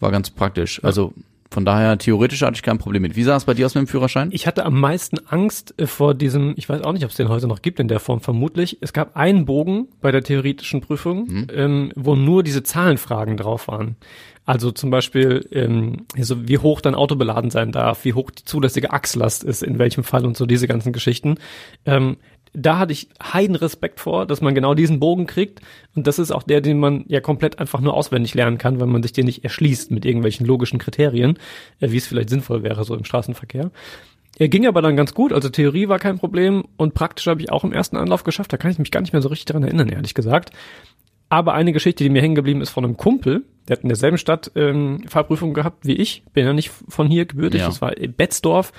War 0.00 0.10
ganz 0.10 0.30
praktisch. 0.30 0.82
Also 0.82 1.12
von 1.52 1.64
daher 1.64 1.98
theoretisch 1.98 2.42
hatte 2.42 2.56
ich 2.56 2.62
kein 2.62 2.78
Problem 2.78 3.02
mit. 3.02 3.14
Wie 3.14 3.22
sah 3.22 3.36
es 3.36 3.44
bei 3.44 3.54
dir 3.54 3.66
aus 3.66 3.74
mit 3.74 3.82
dem 3.82 3.86
Führerschein? 3.86 4.30
Ich 4.32 4.46
hatte 4.46 4.64
am 4.64 4.80
meisten 4.80 5.18
Angst 5.26 5.74
äh, 5.76 5.86
vor 5.86 6.14
diesem, 6.14 6.54
ich 6.56 6.68
weiß 6.68 6.82
auch 6.82 6.92
nicht, 6.92 7.04
ob 7.04 7.10
es 7.10 7.16
den 7.16 7.28
heute 7.28 7.46
noch 7.46 7.62
gibt 7.62 7.78
in 7.78 7.88
der 7.88 8.00
Form, 8.00 8.20
vermutlich. 8.20 8.78
Es 8.80 8.92
gab 8.92 9.16
einen 9.16 9.44
Bogen 9.44 9.88
bei 10.00 10.10
der 10.10 10.22
theoretischen 10.22 10.80
Prüfung, 10.80 11.46
ähm, 11.52 11.92
wo 11.94 12.16
nur 12.16 12.42
diese 12.42 12.62
Zahlenfragen 12.62 13.36
drauf 13.36 13.68
waren. 13.68 13.96
Also 14.44 14.72
zum 14.72 14.90
Beispiel, 14.90 15.46
ähm, 15.52 16.06
also 16.16 16.48
wie 16.48 16.58
hoch 16.58 16.80
dein 16.80 16.96
Auto 16.96 17.14
beladen 17.14 17.50
sein 17.50 17.70
darf, 17.70 18.04
wie 18.04 18.14
hoch 18.14 18.30
die 18.30 18.44
zulässige 18.44 18.90
Achslast 18.90 19.44
ist, 19.44 19.62
in 19.62 19.78
welchem 19.78 20.02
Fall 20.02 20.26
und 20.26 20.36
so 20.36 20.46
diese 20.46 20.66
ganzen 20.66 20.92
Geschichten. 20.92 21.36
Ähm, 21.86 22.16
da 22.54 22.78
hatte 22.78 22.92
ich 22.92 23.08
heiden 23.22 23.56
Respekt 23.56 23.98
vor, 24.00 24.26
dass 24.26 24.40
man 24.40 24.54
genau 24.54 24.74
diesen 24.74 25.00
Bogen 25.00 25.26
kriegt. 25.26 25.60
Und 25.94 26.06
das 26.06 26.18
ist 26.18 26.30
auch 26.30 26.42
der, 26.42 26.60
den 26.60 26.78
man 26.78 27.04
ja 27.08 27.20
komplett 27.20 27.58
einfach 27.58 27.80
nur 27.80 27.94
auswendig 27.94 28.34
lernen 28.34 28.58
kann, 28.58 28.78
weil 28.80 28.86
man 28.88 29.02
sich 29.02 29.12
den 29.12 29.24
nicht 29.26 29.42
erschließt 29.44 29.90
mit 29.90 30.04
irgendwelchen 30.04 30.46
logischen 30.46 30.78
Kriterien, 30.78 31.38
äh, 31.80 31.90
wie 31.90 31.96
es 31.96 32.06
vielleicht 32.06 32.30
sinnvoll 32.30 32.62
wäre, 32.62 32.84
so 32.84 32.94
im 32.94 33.04
Straßenverkehr. 33.04 33.70
Er 34.38 34.48
ging 34.48 34.66
aber 34.66 34.80
dann 34.82 34.96
ganz 34.96 35.12
gut, 35.14 35.32
also 35.32 35.48
Theorie 35.50 35.88
war 35.88 35.98
kein 35.98 36.18
Problem 36.18 36.64
und 36.76 36.94
praktisch 36.94 37.26
habe 37.26 37.40
ich 37.40 37.52
auch 37.52 37.64
im 37.64 37.72
ersten 37.72 37.96
Anlauf 37.96 38.24
geschafft. 38.24 38.52
Da 38.52 38.56
kann 38.56 38.70
ich 38.70 38.78
mich 38.78 38.90
gar 38.90 39.00
nicht 39.00 39.12
mehr 39.12 39.22
so 39.22 39.28
richtig 39.28 39.46
dran 39.46 39.62
erinnern, 39.62 39.88
ehrlich 39.88 40.14
gesagt. 40.14 40.50
Aber 41.28 41.54
eine 41.54 41.72
Geschichte, 41.72 42.04
die 42.04 42.10
mir 42.10 42.20
hängen 42.20 42.34
geblieben 42.34 42.60
ist 42.60 42.70
von 42.70 42.84
einem 42.84 42.96
Kumpel, 42.98 43.44
der 43.68 43.76
hat 43.76 43.82
in 43.84 43.88
derselben 43.88 44.18
Stadt 44.18 44.50
ähm, 44.54 45.02
Fahrprüfung 45.08 45.54
gehabt 45.54 45.86
wie 45.86 45.94
ich, 45.94 46.24
bin 46.34 46.44
ja 46.44 46.52
nicht 46.52 46.70
von 46.88 47.08
hier 47.08 47.24
gebürtig, 47.24 47.60
Ja. 47.62 47.68
das 47.68 47.80
war 47.80 47.92
Betzdorf, 47.92 48.72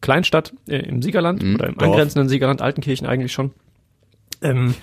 Kleinstadt 0.00 0.52
äh, 0.68 0.78
im 0.78 1.02
Siegerland 1.02 1.42
oder 1.42 1.68
im 1.68 1.76
Dorf. 1.76 1.90
angrenzenden 1.90 2.28
Siegerland, 2.28 2.62
Altenkirchen 2.62 3.06
eigentlich 3.06 3.32
schon. 3.32 3.52
Ähm, 4.42 4.74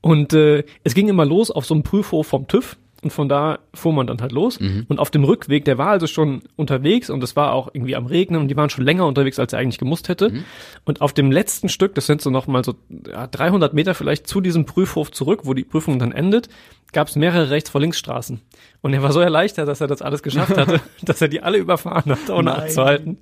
und 0.00 0.32
äh, 0.32 0.64
es 0.84 0.94
ging 0.94 1.08
immer 1.08 1.24
los 1.24 1.50
auf 1.50 1.66
so 1.66 1.74
einem 1.74 1.82
Prüfhof 1.82 2.26
vom 2.26 2.46
TÜV 2.48 2.76
und 3.06 3.12
von 3.12 3.28
da 3.28 3.60
fuhr 3.72 3.92
man 3.92 4.08
dann 4.08 4.20
halt 4.20 4.32
los. 4.32 4.58
Und 4.88 4.98
auf 4.98 5.12
dem 5.12 5.22
Rückweg, 5.22 5.64
der 5.64 5.78
war 5.78 5.90
also 5.90 6.08
schon 6.08 6.42
unterwegs 6.56 7.08
und 7.08 7.22
es 7.22 7.36
war 7.36 7.52
auch 7.52 7.68
irgendwie 7.72 7.94
am 7.94 8.06
Regnen 8.06 8.40
und 8.40 8.48
die 8.48 8.56
waren 8.56 8.68
schon 8.68 8.84
länger 8.84 9.06
unterwegs, 9.06 9.38
als 9.38 9.52
er 9.52 9.60
eigentlich 9.60 9.78
gemusst 9.78 10.08
hätte. 10.08 10.42
Und 10.84 11.00
auf 11.00 11.12
dem 11.12 11.30
letzten 11.30 11.68
Stück, 11.68 11.94
das 11.94 12.06
sind 12.06 12.20
so 12.20 12.30
noch 12.30 12.48
mal 12.48 12.64
so 12.64 12.74
ja, 13.08 13.28
300 13.28 13.74
Meter 13.74 13.94
vielleicht 13.94 14.26
zu 14.26 14.40
diesem 14.40 14.66
Prüfhof 14.66 15.12
zurück, 15.12 15.42
wo 15.44 15.54
die 15.54 15.62
Prüfung 15.62 16.00
dann 16.00 16.10
endet, 16.10 16.48
gab 16.92 17.06
es 17.06 17.14
mehrere 17.14 17.50
rechts 17.50 17.70
vor 17.70 17.80
links 17.80 17.98
Straßen. 17.98 18.40
Und 18.80 18.92
er 18.92 19.02
war 19.04 19.12
so 19.12 19.20
erleichtert, 19.20 19.68
dass 19.68 19.80
er 19.80 19.86
das 19.86 20.02
alles 20.02 20.24
geschafft 20.24 20.56
hatte, 20.56 20.80
dass 21.02 21.22
er 21.22 21.28
die 21.28 21.42
alle 21.42 21.58
überfahren 21.58 22.10
hat, 22.10 22.28
ohne 22.30 22.50
Nein. 22.50 22.62
anzuhalten. 22.62 23.18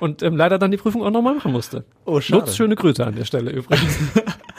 Und 0.00 0.22
ähm, 0.24 0.36
leider 0.36 0.58
dann 0.58 0.72
die 0.72 0.78
Prüfung 0.78 1.02
auch 1.02 1.10
nochmal 1.10 1.36
machen 1.36 1.52
musste. 1.52 1.84
Oh, 2.06 2.20
schade. 2.20 2.40
Lutz, 2.40 2.56
schöne 2.56 2.74
Grüße 2.74 3.06
an 3.06 3.14
der 3.14 3.24
Stelle 3.24 3.52
übrigens. 3.52 3.98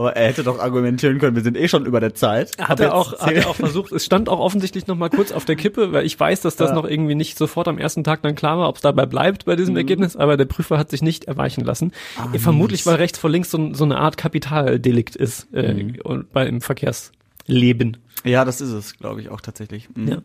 Aber 0.00 0.16
er 0.16 0.28
hätte 0.28 0.42
doch 0.44 0.58
argumentieren 0.58 1.18
können, 1.18 1.36
wir 1.36 1.42
sind 1.42 1.58
eh 1.58 1.68
schon 1.68 1.84
über 1.84 2.00
der 2.00 2.14
Zeit. 2.14 2.52
Hat 2.58 2.80
er 2.80 2.94
auch, 2.94 3.12
hat 3.20 3.32
er 3.32 3.50
auch 3.50 3.54
versucht. 3.56 3.92
Es 3.92 4.02
stand 4.06 4.30
auch 4.30 4.40
offensichtlich 4.40 4.86
noch 4.86 4.96
mal 4.96 5.10
kurz 5.10 5.30
auf 5.30 5.44
der 5.44 5.56
Kippe, 5.56 5.92
weil 5.92 6.06
ich 6.06 6.18
weiß, 6.18 6.40
dass 6.40 6.56
das 6.56 6.70
Ja. 6.70 6.74
noch 6.74 6.86
irgendwie 6.86 7.14
nicht 7.14 7.36
sofort 7.36 7.68
am 7.68 7.76
ersten 7.76 8.02
Tag 8.02 8.22
dann 8.22 8.34
klar 8.34 8.56
war, 8.56 8.70
ob 8.70 8.76
es 8.76 8.80
dabei 8.82 9.04
bleibt 9.04 9.44
bei 9.44 9.52
Mhm. 9.52 9.58
diesem 9.58 9.76
Ergebnis, 9.76 10.16
aber 10.16 10.38
der 10.38 10.46
Prüfer 10.46 10.78
hat 10.78 10.88
sich 10.90 11.02
nicht 11.02 11.24
erweichen 11.26 11.62
lassen. 11.66 11.92
Ah, 12.16 12.28
Vermutlich, 12.38 12.86
weil 12.86 12.94
rechts 12.96 13.18
vor 13.18 13.28
links 13.28 13.50
so, 13.50 13.74
so 13.74 13.84
eine 13.84 13.98
Art 13.98 14.16
Kapitaldelikt 14.16 15.16
ist 15.16 15.48
äh, 15.52 15.74
Mhm. 15.74 15.96
und 16.02 16.32
bei 16.32 16.46
im 16.46 16.62
Verkehrsleben. 16.62 17.98
Ja, 18.24 18.46
das 18.46 18.62
ist 18.62 18.70
es, 18.72 18.96
glaube 18.96 19.20
ich, 19.20 19.28
auch 19.28 19.42
tatsächlich. 19.42 19.88
Mhm. 19.94 20.08
Ja. 20.08 20.18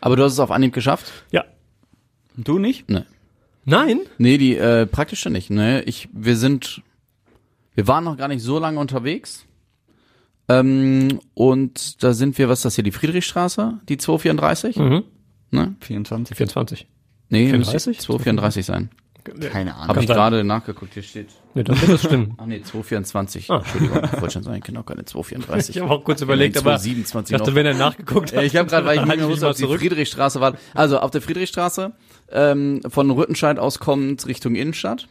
Aber 0.00 0.16
du 0.16 0.24
hast 0.24 0.32
es 0.32 0.40
auf 0.40 0.50
Anhieb 0.50 0.72
geschafft? 0.72 1.12
Ja. 1.30 1.44
Du 2.36 2.58
nicht? 2.58 2.88
Nee. 2.90 3.02
Nein? 3.64 4.00
Nee, 4.18 4.38
die 4.38 4.56
äh, 4.56 4.86
praktisch 4.86 5.24
nicht. 5.26 5.50
Ne, 5.50 5.82
ich, 5.82 6.08
wir 6.12 6.36
sind, 6.36 6.82
wir 7.74 7.86
waren 7.86 8.04
noch 8.04 8.16
gar 8.16 8.28
nicht 8.28 8.42
so 8.42 8.58
lange 8.58 8.78
unterwegs. 8.78 9.46
Ähm, 10.48 11.20
und 11.34 12.02
da 12.02 12.12
sind 12.12 12.36
wir, 12.38 12.48
was 12.48 12.60
ist 12.60 12.64
das 12.64 12.74
hier, 12.74 12.84
die 12.84 12.90
Friedrichstraße, 12.90 13.78
die 13.88 13.98
234? 13.98 14.76
Mhm. 14.76 15.04
Ne? 15.52 15.74
24. 15.80 16.36
24. 16.36 16.86
Nee, 17.28 17.46
34? 17.46 17.86
müsste 17.86 18.02
234 18.04 18.66
sein. 18.66 18.90
Keine 19.22 19.74
Ahnung. 19.74 19.88
Habe 19.88 20.00
ich 20.00 20.06
gerade 20.06 20.42
nachgeguckt, 20.44 20.94
hier 20.94 21.02
steht. 21.02 21.28
Ja, 21.54 21.62
dann 21.62 21.80
wird 21.80 21.92
das 21.92 22.00
stimmen. 22.00 22.34
Ach 22.38 22.46
nee, 22.46 22.62
224. 22.62 23.50
Ah. 23.50 23.58
Entschuldigung, 23.58 24.00
ich 24.04 24.12
wollte 24.12 24.30
schon 24.30 24.42
sagen, 24.42 24.56
ich 24.56 24.64
kenne 24.64 24.80
auch 24.80 24.86
keine 24.86 25.04
234. 25.04 25.76
Ich 25.76 25.82
habe 25.82 25.92
auch 25.92 26.04
kurz 26.04 26.22
überlegt, 26.22 26.56
aber 26.56 26.74
ich 26.76 26.82
227 26.82 27.36
dachte, 27.36 27.50
noch. 27.50 27.56
wenn 27.56 27.66
er 27.66 27.74
nachgeguckt 27.74 28.34
hat. 28.34 28.44
Ich 28.44 28.56
habe 28.56 28.68
gerade, 28.68 28.86
weil 28.86 28.98
ich 28.98 29.04
nicht 29.04 29.16
mehr 29.16 29.28
wusste, 29.28 29.46
ob 29.46 29.56
die 29.56 29.62
mal 29.62 29.68
zurück. 29.68 29.80
Friedrichstraße 29.80 30.40
war. 30.40 30.54
Also 30.74 30.98
auf 31.00 31.10
der 31.10 31.20
Friedrichstraße 31.20 31.92
ähm, 32.32 32.80
von 32.88 33.10
Rüttenscheid 33.10 33.58
aus 33.58 33.78
kommend 33.78 34.26
Richtung 34.26 34.54
Innenstadt. 34.54 35.06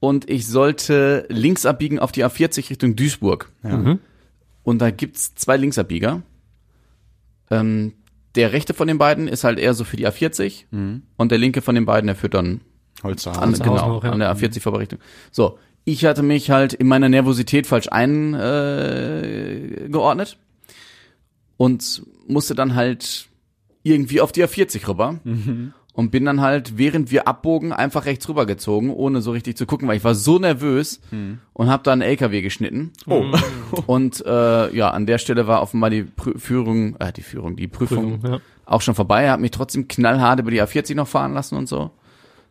Und 0.00 0.28
ich 0.30 0.46
sollte 0.46 1.26
links 1.28 1.66
abbiegen 1.66 1.98
auf 1.98 2.10
die 2.10 2.24
A40 2.24 2.70
Richtung 2.70 2.96
Duisburg. 2.96 3.52
Mhm. 3.62 3.98
Und 4.62 4.78
da 4.80 4.90
gibt's 4.90 5.34
zwei 5.34 5.56
Linksabbieger. 5.56 6.22
Ähm, 7.50 7.92
der 8.34 8.52
rechte 8.52 8.74
von 8.74 8.88
den 8.88 8.98
beiden 8.98 9.28
ist 9.28 9.44
halt 9.44 9.58
eher 9.58 9.74
so 9.74 9.84
für 9.84 9.96
die 9.96 10.06
A40 10.06 10.66
und 11.16 11.32
der 11.32 11.38
linke 11.38 11.62
von 11.62 11.74
den 11.74 11.84
beiden, 11.84 12.06
der 12.06 12.16
führt 12.16 12.34
dann 12.34 12.60
Holzer. 13.02 13.32
an, 13.32 13.50
Holzhausen 13.50 13.64
genau, 13.64 13.96
auch, 13.96 14.04
ja. 14.04 14.12
an 14.12 14.20
der 14.20 14.34
A40 14.34 14.60
Vorrichtung. 14.60 15.00
So, 15.30 15.58
ich 15.84 16.04
hatte 16.04 16.22
mich 16.22 16.50
halt 16.50 16.72
in 16.72 16.86
meiner 16.86 17.08
Nervosität 17.08 17.66
falsch 17.66 17.88
eingeordnet 17.90 19.84
äh, 19.84 19.88
geordnet 19.88 20.38
und 21.56 22.02
musste 22.28 22.54
dann 22.54 22.74
halt 22.74 23.28
irgendwie 23.82 24.20
auf 24.20 24.30
die 24.32 24.44
A40 24.44 24.86
rüber 24.86 25.18
und 26.00 26.10
bin 26.10 26.24
dann 26.24 26.40
halt, 26.40 26.78
während 26.78 27.10
wir 27.10 27.28
abbogen, 27.28 27.74
einfach 27.74 28.06
rechts 28.06 28.26
rübergezogen, 28.26 28.88
ohne 28.88 29.20
so 29.20 29.32
richtig 29.32 29.58
zu 29.58 29.66
gucken, 29.66 29.86
weil 29.86 29.98
ich 29.98 30.02
war 30.02 30.14
so 30.14 30.38
nervös 30.38 31.02
und 31.52 31.68
habe 31.68 31.82
dann 31.82 32.00
einen 32.00 32.10
LKW 32.10 32.40
geschnitten. 32.40 32.92
Oh. 33.06 33.22
Und 33.86 34.24
äh, 34.24 34.74
ja, 34.74 34.90
an 34.92 35.04
der 35.04 35.18
Stelle 35.18 35.46
war 35.46 35.60
offenbar 35.60 35.90
die 35.90 36.04
Prü 36.04 36.38
Führung, 36.38 36.96
äh, 36.96 37.12
die 37.12 37.20
Führung, 37.20 37.54
die 37.54 37.68
Prüfung, 37.68 38.18
Prüfung, 38.18 38.32
ja. 38.32 38.40
auch 38.64 38.80
schon 38.80 38.94
vorbei. 38.94 39.24
Er 39.24 39.32
hat 39.32 39.40
mich 39.40 39.50
trotzdem 39.50 39.88
knallhart 39.88 40.40
über 40.40 40.50
die 40.50 40.62
A40 40.62 40.94
noch 40.94 41.06
fahren 41.06 41.34
lassen 41.34 41.56
und 41.56 41.68
so. 41.68 41.90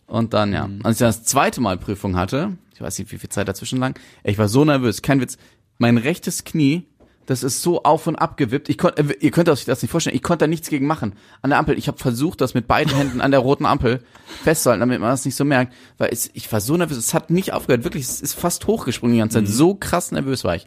Und 0.05 0.35
dann, 0.35 0.53
ja, 0.53 0.69
als 0.83 0.97
ich 0.97 0.99
dann 0.99 1.09
das 1.09 1.23
zweite 1.23 1.59
Mal 1.59 1.77
Prüfung 1.77 2.15
hatte, 2.15 2.55
ich 2.75 2.81
weiß 2.81 2.99
nicht, 2.99 3.11
wie 3.11 3.17
viel 3.17 3.29
Zeit 3.29 3.47
dazwischen 3.47 3.79
lang, 3.79 3.99
ich 4.23 4.37
war 4.37 4.47
so 4.47 4.63
nervös, 4.63 5.01
kein 5.01 5.21
Witz, 5.21 5.39
mein 5.79 5.97
rechtes 5.97 6.43
Knie, 6.43 6.85
das 7.29 7.43
ist 7.43 7.61
so 7.61 7.83
auf 7.83 8.07
und 8.07 8.15
ab 8.15 8.37
gewippt. 8.37 8.69
Ich 8.69 8.77
konnte, 8.79 9.01
äh, 9.03 9.15
ihr 9.19 9.29
könnt 9.31 9.49
euch 9.49 9.63
das 9.65 9.81
nicht 9.81 9.91
vorstellen, 9.91 10.15
ich 10.15 10.23
konnte 10.23 10.43
da 10.43 10.47
nichts 10.47 10.69
gegen 10.69 10.87
machen. 10.87 11.13
An 11.43 11.51
der 11.51 11.59
Ampel, 11.59 11.77
ich 11.77 11.87
habe 11.87 11.97
versucht, 11.99 12.41
das 12.41 12.53
mit 12.55 12.67
beiden 12.67 12.93
Händen 12.95 13.21
an 13.21 13.31
der 13.31 13.39
roten 13.41 13.65
Ampel 13.65 14.01
festzuhalten, 14.43 14.79
damit 14.79 14.99
man 14.99 15.11
das 15.11 15.25
nicht 15.25 15.35
so 15.35 15.45
merkt, 15.45 15.73
weil 15.97 16.09
es, 16.11 16.29
ich 16.33 16.51
war 16.51 16.59
so 16.59 16.75
nervös, 16.75 16.97
es 16.97 17.13
hat 17.13 17.29
nicht 17.29 17.53
aufgehört, 17.53 17.83
wirklich, 17.83 18.03
es 18.03 18.19
ist 18.21 18.33
fast 18.33 18.65
hochgesprungen 18.65 19.13
die 19.13 19.19
ganze 19.19 19.39
Zeit, 19.43 19.47
so 19.47 19.75
krass 19.75 20.11
nervös 20.11 20.43
war 20.43 20.55
ich. 20.55 20.65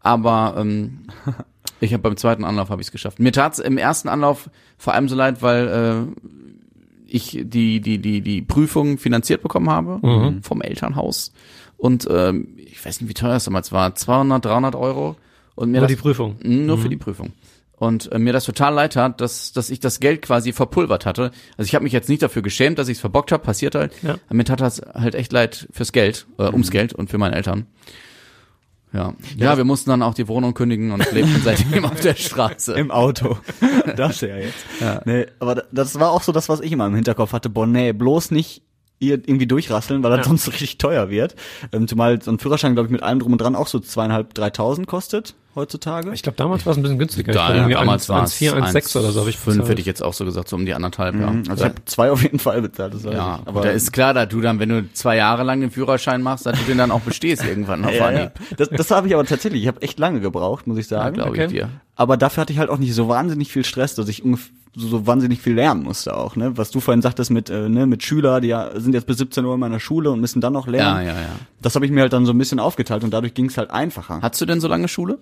Aber 0.00 0.54
ähm, 0.58 1.00
ich 1.80 1.92
habe 1.92 2.02
beim 2.02 2.16
zweiten 2.16 2.44
Anlauf 2.44 2.70
habe 2.70 2.80
ich 2.80 2.88
es 2.88 2.92
geschafft. 2.92 3.18
Mir 3.20 3.32
tat's 3.32 3.58
im 3.58 3.76
ersten 3.76 4.08
Anlauf 4.08 4.48
vor 4.78 4.94
allem 4.94 5.08
so 5.08 5.14
leid, 5.16 5.42
weil 5.42 5.68
äh, 5.68 6.22
ich 7.06 7.38
die 7.42 7.80
die 7.80 7.98
die 7.98 8.20
die 8.20 8.42
Prüfung 8.42 8.98
finanziert 8.98 9.42
bekommen 9.42 9.70
habe 9.70 9.98
Mhm. 10.02 10.42
vom 10.42 10.60
Elternhaus 10.62 11.32
und 11.78 12.06
ähm, 12.10 12.48
ich 12.56 12.84
weiß 12.84 13.00
nicht 13.00 13.08
wie 13.10 13.14
teuer 13.14 13.32
das 13.34 13.44
damals 13.44 13.72
war 13.72 13.94
200 13.94 14.44
300 14.44 14.74
Euro 14.74 15.16
und 15.58 15.70
mir 15.70 15.78
Nur 15.78 15.88
das, 15.88 15.96
die 15.96 16.00
Prüfung. 16.00 16.36
Nur 16.42 16.78
für 16.78 16.88
die 16.88 16.96
Prüfung 16.96 17.32
und 17.80 18.10
äh, 18.10 18.18
mir 18.18 18.32
das 18.32 18.44
total 18.44 18.74
leid 18.74 18.96
hat, 18.96 19.20
dass 19.20 19.52
dass 19.52 19.70
ich 19.70 19.78
das 19.78 20.00
Geld 20.00 20.22
quasi 20.22 20.52
verpulvert 20.52 21.06
hatte. 21.06 21.30
Also 21.56 21.68
ich 21.68 21.74
habe 21.76 21.84
mich 21.84 21.92
jetzt 21.92 22.08
nicht 22.08 22.22
dafür 22.22 22.42
geschämt, 22.42 22.76
dass 22.78 22.88
ich 22.88 22.96
es 22.96 23.00
verbockt 23.00 23.30
habe, 23.30 23.44
passiert 23.44 23.76
halt. 23.76 23.92
Ja. 24.02 24.14
Aber 24.26 24.34
mir 24.34 24.42
tat 24.44 24.60
das 24.60 24.80
halt 24.94 25.14
echt 25.14 25.32
leid 25.32 25.68
fürs 25.70 25.92
Geld, 25.92 26.26
äh, 26.38 26.44
ums 26.48 26.72
Geld 26.72 26.92
und 26.92 27.08
für 27.08 27.18
meine 27.18 27.36
Eltern. 27.36 27.66
Ja. 28.92 29.14
Ja, 29.36 29.56
wir 29.58 29.64
mussten 29.64 29.90
dann 29.90 30.02
auch 30.02 30.14
die 30.14 30.28
Wohnung 30.28 30.54
kündigen 30.54 30.92
und 30.92 31.12
lebten 31.12 31.40
seitdem 31.44 31.84
auf 31.84 32.00
der 32.00 32.14
Straße. 32.16 32.72
Im 32.76 32.90
Auto. 32.90 33.38
das 33.96 34.22
ja 34.22 34.36
jetzt. 34.36 34.64
Nee, 35.04 35.26
aber 35.40 35.56
da- 35.56 35.64
das 35.70 36.00
war 36.00 36.10
auch 36.10 36.22
so 36.22 36.32
das, 36.32 36.48
was 36.48 36.60
ich 36.60 36.72
immer 36.72 36.86
im 36.86 36.94
Hinterkopf 36.94 37.32
hatte. 37.32 37.50
Boah, 37.50 37.66
nee, 37.66 37.92
bloß 37.92 38.30
nicht 38.30 38.62
ihr 38.98 39.12
irgendwie 39.14 39.46
durchrasseln, 39.46 40.02
weil 40.02 40.10
das 40.10 40.20
Ja. 40.20 40.24
sonst 40.24 40.48
richtig 40.52 40.78
teuer 40.78 41.10
wird. 41.10 41.36
Ähm, 41.70 41.86
zumal 41.86 42.20
so 42.22 42.30
ein 42.32 42.38
Führerschein, 42.38 42.72
glaube 42.74 42.86
ich, 42.86 42.92
mit 42.92 43.02
allem 43.02 43.20
drum 43.20 43.32
und 43.32 43.40
dran 43.40 43.54
auch 43.54 43.68
so 43.68 43.78
zweieinhalb, 43.78 44.32
dreitausend 44.34 44.86
kostet. 44.86 45.34
Heutzutage. 45.54 46.12
Ich 46.12 46.22
glaube, 46.22 46.36
damals 46.36 46.64
war 46.66 46.72
es 46.72 46.76
ein 46.78 46.82
bisschen 46.82 46.98
günstiger. 46.98 47.32
Da, 47.32 47.40
ich 47.40 47.46
glaube, 47.46 47.58
irgendwie 47.60 47.74
damals 47.74 48.08
war 48.08 48.24
es 48.24 48.34
1,4, 48.40 48.52
1,6 48.54 48.98
oder 48.98 49.10
so 49.12 49.20
habe 49.20 49.30
ich 49.30 49.36
fünf 49.36 49.56
bezahlt. 49.56 49.70
hätte 49.70 49.80
ich 49.80 49.86
jetzt 49.86 50.02
auch 50.02 50.12
so 50.12 50.24
gesagt, 50.24 50.48
so 50.48 50.56
um 50.56 50.64
die 50.66 50.74
anderthalb, 50.74 51.14
ja. 51.20 51.30
Mhm, 51.30 51.44
also 51.48 51.64
ich 51.64 51.70
habe 51.70 51.84
zwei 51.84 52.10
auf 52.10 52.22
jeden 52.22 52.38
Fall 52.38 52.62
bezahlt. 52.62 52.94
Das 52.94 53.02
ja, 53.04 53.40
aber 53.44 53.62
da 53.62 53.70
ist 53.70 53.92
klar, 53.92 54.14
dass 54.14 54.28
du 54.28 54.40
dann, 54.40 54.60
wenn 54.60 54.68
du 54.68 54.92
zwei 54.92 55.16
Jahre 55.16 55.42
lang 55.42 55.60
den 55.60 55.70
Führerschein 55.70 56.22
machst, 56.22 56.46
dass 56.46 56.58
du 56.58 56.64
den 56.64 56.78
dann 56.78 56.90
auch 56.90 57.00
bestehst 57.00 57.44
irgendwann 57.44 57.84
auf 57.84 57.92
ja, 57.94 58.10
ja. 58.10 58.30
Das, 58.56 58.68
das 58.70 58.90
habe 58.90 59.08
ich 59.08 59.14
aber 59.14 59.24
tatsächlich. 59.24 59.62
Ich 59.62 59.68
habe 59.68 59.82
echt 59.82 59.98
lange 59.98 60.20
gebraucht, 60.20 60.66
muss 60.66 60.78
ich 60.78 60.88
Ja, 60.90 60.98
sagen. 60.98 61.14
glaube 61.16 61.30
Okay. 61.30 61.44
ich 61.46 61.50
dir. 61.52 61.68
Aber 61.96 62.16
dafür 62.16 62.42
hatte 62.42 62.52
ich 62.52 62.58
halt 62.58 62.70
auch 62.70 62.78
nicht 62.78 62.94
so 62.94 63.08
wahnsinnig 63.08 63.50
viel 63.50 63.64
Stress, 63.64 63.94
dass 63.96 64.08
ich 64.08 64.22
ungef- 64.22 64.50
so, 64.74 65.06
wahnsinnig 65.06 65.40
viel 65.40 65.54
lernen 65.54 65.82
musste 65.82 66.16
auch, 66.16 66.36
ne? 66.36 66.56
Was 66.56 66.70
du 66.70 66.80
vorhin 66.80 67.02
sagtest 67.02 67.30
mit, 67.30 67.50
äh, 67.50 67.68
ne, 67.68 67.86
mit 67.86 68.02
Schüler, 68.02 68.40
die 68.40 68.48
ja, 68.48 68.70
sind 68.78 68.92
jetzt 68.94 69.06
bis 69.06 69.18
17 69.18 69.44
Uhr 69.44 69.54
in 69.54 69.60
meiner 69.60 69.80
Schule 69.80 70.10
und 70.10 70.20
müssen 70.20 70.40
dann 70.40 70.52
noch 70.52 70.66
Ja, 70.66 70.72
lernen. 70.72 71.06
ja, 71.06 71.20
ja. 71.20 71.28
Das 71.62 71.74
habe 71.74 71.84
ich 71.86 71.92
mir 71.92 72.02
halt 72.02 72.12
dann 72.12 72.26
so 72.26 72.32
ein 72.32 72.38
bisschen 72.38 72.60
aufgeteilt 72.60 73.04
und 73.04 73.10
dadurch 73.12 73.34
ging 73.34 73.46
es 73.46 73.58
halt 73.58 73.70
einfacher. 73.70 74.20
Hast 74.22 74.40
du 74.40 74.46
denn 74.46 74.60
so 74.60 74.68
lange 74.68 74.88
Schule? 74.88 75.18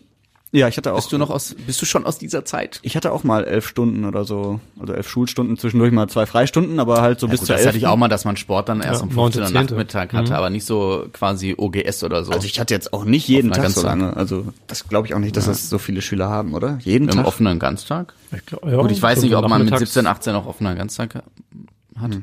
Ja, 0.57 0.69
ich 0.69 0.77
hatte 0.77 0.92
auch. 0.92 0.97
Bist 0.97 1.12
du 1.12 1.19
noch 1.19 1.31
aus, 1.31 1.55
bist 1.66 1.81
du 1.83 1.87
schon 1.87 2.07
aus 2.07 2.19
dieser 2.19 2.45
Zeit? 2.45 2.81
Ich 2.83 2.97
hatte 2.97 3.12
auch 3.12 3.25
mal 3.25 3.45
elf 3.45 3.66
Stunden 3.66 4.05
oder 4.05 4.25
so, 4.25 4.61
also 4.81 4.92
elf 4.92 5.09
Schulstunden, 5.09 5.57
zwischendurch 5.59 5.92
mal 5.92 6.09
zwei 6.09 6.27
Freistunden, 6.27 6.81
aber 6.81 7.03
halt 7.03 7.21
so 7.21 7.29
bis 7.29 7.40
Gut, 7.40 7.47
zur 7.49 7.57
das 7.57 7.66
hatte 7.66 7.79
ich 7.79 7.87
auch 7.87 7.97
mal, 7.97 8.09
dass 8.09 8.25
man 8.25 8.37
Sport 8.37 8.69
dann 8.69 8.81
erst 8.81 9.01
Ja, 9.01 9.07
um 9.07 9.11
15 9.11 9.42
Uhr 9.42 9.51
19. 9.51 9.77
Nachmittag 9.77 10.12
hatte, 10.12 10.37
aber 10.37 10.51
nicht 10.51 10.64
so 10.64 11.07
quasi 11.12 11.55
OGS 11.57 12.05
oder 12.05 12.25
so. 12.25 12.33
Also 12.33 12.47
ich 12.47 12.59
hatte 12.59 12.75
jetzt 12.75 12.92
auch 12.92 13.05
nicht 13.05 13.29
jeden 13.29 13.53
Tag 13.53 13.71
so 13.71 13.83
lange. 13.83 14.16
Also 14.16 14.47
das 14.66 14.88
glaube 14.88 15.07
ich 15.07 15.14
auch 15.14 15.19
nicht, 15.19 15.37
dass 15.37 15.47
das 15.47 15.69
so 15.69 15.79
viele 15.79 16.03
Schüler 16.03 16.29
haben, 16.29 16.55
oder? 16.55 16.79
Jeden 16.83 17.09
Im 17.09 17.14
Tag. 17.16 17.27
offenen 17.27 17.59
Ganztag? 17.59 18.14
Ich 18.35 18.45
glaub, 18.47 18.64
ja, 18.66 18.77
Gut, 18.81 18.90
ich 18.90 19.03
weiß 19.03 19.23
nicht, 19.23 19.35
ob 19.37 19.49
man 19.49 19.62
mit 19.62 19.71
nachmittags- 19.71 19.95
17, 19.95 20.07
18 20.07 20.35
auch 20.35 20.47
offener 20.47 20.75
Ganztag 20.75 21.14
hat. 21.16 21.25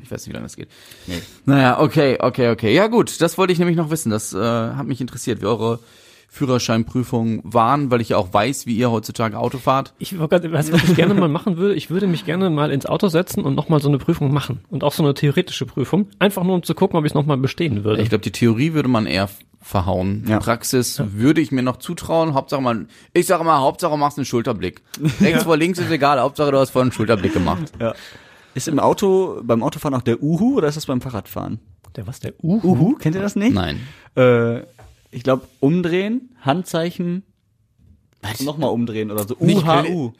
Ich 0.04 0.12
weiß 0.12 0.22
nicht, 0.22 0.28
wie 0.30 0.34
lange 0.34 0.46
das 0.46 0.56
geht. 0.56 0.67
Naja, 1.46 1.80
okay, 1.80 2.17
okay, 2.19 2.50
okay. 2.50 2.74
Ja 2.76 2.88
gut, 2.88 3.19
das 3.22 3.38
wollte 3.38 3.54
ich 3.54 3.60
nämlich 3.60 3.78
noch 3.78 3.89
wissen. 3.89 4.10
Das 4.12 4.34
äh, 4.34 4.38
hat 4.39 4.86
mich 4.86 5.02
interessiert, 5.02 5.41
wie 5.41 5.46
eure 5.46 5.80
Führerscheinprüfungen 6.34 7.41
waren, 7.43 7.91
weil 7.91 8.02
ich 8.02 8.10
ja 8.10 8.17
auch 8.17 8.34
weiß, 8.34 8.65
wie 8.65 8.76
ihr 8.76 8.89
heutzutage 8.89 9.38
Auto 9.38 9.60
fahrt. 9.60 9.93
Ich 10.00 10.19
was 10.19 10.69
ich 10.69 10.96
gerne 10.96 11.13
mal 11.13 11.30
machen 11.30 11.58
würde? 11.58 11.76
Ich 11.76 11.91
würde 11.91 12.08
mich 12.08 12.26
gerne 12.26 12.50
mal 12.50 12.72
ins 12.72 12.88
Auto 12.88 13.08
setzen 13.08 13.43
und 13.43 13.54
nochmal 13.54 13.82
so 13.82 13.88
eine 13.88 14.00
Prüfung 14.00 14.34
machen. 14.34 14.62
Und 14.72 14.84
auch 14.84 14.93
so 14.93 15.04
eine 15.04 15.13
theoretische 15.13 15.67
Prüfung. 15.67 16.08
Einfach 16.17 16.43
nur, 16.43 16.56
um 16.56 16.63
zu 16.63 16.74
gucken, 16.74 16.98
ob 16.98 17.06
ich 17.06 17.12
es 17.12 17.13
nochmal 17.13 17.38
bestehen 17.38 17.84
würde. 17.84 18.02
Ich 18.02 18.10
glaube, 18.10 18.24
die 18.24 18.32
Theorie 18.32 18.74
würde 18.74 18.89
man 18.89 19.06
eher 19.06 19.30
verhauen. 19.62 20.26
Ja. 20.28 20.39
Praxis 20.39 21.04
würde 21.06 21.39
ich 21.39 21.52
mir 21.52 21.62
noch 21.62 21.78
zutrauen. 21.78 22.34
Hauptsache 22.34 22.62
man, 22.62 22.88
ich 23.13 23.28
sage 23.28 23.43
mal, 23.43 23.60
Hauptsache 23.60 23.91
du 23.91 23.98
machst 23.98 24.17
einen 24.17 24.26
Schulterblick. 24.26 24.82
Rechts 25.22 25.43
vor 25.43 25.56
links 25.56 25.78
ist 25.78 25.91
egal, 25.91 26.19
Hauptsache 26.19 26.52
du 26.52 26.58
hast 26.58 26.72
vorhin 26.72 26.88
einen 26.88 26.93
Schulterblick 26.93 27.34
gemacht. 27.34 27.72
Ja. 27.80 27.93
Ist 28.56 28.67
im 28.67 28.80
Auto, 28.80 29.39
beim 29.43 29.62
Autofahren 29.62 29.93
auch 29.93 30.02
der 30.02 30.22
Uhu 30.22 30.58
oder 30.58 30.67
ist 30.67 30.78
das 30.78 30.88
beim 30.88 31.00
Fahrradfahren? 31.00 31.60
Der 31.96 32.08
was, 32.08 32.19
der 32.19 32.34
Uhu? 32.41 32.72
Uhu, 32.72 32.96
kennt 32.96 33.15
ihr 33.15 33.22
das 33.22 33.36
nicht? 33.36 33.54
Nein. 33.54 33.80
Äh, 34.15 34.62
ich 35.13 35.23
glaube, 35.23 35.47
umdrehen, 35.60 36.36
Handzeichen, 36.41 37.23
Was? 38.21 38.41
nochmal 38.41 38.69
umdrehen 38.71 39.12
oder 39.12 39.28
so. 39.28 39.36
UHU. 39.38 40.12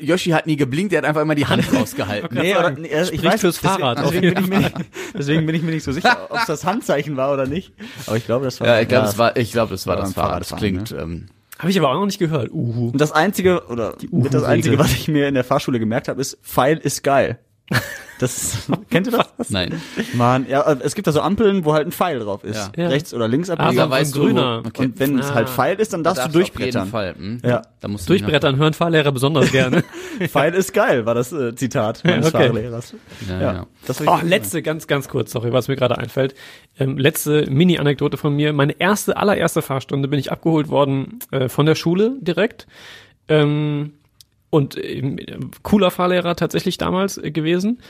Yoshi 0.00 0.30
hat 0.30 0.46
nie 0.46 0.56
geblinkt, 0.56 0.92
er 0.92 0.98
hat 0.98 1.04
einfach 1.06 1.22
immer 1.22 1.34
die 1.34 1.46
Hand 1.46 1.64
rausgehalten. 1.74 2.36
Nee, 2.36 2.56
oder, 2.56 2.70
nee, 2.72 2.92
also 2.94 3.12
ich 3.12 3.22
weiß, 3.22 3.40
fürs 3.40 3.56
deswegen- 3.60 3.80
Fahrrad, 3.80 3.98
auf 3.98 4.10
Deswegen 4.10 4.34
bin, 4.34 4.44
ich 4.44 4.50
mir 4.50 4.58
nicht, 4.58 4.74
deswegen 5.16 5.46
bin 5.46 5.54
ich 5.54 5.62
mir 5.62 5.70
nicht 5.72 5.84
so 5.84 5.92
sicher, 5.92 6.26
ob 6.30 6.38
es 6.38 6.46
das 6.46 6.64
Handzeichen 6.64 7.16
war 7.16 7.32
oder 7.32 7.46
nicht. 7.46 7.72
Aber 8.06 8.16
ich 8.16 8.26
glaube, 8.26 8.44
das 8.44 8.60
war. 8.60 8.66
Ja, 8.66 8.80
ich 8.80 8.88
glaube, 8.88 9.06
das 9.06 9.18
war, 9.18 9.36
ich 9.36 9.52
glaube, 9.52 9.70
das 9.72 9.86
war 9.86 9.96
das 9.96 10.12
Fahrrad. 10.12 10.40
Das 10.42 10.56
klingt, 10.56 10.92
ähm, 10.92 11.26
Habe 11.58 11.70
ich 11.70 11.78
aber 11.78 11.90
auch 11.90 11.94
noch 11.94 12.06
nicht 12.06 12.18
gehört. 12.18 12.50
Uhu. 12.52 12.88
Und 12.90 13.00
das 13.00 13.12
einzige 13.12 13.66
oder 13.68 13.94
mit 14.10 14.32
das 14.34 14.42
einzige, 14.44 14.78
was 14.78 14.92
ich 14.92 15.08
mir 15.08 15.28
in 15.28 15.34
der 15.34 15.44
Fahrschule 15.44 15.78
gemerkt 15.78 16.08
habe, 16.08 16.20
ist 16.20 16.38
Pfeil 16.42 16.78
ist 16.78 17.02
geil. 17.02 17.38
Das 18.18 18.66
kennt 18.90 19.06
ihr 19.06 19.12
das? 19.12 19.28
nein. 19.50 19.80
Mann, 20.14 20.46
ja, 20.48 20.62
äh, 20.62 20.76
es 20.82 20.96
gibt 20.96 21.06
da 21.06 21.12
so 21.12 21.20
Ampeln, 21.20 21.64
wo 21.64 21.72
halt 21.74 21.86
ein 21.86 21.92
Pfeil 21.92 22.18
drauf 22.18 22.42
ist. 22.42 22.56
Ja. 22.76 22.82
Ja. 22.84 22.88
Rechts 22.88 23.14
oder 23.14 23.28
links 23.28 23.48
Ah, 23.48 23.52
abbiegen. 23.54 23.76
du, 23.88 23.90
wo- 24.20 24.24
grüner. 24.24 24.62
okay. 24.66 24.86
Und 24.86 24.98
wenn 24.98 25.18
es 25.20 25.30
Ah. 25.30 25.34
halt 25.34 25.48
Pfeil 25.48 25.76
ist, 25.78 25.92
dann 25.92 26.02
darfst, 26.02 26.18
Darfst 26.18 26.34
du 26.34 26.40
Auf 26.40 26.44
jeden 26.46 26.56
durchbrettern. 26.56 26.88
Fall. 26.88 27.14
Hm? 27.16 27.40
Ja. 27.44 27.62
Da 27.80 27.86
musst 27.88 28.08
du 28.08 28.14
Durchbrettern 28.14 28.56
hören 28.56 28.72
Fahrlehrer 28.74 29.12
besonders 29.12 29.52
gerne. 29.52 29.84
Pfeil 30.28 30.52
ist 30.54 30.72
geil, 30.74 31.06
war 31.06 31.14
das 31.14 31.32
äh, 31.32 31.54
Zitat 31.54 32.02
meines 32.04 32.34
Okay. 32.34 32.46
Fahrlehrers. 32.48 32.92
noch- 32.92 33.28
Ja, 33.28 33.40
Ja, 33.40 33.52
ja. 33.52 33.66
das 33.86 34.00
Oh, 34.04 34.18
letzte, 34.24 34.62
ganz, 34.62 34.88
ganz 34.88 35.08
kurz, 35.08 35.30
sorry, 35.30 35.52
was 35.52 35.68
mir 35.68 35.76
gerade 35.76 35.96
einfällt. 35.98 36.34
Ähm, 36.80 36.98
letzte 36.98 37.48
Mini-Anekdote 37.48 38.16
von 38.16 38.34
mir. 38.34 38.52
Meine 38.52 38.72
erste, 38.80 39.16
allererste 39.16 39.62
Fahrstunde 39.62 40.08
bin 40.08 40.18
ich 40.18 40.32
abgeholt 40.32 40.68
worden 40.70 41.20
äh, 41.30 41.48
von 41.48 41.66
der 41.66 41.76
Schule 41.76 42.16
direkt. 42.20 42.66
Ähm, 43.28 43.92
und 44.50 44.82
ähm, 44.82 45.18
cooler 45.62 45.90
Fahrlehrer 45.90 46.36
tatsächlich 46.36 46.78
damals 46.78 47.18
äh, 47.18 47.30
gewesen, 47.30 47.80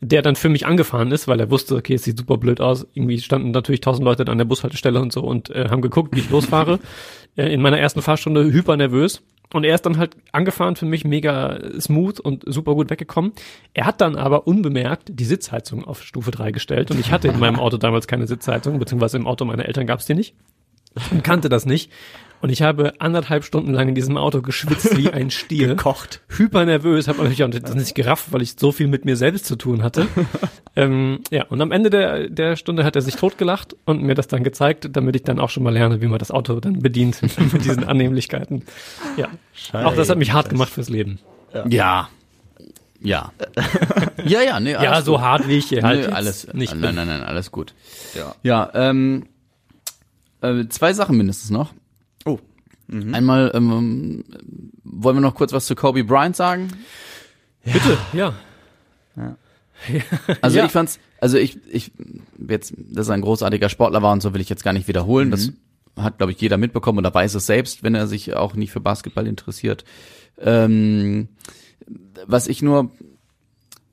der 0.00 0.22
dann 0.22 0.36
für 0.36 0.48
mich 0.48 0.66
angefahren 0.66 1.10
ist, 1.10 1.26
weil 1.26 1.40
er 1.40 1.50
wusste, 1.50 1.76
okay, 1.76 1.94
es 1.94 2.04
sieht 2.04 2.18
super 2.18 2.36
blöd 2.36 2.60
aus. 2.60 2.86
Irgendwie 2.94 3.18
standen 3.18 3.50
natürlich 3.50 3.80
tausend 3.80 4.04
Leute 4.04 4.26
an 4.26 4.38
der 4.38 4.44
Bushaltestelle 4.44 5.00
und 5.00 5.12
so 5.12 5.22
und 5.22 5.50
äh, 5.50 5.68
haben 5.70 5.82
geguckt, 5.82 6.14
wie 6.14 6.20
ich 6.20 6.30
losfahre. 6.30 6.78
äh, 7.36 7.52
in 7.52 7.60
meiner 7.60 7.78
ersten 7.78 8.02
Fahrstunde 8.02 8.44
hyper 8.44 8.76
nervös. 8.76 9.22
Und 9.54 9.64
er 9.64 9.74
ist 9.74 9.86
dann 9.86 9.96
halt 9.96 10.14
angefahren 10.30 10.76
für 10.76 10.84
mich 10.84 11.06
mega 11.06 11.58
smooth 11.80 12.20
und 12.20 12.44
super 12.46 12.74
gut 12.74 12.90
weggekommen. 12.90 13.32
Er 13.72 13.86
hat 13.86 14.02
dann 14.02 14.14
aber 14.14 14.46
unbemerkt 14.46 15.08
die 15.10 15.24
Sitzheizung 15.24 15.84
auf 15.84 16.02
Stufe 16.02 16.30
3 16.30 16.50
gestellt 16.50 16.90
und 16.90 17.00
ich 17.00 17.12
hatte 17.12 17.28
in 17.28 17.38
meinem 17.38 17.58
Auto 17.58 17.78
damals 17.78 18.06
keine 18.06 18.26
Sitzheizung, 18.26 18.78
beziehungsweise 18.78 19.16
im 19.16 19.26
Auto 19.26 19.46
meiner 19.46 19.64
Eltern 19.64 19.86
gab 19.86 20.00
es 20.00 20.06
die 20.06 20.12
nicht 20.12 20.34
und 21.10 21.24
kannte 21.24 21.48
das 21.48 21.66
nicht. 21.66 21.90
Und 22.40 22.50
ich 22.50 22.62
habe 22.62 22.94
anderthalb 23.00 23.44
Stunden 23.44 23.72
lang 23.72 23.88
in 23.88 23.94
diesem 23.96 24.16
Auto 24.16 24.42
geschwitzt 24.42 24.96
wie 24.96 25.10
ein 25.10 25.30
Stier. 25.30 25.68
Gekocht. 25.74 26.20
Hyper 26.28 26.64
nervös, 26.64 27.08
habe 27.08 27.18
natürlich 27.18 27.42
auch 27.42 27.50
das 27.50 27.74
nicht 27.74 27.94
gerafft, 27.96 28.26
weil 28.30 28.42
ich 28.42 28.54
so 28.56 28.70
viel 28.70 28.86
mit 28.86 29.04
mir 29.04 29.16
selbst 29.16 29.46
zu 29.46 29.56
tun 29.56 29.82
hatte. 29.82 30.06
ähm, 30.76 31.20
ja, 31.30 31.46
und 31.46 31.60
am 31.60 31.72
Ende 31.72 31.90
der, 31.90 32.28
der 32.28 32.54
Stunde 32.54 32.84
hat 32.84 32.94
er 32.94 33.02
sich 33.02 33.16
totgelacht 33.16 33.74
und 33.86 34.02
mir 34.02 34.14
das 34.14 34.28
dann 34.28 34.44
gezeigt, 34.44 34.88
damit 34.92 35.16
ich 35.16 35.24
dann 35.24 35.40
auch 35.40 35.50
schon 35.50 35.64
mal 35.64 35.72
lerne, 35.72 36.00
wie 36.00 36.06
man 36.06 36.20
das 36.20 36.30
Auto 36.30 36.60
dann 36.60 36.78
bedient 36.78 37.20
mit 37.52 37.64
diesen 37.64 37.84
Annehmlichkeiten. 37.84 38.62
Ja, 39.16 39.28
auch 39.72 39.94
das 39.94 40.08
hat 40.08 40.18
mich 40.18 40.32
hart 40.32 40.48
gemacht 40.48 40.70
fürs 40.70 40.88
Leben. 40.88 41.18
Ja. 41.68 42.08
Ja. 43.00 43.32
ja, 44.24 44.42
ja, 44.42 44.58
nee, 44.58 44.72
ja, 44.72 44.78
alles 44.78 45.04
so 45.04 45.12
gut. 45.12 45.20
hart 45.20 45.46
wie 45.46 45.58
ich 45.58 45.66
hier 45.66 45.82
halt 45.82 46.00
jetzt 46.00 46.12
alles, 46.12 46.52
nicht 46.52 46.72
nein, 46.72 46.80
bin. 46.80 46.94
nein, 46.96 47.06
nein, 47.06 47.22
alles 47.22 47.52
gut. 47.52 47.72
Ja. 48.16 48.34
Ja, 48.42 48.70
ähm, 48.74 49.26
äh, 50.40 50.66
zwei 50.68 50.92
Sachen 50.92 51.16
mindestens 51.16 51.50
noch. 51.50 51.72
Oh. 52.24 52.38
Einmal 52.90 53.50
ähm, 53.54 54.24
wollen 54.82 55.16
wir 55.16 55.20
noch 55.20 55.34
kurz 55.34 55.52
was 55.52 55.66
zu 55.66 55.74
Kobe 55.74 56.04
Bryant 56.04 56.34
sagen. 56.36 56.68
Bitte, 57.64 57.98
ja. 58.12 58.34
Also 60.40 60.58
Ja. 60.58 60.64
ich 60.66 60.72
fand's, 60.72 60.98
also 61.20 61.38
ich, 61.38 61.58
ich 61.70 61.92
jetzt, 62.48 62.72
dass 62.76 63.08
er 63.08 63.14
ein 63.14 63.20
großartiger 63.20 63.68
Sportler 63.68 64.02
war 64.02 64.12
und 64.12 64.22
so 64.22 64.34
will 64.34 64.40
ich 64.40 64.48
jetzt 64.48 64.64
gar 64.64 64.72
nicht 64.72 64.88
wiederholen. 64.88 65.30
Das 65.30 65.52
hat, 65.96 66.18
glaube 66.18 66.32
ich, 66.32 66.40
jeder 66.40 66.56
mitbekommen 66.56 66.98
oder 66.98 67.12
weiß 67.14 67.34
es 67.34 67.46
selbst, 67.46 67.82
wenn 67.82 67.94
er 67.94 68.06
sich 68.06 68.34
auch 68.34 68.54
nicht 68.54 68.72
für 68.72 68.80
Basketball 68.80 69.26
interessiert. 69.26 69.84
Ähm, 70.40 71.28
was 72.26 72.48
ich 72.48 72.62
nur 72.62 72.90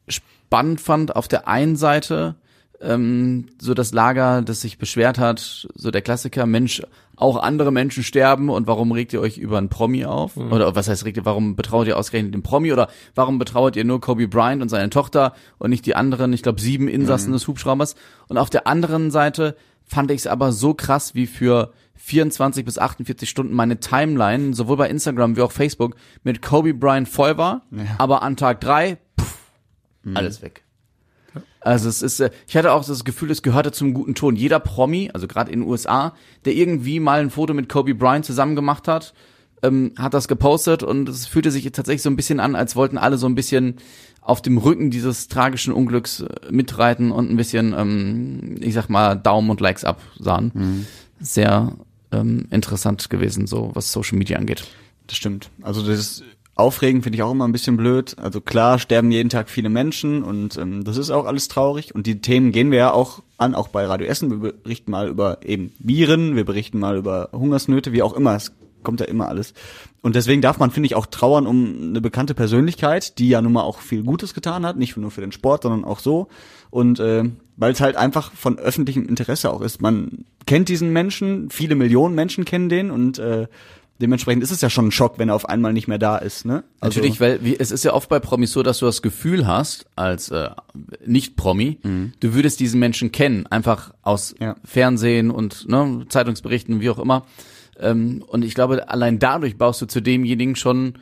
spannend 0.07 0.81
fand, 0.81 1.15
auf 1.15 1.27
der 1.27 1.47
einen 1.47 1.75
Seite 1.75 2.35
ähm, 2.81 3.47
so 3.59 3.73
das 3.73 3.93
Lager, 3.93 4.41
das 4.41 4.61
sich 4.61 4.77
beschwert 4.77 5.17
hat, 5.17 5.67
so 5.75 5.91
der 5.91 6.01
Klassiker, 6.01 6.45
Mensch, 6.45 6.81
auch 7.17 7.37
andere 7.37 7.71
Menschen 7.71 8.03
sterben 8.03 8.49
und 8.49 8.67
warum 8.67 8.91
regt 8.91 9.13
ihr 9.13 9.21
euch 9.21 9.37
über 9.37 9.57
einen 9.57 9.69
Promi 9.69 10.05
auf? 10.05 10.35
Oder 10.35 10.75
was 10.75 10.89
heißt 10.89 11.05
regt 11.05 11.17
ihr, 11.17 11.25
warum 11.25 11.55
betrauert 11.55 11.87
ihr 11.87 11.97
ausgerechnet 11.97 12.33
den 12.33 12.43
Promi 12.43 12.73
oder 12.73 12.89
warum 13.13 13.39
betrauert 13.39 13.75
ihr 13.77 13.85
nur 13.85 14.01
Kobe 14.01 14.27
Bryant 14.27 14.61
und 14.61 14.69
seine 14.69 14.89
Tochter 14.89 15.33
und 15.57 15.69
nicht 15.69 15.85
die 15.85 15.95
anderen, 15.95 16.33
ich 16.33 16.43
glaube 16.43 16.59
sieben 16.59 16.87
Insassen 16.87 17.31
des 17.31 17.47
Hubschraubers? 17.47 17.95
Und 18.27 18.37
auf 18.37 18.49
der 18.49 18.67
anderen 18.67 19.11
Seite 19.11 19.55
fand 19.85 20.11
ich 20.11 20.21
es 20.21 20.27
aber 20.27 20.51
so 20.51 20.73
krass, 20.73 21.15
wie 21.15 21.27
für 21.27 21.71
24 21.95 22.65
bis 22.65 22.77
48 22.77 23.29
Stunden 23.29 23.53
meine 23.53 23.79
Timeline, 23.79 24.53
sowohl 24.53 24.75
bei 24.75 24.89
Instagram 24.89 25.37
wie 25.37 25.41
auch 25.41 25.53
Facebook, 25.53 25.95
mit 26.23 26.41
Kobe 26.41 26.73
Bryant 26.73 27.07
voll 27.07 27.37
war, 27.37 27.61
aber 27.97 28.23
an 28.23 28.35
Tag 28.35 28.59
drei, 28.59 28.97
pff, 29.19 29.37
alles 30.15 30.41
weg. 30.41 30.64
Also 31.65 31.89
es 31.89 32.03
ist, 32.03 32.19
äh, 32.19 32.29
ich 32.47 32.55
hatte 32.55 32.71
auch 32.71 32.85
das 32.85 33.03
Gefühl, 33.03 33.31
es 33.31 33.41
gehörte 33.41 33.71
zum 33.71 33.95
guten 33.95 34.13
Ton. 34.13 34.35
Jeder 34.35 34.59
Promi, 34.59 35.09
also 35.13 35.27
gerade 35.27 35.51
in 35.51 35.61
den 35.61 35.69
USA, 35.69 36.13
der 36.45 36.53
irgendwie 36.53 36.99
mal 36.99 37.19
ein 37.19 37.31
Foto 37.31 37.55
mit 37.55 37.69
Kobe 37.69 37.95
Bryant 37.95 38.23
zusammen 38.23 38.55
gemacht 38.55 38.87
hat, 38.87 39.15
ähm, 39.63 39.93
hat 39.97 40.13
das 40.13 40.27
gepostet 40.27 40.83
und 40.83 41.09
es 41.09 41.25
fühlte 41.25 41.49
sich 41.49 41.63
tatsächlich 41.71 42.03
so 42.03 42.09
ein 42.11 42.15
bisschen 42.15 42.39
an, 42.39 42.55
als 42.55 42.75
wollten 42.75 42.99
alle 42.99 43.17
so 43.17 43.25
ein 43.25 43.33
bisschen 43.33 43.77
auf 44.21 44.43
dem 44.43 44.59
Rücken 44.59 44.91
dieses 44.91 45.27
tragischen 45.27 45.73
Unglücks 45.73 46.19
äh, 46.19 46.27
mitreiten 46.51 47.11
und 47.11 47.31
ein 47.31 47.35
bisschen, 47.35 47.73
ähm, 47.75 48.57
ich 48.59 48.75
sag 48.75 48.89
mal, 48.89 49.15
Daumen 49.15 49.49
und 49.49 49.59
Likes 49.59 49.85
absahen. 49.85 50.85
Sehr 51.19 51.73
ähm, 52.11 52.45
interessant 52.51 53.09
gewesen, 53.09 53.47
so 53.47 53.71
was 53.73 53.91
Social 53.91 54.19
Media 54.19 54.37
angeht. 54.37 54.65
Das 55.07 55.17
stimmt. 55.17 55.49
Also 55.63 55.83
das 55.83 56.23
ist 56.55 56.59
aufregend 56.59 57.03
finde 57.03 57.17
ich 57.17 57.23
auch 57.23 57.31
immer 57.31 57.47
ein 57.47 57.51
bisschen 57.51 57.77
blöd. 57.77 58.15
Also 58.17 58.41
klar 58.41 58.79
sterben 58.79 59.11
jeden 59.11 59.29
Tag 59.29 59.49
viele 59.49 59.69
Menschen 59.69 60.23
und 60.23 60.57
ähm, 60.57 60.83
das 60.83 60.97
ist 60.97 61.11
auch 61.11 61.25
alles 61.25 61.47
traurig. 61.47 61.93
Und 61.93 62.07
die 62.07 62.21
Themen 62.21 62.51
gehen 62.51 62.71
wir 62.71 62.77
ja 62.77 62.91
auch 62.91 63.21
an, 63.37 63.55
auch 63.55 63.67
bei 63.67 63.85
Radio 63.85 64.07
Essen. 64.07 64.41
Wir 64.41 64.53
berichten 64.53 64.91
mal 64.91 65.07
über 65.07 65.39
eben 65.43 65.73
Viren, 65.79 66.35
wir 66.35 66.45
berichten 66.45 66.79
mal 66.79 66.97
über 66.97 67.29
Hungersnöte, 67.33 67.91
wie 67.91 68.01
auch 68.01 68.13
immer. 68.13 68.35
Es 68.35 68.53
kommt 68.83 68.99
ja 69.01 69.05
immer 69.07 69.27
alles. 69.27 69.53
Und 70.01 70.15
deswegen 70.15 70.41
darf 70.41 70.59
man, 70.59 70.71
finde 70.71 70.87
ich, 70.87 70.95
auch 70.95 71.07
trauern 71.07 71.47
um 71.47 71.89
eine 71.89 72.01
bekannte 72.01 72.35
Persönlichkeit, 72.35 73.17
die 73.17 73.29
ja 73.29 73.41
nun 73.41 73.53
mal 73.53 73.63
auch 73.63 73.79
viel 73.79 74.03
Gutes 74.03 74.33
getan 74.33 74.65
hat, 74.65 74.77
nicht 74.77 74.95
nur 74.95 75.11
für 75.11 75.21
den 75.21 75.31
Sport, 75.31 75.63
sondern 75.63 75.83
auch 75.83 75.99
so. 75.99 76.27
Und 76.69 76.99
äh, 76.99 77.23
weil 77.57 77.71
es 77.71 77.81
halt 77.81 77.95
einfach 77.95 78.31
von 78.33 78.59
öffentlichem 78.59 79.07
Interesse 79.07 79.51
auch 79.51 79.61
ist. 79.61 79.81
Man 79.81 80.25
kennt 80.45 80.69
diesen 80.69 80.93
Menschen, 80.93 81.49
viele 81.49 81.75
Millionen 81.75 82.15
Menschen 82.15 82.45
kennen 82.45 82.69
den 82.69 82.91
und 82.91 83.17
äh, 83.17 83.47
Dementsprechend 84.01 84.43
ist 84.43 84.51
es 84.51 84.59
ja 84.59 84.69
schon 84.69 84.87
ein 84.87 84.91
Schock, 84.91 85.19
wenn 85.19 85.29
er 85.29 85.35
auf 85.35 85.47
einmal 85.47 85.71
nicht 85.71 85.87
mehr 85.87 85.97
da 85.97 86.17
ist, 86.17 86.45
ne? 86.45 86.65
Also, 86.81 86.99
Natürlich, 86.99 87.21
weil 87.21 87.43
wie, 87.45 87.57
es 87.57 87.71
ist 87.71 87.85
ja 87.85 87.93
oft 87.93 88.09
bei 88.09 88.19
Promis 88.19 88.51
so, 88.51 88.61
dass 88.61 88.79
du 88.79 88.85
das 88.85 89.01
Gefühl 89.01 89.47
hast, 89.47 89.85
als 89.95 90.29
äh, 90.31 90.49
Nicht-Promi, 91.05 91.79
du 92.19 92.33
würdest 92.33 92.59
diesen 92.59 92.79
Menschen 92.79 93.11
kennen, 93.11 93.47
einfach 93.47 93.93
aus 94.01 94.35
Ja. 94.39 94.55
Fernsehen 94.65 95.31
und 95.31 95.69
ne, 95.69 96.05
Zeitungsberichten, 96.09 96.81
wie 96.81 96.89
auch 96.89 96.99
immer. 96.99 97.25
Ähm, 97.79 98.23
und 98.27 98.43
ich 98.43 98.53
glaube, 98.53 98.89
allein 98.89 99.19
dadurch 99.19 99.57
baust 99.57 99.81
du 99.81 99.85
zu 99.85 100.01
demjenigen 100.01 100.55
schon 100.55 100.95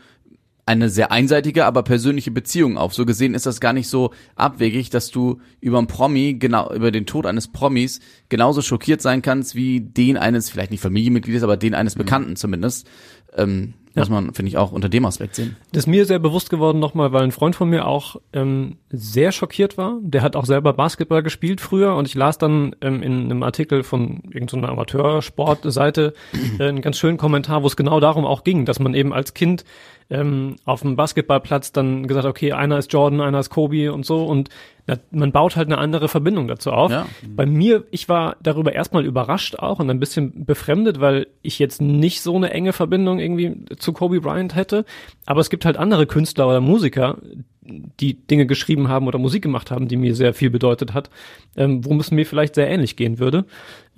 eine 0.65 0.89
sehr 0.89 1.11
einseitige, 1.11 1.65
aber 1.65 1.83
persönliche 1.83 2.31
Beziehung 2.31 2.77
auf. 2.77 2.93
So 2.93 3.05
gesehen 3.05 3.33
ist 3.33 3.45
das 3.45 3.59
gar 3.59 3.73
nicht 3.73 3.89
so 3.89 4.11
abwegig, 4.35 4.89
dass 4.89 5.11
du 5.11 5.41
über 5.59 5.77
einen 5.77 5.87
Promi, 5.87 6.35
genau, 6.35 6.73
über 6.73 6.91
den 6.91 7.05
Tod 7.05 7.25
eines 7.25 7.49
Promis 7.49 7.99
genauso 8.29 8.61
schockiert 8.61 9.01
sein 9.01 9.21
kannst 9.21 9.55
wie 9.55 9.81
den 9.81 10.17
eines, 10.17 10.49
vielleicht 10.49 10.71
nicht 10.71 10.81
Familienmitgliedes, 10.81 11.43
aber 11.43 11.57
den 11.57 11.75
eines 11.75 11.95
Bekannten 11.95 12.35
zumindest. 12.37 12.87
Ähm, 13.35 13.73
Muss 13.95 14.09
man, 14.09 14.33
finde 14.33 14.49
ich, 14.49 14.57
auch 14.57 14.71
unter 14.71 14.89
dem 14.89 15.05
Aspekt 15.05 15.35
sehen. 15.35 15.55
Das 15.71 15.83
ist 15.83 15.87
mir 15.87 16.05
sehr 16.05 16.19
bewusst 16.19 16.49
geworden 16.49 16.79
nochmal, 16.79 17.11
weil 17.11 17.23
ein 17.23 17.31
Freund 17.31 17.55
von 17.55 17.69
mir 17.69 17.85
auch 17.85 18.15
ähm, 18.31 18.77
sehr 18.89 19.31
schockiert 19.31 19.77
war. 19.77 19.99
Der 20.01 20.21
hat 20.21 20.35
auch 20.35 20.45
selber 20.45 20.73
Basketball 20.73 21.23
gespielt 21.23 21.59
früher 21.59 21.95
und 21.95 22.07
ich 22.07 22.15
las 22.15 22.37
dann 22.37 22.75
ähm, 22.81 23.03
in 23.03 23.25
einem 23.25 23.43
Artikel 23.43 23.83
von 23.83 24.21
irgendeiner 24.31 24.69
Amateursportseite 24.69 26.13
äh, 26.59 26.63
einen 26.63 26.81
ganz 26.81 26.97
schönen 26.97 27.17
Kommentar, 27.17 27.63
wo 27.63 27.67
es 27.67 27.75
genau 27.75 27.99
darum 27.99 28.25
auch 28.25 28.43
ging, 28.43 28.65
dass 28.65 28.79
man 28.79 28.93
eben 28.93 29.13
als 29.13 29.33
Kind 29.33 29.65
ähm, 30.09 30.57
auf 30.65 30.81
dem 30.81 30.95
Basketballplatz 30.95 31.71
dann 31.71 32.07
gesagt, 32.07 32.25
okay, 32.25 32.51
einer 32.53 32.77
ist 32.77 32.91
Jordan, 32.91 33.21
einer 33.21 33.39
ist 33.39 33.49
Kobe 33.49 33.91
und 33.93 34.05
so 34.05 34.25
und 34.25 34.49
na, 34.85 34.97
man 35.11 35.31
baut 35.31 35.55
halt 35.55 35.67
eine 35.67 35.77
andere 35.77 36.09
Verbindung 36.09 36.47
dazu 36.47 36.71
auf. 36.71 36.91
Ja. 36.91 37.05
Bei 37.25 37.45
mir, 37.45 37.85
ich 37.91 38.09
war 38.09 38.35
darüber 38.43 38.73
erstmal 38.73 39.05
überrascht 39.05 39.55
auch 39.55 39.79
und 39.79 39.89
ein 39.89 39.99
bisschen 39.99 40.43
befremdet, 40.45 40.99
weil 40.99 41.27
ich 41.41 41.57
jetzt 41.57 41.81
nicht 41.81 42.21
so 42.21 42.35
eine 42.35 42.51
enge 42.51 42.73
Verbindung 42.73 43.19
irgendwie 43.19 43.65
zu 43.77 43.93
Kobe 43.93 44.19
Bryant 44.19 44.55
hätte. 44.55 44.83
Aber 45.25 45.39
es 45.39 45.49
gibt 45.49 45.63
halt 45.63 45.77
andere 45.77 46.05
Künstler 46.05 46.49
oder 46.49 46.59
Musiker, 46.59 47.17
die 47.61 48.15
Dinge 48.15 48.45
geschrieben 48.45 48.89
haben 48.89 49.07
oder 49.07 49.19
Musik 49.19 49.43
gemacht 49.43 49.71
haben, 49.71 49.87
die 49.87 49.95
mir 49.95 50.15
sehr 50.15 50.33
viel 50.33 50.49
bedeutet 50.49 50.93
hat, 50.93 51.09
ähm, 51.55 51.85
worum 51.85 52.01
es 52.01 52.11
mir 52.11 52.25
vielleicht 52.25 52.55
sehr 52.55 52.69
ähnlich 52.69 52.97
gehen 52.97 53.19
würde. 53.19 53.45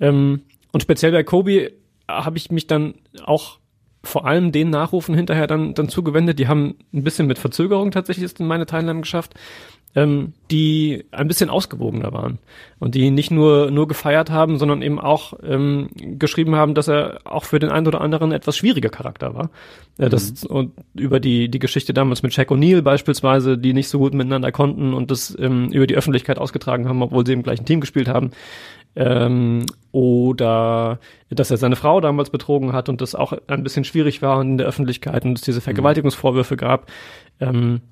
Ähm, 0.00 0.42
und 0.72 0.82
speziell 0.82 1.10
bei 1.10 1.24
Kobe 1.24 1.72
habe 2.08 2.36
ich 2.36 2.52
mich 2.52 2.68
dann 2.68 2.94
auch 3.24 3.58
vor 4.06 4.26
allem 4.26 4.52
den 4.52 4.70
Nachrufen 4.70 5.14
hinterher 5.14 5.46
dann, 5.46 5.74
dann 5.74 5.88
zugewendet. 5.88 6.38
Die 6.38 6.48
haben 6.48 6.76
ein 6.92 7.04
bisschen 7.04 7.26
mit 7.26 7.38
Verzögerung 7.38 7.90
tatsächlich 7.90 8.24
es 8.24 8.32
in 8.32 8.46
meine 8.46 8.66
Teilnahme 8.66 9.00
geschafft, 9.00 9.34
ähm, 9.96 10.34
die 10.50 11.06
ein 11.10 11.26
bisschen 11.26 11.48
ausgewogener 11.48 12.12
waren 12.12 12.38
und 12.78 12.94
die 12.94 13.10
nicht 13.10 13.30
nur, 13.30 13.70
nur 13.70 13.88
gefeiert 13.88 14.30
haben, 14.30 14.58
sondern 14.58 14.82
eben 14.82 15.00
auch 15.00 15.32
ähm, 15.42 15.88
geschrieben 15.96 16.54
haben, 16.54 16.74
dass 16.74 16.88
er 16.88 17.20
auch 17.24 17.44
für 17.44 17.58
den 17.58 17.70
einen 17.70 17.86
oder 17.86 18.02
anderen 18.02 18.30
etwas 18.30 18.58
schwieriger 18.58 18.90
Charakter 18.90 19.34
war. 19.34 19.50
Ja, 19.98 20.10
das, 20.10 20.44
Und 20.44 20.72
über 20.94 21.18
die, 21.18 21.48
die 21.48 21.58
Geschichte 21.58 21.94
damals 21.94 22.22
mit 22.22 22.34
Shaq 22.34 22.50
O'Neal 22.50 22.82
beispielsweise, 22.82 23.56
die 23.56 23.72
nicht 23.72 23.88
so 23.88 23.98
gut 23.98 24.12
miteinander 24.12 24.52
konnten 24.52 24.92
und 24.92 25.10
das 25.10 25.36
ähm, 25.40 25.70
über 25.72 25.86
die 25.86 25.96
Öffentlichkeit 25.96 26.38
ausgetragen 26.38 26.86
haben, 26.86 27.02
obwohl 27.02 27.24
sie 27.24 27.32
im 27.32 27.42
gleichen 27.42 27.64
Team 27.64 27.80
gespielt 27.80 28.08
haben 28.08 28.32
ähm, 28.96 29.66
oder 29.92 30.98
dass 31.30 31.50
er 31.50 31.58
seine 31.58 31.76
Frau 31.76 32.00
damals 32.00 32.30
betrogen 32.30 32.72
hat 32.72 32.88
und 32.88 33.00
das 33.00 33.14
auch 33.14 33.32
ein 33.46 33.62
bisschen 33.62 33.84
schwierig 33.84 34.22
war 34.22 34.40
in 34.40 34.58
der 34.58 34.66
Öffentlichkeit 34.66 35.24
und 35.24 35.38
es 35.38 35.44
diese 35.44 35.60
Vergewaltigungsvorwürfe 35.60 36.56
gab. 36.56 36.90
Ähm, 37.40 37.82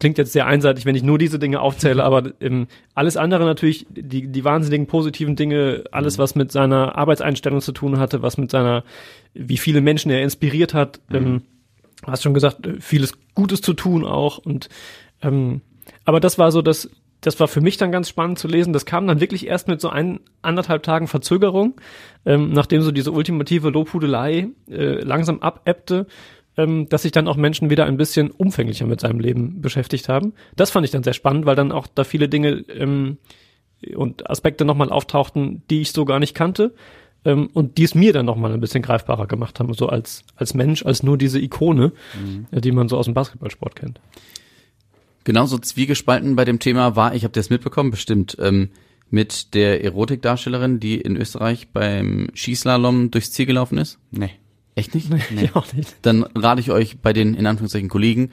klingt 0.00 0.18
jetzt 0.18 0.32
sehr 0.32 0.46
einseitig, 0.46 0.86
wenn 0.86 0.96
ich 0.96 1.02
nur 1.02 1.18
diese 1.18 1.38
Dinge 1.38 1.60
aufzähle, 1.60 2.02
aber 2.04 2.32
ähm, 2.40 2.68
alles 2.94 3.16
andere 3.16 3.44
natürlich, 3.44 3.86
die, 3.90 4.28
die 4.28 4.44
wahnsinnigen 4.44 4.86
positiven 4.86 5.36
Dinge, 5.36 5.84
alles, 5.90 6.18
was 6.18 6.34
mit 6.34 6.52
seiner 6.52 6.96
Arbeitseinstellung 6.96 7.60
zu 7.60 7.72
tun 7.72 7.98
hatte, 7.98 8.22
was 8.22 8.38
mit 8.38 8.50
seiner, 8.50 8.84
wie 9.34 9.58
viele 9.58 9.80
Menschen 9.80 10.10
er 10.10 10.22
inspiriert 10.22 10.74
hat, 10.74 11.00
ähm, 11.12 11.42
hast 12.04 12.22
schon 12.22 12.34
gesagt, 12.34 12.68
vieles 12.80 13.14
Gutes 13.34 13.60
zu 13.60 13.74
tun 13.74 14.04
auch 14.04 14.38
und 14.38 14.68
ähm, 15.22 15.60
aber 16.04 16.20
das 16.20 16.38
war 16.38 16.52
so 16.52 16.62
das, 16.62 16.90
das 17.22 17.38
war 17.40 17.48
für 17.48 17.60
mich 17.60 17.76
dann 17.76 17.92
ganz 17.92 18.08
spannend 18.08 18.38
zu 18.38 18.48
lesen. 18.48 18.72
Das 18.72 18.84
kam 18.84 19.06
dann 19.06 19.20
wirklich 19.20 19.46
erst 19.46 19.68
mit 19.68 19.80
so 19.80 19.88
ein, 19.88 20.20
anderthalb 20.42 20.82
Tagen 20.82 21.06
Verzögerung, 21.06 21.80
ähm, 22.26 22.52
nachdem 22.52 22.82
so 22.82 22.90
diese 22.90 23.12
ultimative 23.12 23.70
Lobhudelei 23.70 24.48
äh, 24.68 25.00
langsam 25.00 25.40
abebbte, 25.40 26.06
ähm, 26.56 26.88
dass 26.88 27.02
sich 27.02 27.12
dann 27.12 27.28
auch 27.28 27.36
Menschen 27.36 27.70
wieder 27.70 27.86
ein 27.86 27.96
bisschen 27.96 28.30
umfänglicher 28.30 28.86
mit 28.86 29.00
seinem 29.00 29.20
Leben 29.20 29.60
beschäftigt 29.62 30.08
haben. 30.08 30.34
Das 30.56 30.72
fand 30.72 30.84
ich 30.84 30.90
dann 30.90 31.04
sehr 31.04 31.12
spannend, 31.12 31.46
weil 31.46 31.56
dann 31.56 31.70
auch 31.72 31.86
da 31.86 32.02
viele 32.02 32.28
Dinge 32.28 32.64
ähm, 32.68 33.18
und 33.96 34.28
Aspekte 34.28 34.64
nochmal 34.64 34.90
auftauchten, 34.90 35.62
die 35.70 35.80
ich 35.80 35.92
so 35.92 36.04
gar 36.04 36.18
nicht 36.18 36.34
kannte. 36.34 36.74
Ähm, 37.24 37.50
und 37.52 37.78
die 37.78 37.84
es 37.84 37.94
mir 37.94 38.12
dann 38.12 38.26
nochmal 38.26 38.52
ein 38.52 38.60
bisschen 38.60 38.82
greifbarer 38.82 39.28
gemacht 39.28 39.60
haben, 39.60 39.72
so 39.74 39.86
als, 39.86 40.24
als 40.34 40.54
Mensch, 40.54 40.84
als 40.84 41.04
nur 41.04 41.16
diese 41.16 41.38
Ikone, 41.38 41.92
äh, 42.50 42.60
die 42.60 42.72
man 42.72 42.88
so 42.88 42.98
aus 42.98 43.04
dem 43.04 43.14
Basketballsport 43.14 43.76
kennt. 43.76 44.00
Genauso 45.24 45.58
zwiegespalten 45.58 46.36
bei 46.36 46.44
dem 46.44 46.58
Thema 46.58 46.96
war, 46.96 47.14
ich 47.14 47.24
habe 47.24 47.32
das 47.32 47.50
mitbekommen, 47.50 47.90
bestimmt, 47.90 48.36
ähm, 48.40 48.70
mit 49.10 49.54
der 49.54 49.84
Erotikdarstellerin, 49.84 50.80
die 50.80 51.00
in 51.00 51.16
Österreich 51.16 51.68
beim 51.68 52.28
Skislalom 52.34 53.10
durchs 53.10 53.32
Ziel 53.32 53.46
gelaufen 53.46 53.78
ist. 53.78 53.98
nee. 54.10 54.30
Echt 54.74 54.94
nicht? 54.94 55.10
Nee. 55.10 55.44
Ich 55.44 55.54
auch 55.54 55.70
nicht. 55.74 55.94
Dann 56.02 56.22
rate 56.34 56.60
ich 56.60 56.70
euch 56.70 56.98
bei 56.98 57.12
den, 57.12 57.34
in 57.34 57.46
Anführungszeichen, 57.46 57.90
Kollegen, 57.90 58.30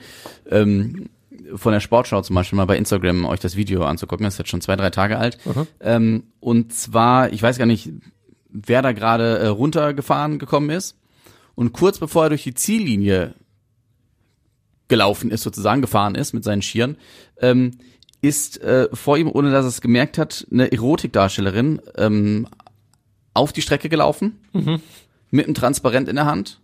ähm, 0.50 1.10
von 1.54 1.72
der 1.72 1.80
Sportschau 1.80 2.22
zum 2.22 2.34
Beispiel 2.34 2.56
mal 2.56 2.64
bei 2.64 2.78
Instagram 2.78 3.26
euch 3.26 3.40
das 3.40 3.56
Video 3.56 3.84
anzugucken. 3.84 4.24
Das 4.24 4.34
ist 4.34 4.38
jetzt 4.38 4.50
schon 4.50 4.60
zwei, 4.60 4.76
drei 4.76 4.90
Tage 4.90 5.18
alt. 5.18 5.38
Ähm, 5.80 6.24
und 6.38 6.72
zwar, 6.72 7.32
ich 7.32 7.42
weiß 7.42 7.58
gar 7.58 7.66
nicht, 7.66 7.90
wer 8.48 8.82
da 8.82 8.92
gerade 8.92 9.38
äh, 9.38 9.46
runtergefahren 9.48 10.38
gekommen 10.38 10.70
ist. 10.70 10.96
Und 11.54 11.72
kurz 11.72 11.98
bevor 11.98 12.24
er 12.24 12.28
durch 12.30 12.44
die 12.44 12.54
Ziellinie 12.54 13.34
gelaufen 14.90 15.30
ist, 15.30 15.42
sozusagen 15.42 15.80
gefahren 15.80 16.14
ist 16.14 16.34
mit 16.34 16.44
seinen 16.44 16.60
Skiern, 16.60 16.98
ähm, 17.40 17.70
ist 18.20 18.60
äh, 18.60 18.88
vor 18.92 19.16
ihm, 19.16 19.30
ohne 19.32 19.50
dass 19.50 19.64
er 19.64 19.68
es 19.68 19.80
gemerkt 19.80 20.18
hat, 20.18 20.46
eine 20.52 20.70
Erotikdarstellerin 20.70 21.80
ähm, 21.96 22.46
auf 23.32 23.54
die 23.54 23.62
Strecke 23.62 23.88
gelaufen, 23.88 24.38
mit 25.30 25.46
einem 25.46 25.54
Transparent 25.54 26.08
in 26.08 26.16
der 26.16 26.26
Hand, 26.26 26.60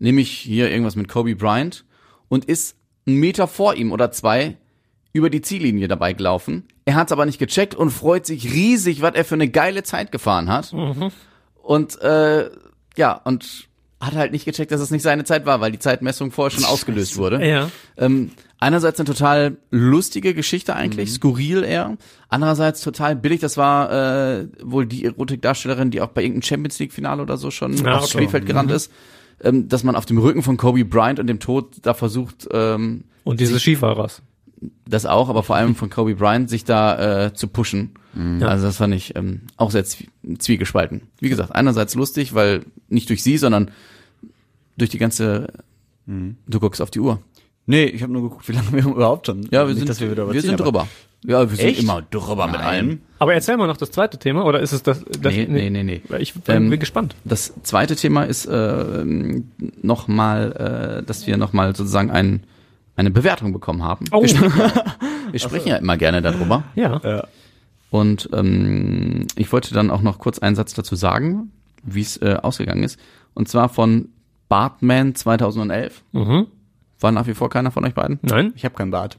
nämlich 0.00 0.30
hier 0.30 0.70
irgendwas 0.70 0.96
mit 0.96 1.06
Kobe 1.06 1.36
Bryant, 1.36 1.84
und 2.28 2.46
ist 2.46 2.76
einen 3.06 3.20
Meter 3.20 3.46
vor 3.46 3.74
ihm 3.74 3.92
oder 3.92 4.10
zwei 4.10 4.56
über 5.12 5.28
die 5.30 5.42
Ziellinie 5.42 5.86
dabei 5.86 6.14
gelaufen. 6.14 6.64
Er 6.86 6.94
hat 6.94 7.08
es 7.08 7.12
aber 7.12 7.26
nicht 7.26 7.38
gecheckt 7.38 7.74
und 7.74 7.90
freut 7.90 8.26
sich 8.26 8.52
riesig, 8.52 9.02
was 9.02 9.14
er 9.14 9.24
für 9.24 9.34
eine 9.34 9.48
geile 9.48 9.82
Zeit 9.82 10.10
gefahren 10.10 10.48
hat. 10.48 10.72
Und 11.62 12.00
äh, 12.00 12.50
ja, 12.96 13.12
und 13.12 13.68
hat 14.02 14.14
halt 14.14 14.32
nicht 14.32 14.44
gecheckt, 14.44 14.72
dass 14.72 14.80
es 14.80 14.90
nicht 14.90 15.02
seine 15.02 15.24
Zeit 15.24 15.46
war, 15.46 15.60
weil 15.60 15.70
die 15.72 15.78
Zeitmessung 15.78 16.32
vorher 16.32 16.50
schon 16.50 16.64
ausgelöst 16.68 17.16
wurde. 17.16 17.46
Ja. 17.46 17.70
Ähm, 17.96 18.30
einerseits 18.58 18.98
eine 18.98 19.06
total 19.06 19.56
lustige 19.70 20.34
Geschichte 20.34 20.74
eigentlich, 20.74 21.12
skurril 21.12 21.62
eher. 21.62 21.96
Andererseits 22.28 22.80
total 22.80 23.14
billig. 23.16 23.40
Das 23.40 23.56
war 23.56 23.92
äh, 24.40 24.48
wohl 24.62 24.86
die 24.86 25.04
Erotikdarstellerin, 25.04 25.90
die 25.90 26.00
auch 26.00 26.08
bei 26.08 26.22
irgendeinem 26.22 26.42
Champions 26.42 26.78
League 26.80 26.92
Finale 26.92 27.22
oder 27.22 27.36
so 27.36 27.50
schon 27.50 27.86
Ah, 27.86 27.98
aufs. 27.98 28.10
Spielfeld 28.10 28.44
gerannt 28.46 28.70
ist. 28.72 28.90
Ähm, 29.40 29.68
dass 29.68 29.82
man 29.84 29.96
auf 29.96 30.06
dem 30.06 30.18
Rücken 30.18 30.42
von 30.42 30.56
Kobe 30.56 30.84
Bryant 30.84 31.18
und 31.20 31.26
dem 31.26 31.40
Tod 31.40 31.76
da 31.82 31.94
versucht, 31.94 32.46
ähm, 32.52 33.04
Und 33.24 33.40
diese 33.40 33.58
Skifahrers. 33.58 34.22
das 34.86 35.06
auch, 35.06 35.28
aber 35.28 35.42
vor 35.42 35.56
allem 35.56 35.74
von 35.74 35.90
Kobe 35.90 36.14
Bryant 36.14 36.48
sich 36.50 36.64
da 36.64 37.26
äh, 37.26 37.34
zu 37.34 37.48
pushen. 37.48 37.94
Ja. 38.40 38.48
Also 38.48 38.66
das 38.66 38.76
fand 38.76 38.94
ich 38.94 39.16
ähm, 39.16 39.40
auch 39.56 39.70
sehr 39.70 39.84
zwie 39.84 40.08
zwiegespalten. 40.38 41.02
Wie 41.18 41.28
gesagt, 41.30 41.52
einerseits 41.54 41.94
lustig, 41.94 42.34
weil 42.34 42.64
nicht 42.88 43.08
durch 43.08 43.22
sie, 43.22 43.38
sondern 43.38 43.70
durch 44.76 44.90
die 44.90 44.98
ganze. 44.98 45.48
Du 46.06 46.60
guckst 46.60 46.80
auf 46.82 46.90
die 46.90 47.00
Uhr. 47.00 47.20
Nee, 47.66 47.84
ich 47.84 48.02
habe 48.02 48.12
nur 48.12 48.22
geguckt, 48.22 48.48
wie 48.48 48.52
lange 48.52 48.72
wir 48.72 48.84
überhaupt 48.86 49.26
schon. 49.26 49.42
Ja, 49.50 49.60
wir 49.60 49.66
Nicht, 49.68 49.78
sind, 49.78 49.88
dass 49.88 50.00
wir, 50.00 50.10
wieder 50.10 50.32
wir 50.32 50.42
sind 50.42 50.58
drüber. 50.58 50.88
Ja, 51.24 51.48
wir 51.48 51.56
sind 51.56 51.66
Echt? 51.68 51.82
immer 51.82 52.02
drüber 52.02 52.48
mit 52.48 52.60
allem. 52.60 53.00
Aber 53.20 53.32
erzähl 53.34 53.56
mal 53.56 53.68
noch 53.68 53.76
das 53.76 53.92
zweite 53.92 54.18
Thema, 54.18 54.44
oder 54.44 54.58
ist 54.58 54.72
es 54.72 54.82
das? 54.82 55.04
das 55.20 55.32
Nee, 55.32 55.46
nee, 55.48 55.70
nee, 55.70 55.84
nee. 55.84 56.02
Ich 56.18 56.34
bin, 56.34 56.72
Ähm, 56.72 56.78
gespannt. 56.80 57.14
Das 57.24 57.52
zweite 57.62 57.94
Thema 57.94 58.24
ist 58.24 58.46
äh, 58.46 59.04
nochmal, 59.80 60.98
äh, 61.02 61.06
dass 61.06 61.28
wir 61.28 61.36
nochmal 61.36 61.76
sozusagen 61.76 62.10
ein, 62.10 62.42
eine 62.96 63.12
Bewertung 63.12 63.52
bekommen 63.52 63.84
haben. 63.84 64.06
Oh, 64.10 64.22
Wir 64.22 64.28
sprechen, 64.28 64.52
wir 65.30 65.38
sprechen 65.40 65.68
ja 65.68 65.76
immer 65.76 65.96
gerne 65.96 66.22
darüber. 66.22 66.64
ja. 66.74 67.00
Ja. 67.04 67.24
Und 67.90 68.30
ähm, 68.32 69.26
ich 69.36 69.52
wollte 69.52 69.74
dann 69.74 69.90
auch 69.90 70.00
noch 70.00 70.18
kurz 70.18 70.38
einen 70.38 70.56
Satz 70.56 70.72
dazu 70.72 70.96
sagen, 70.96 71.52
wie 71.84 72.00
es 72.00 72.16
äh, 72.16 72.38
ausgegangen 72.40 72.82
ist. 72.84 72.98
Und 73.34 73.48
zwar 73.48 73.68
von 73.68 74.08
Bartman 74.52 75.14
2011. 75.14 76.02
Mhm. 76.12 76.46
War 77.00 77.10
nach 77.10 77.26
wie 77.26 77.32
vor 77.32 77.48
keiner 77.48 77.70
von 77.70 77.86
euch 77.86 77.94
beiden? 77.94 78.18
Nein? 78.20 78.52
Ich 78.54 78.66
habe 78.66 78.74
kein 78.74 78.90
Bart. 78.90 79.16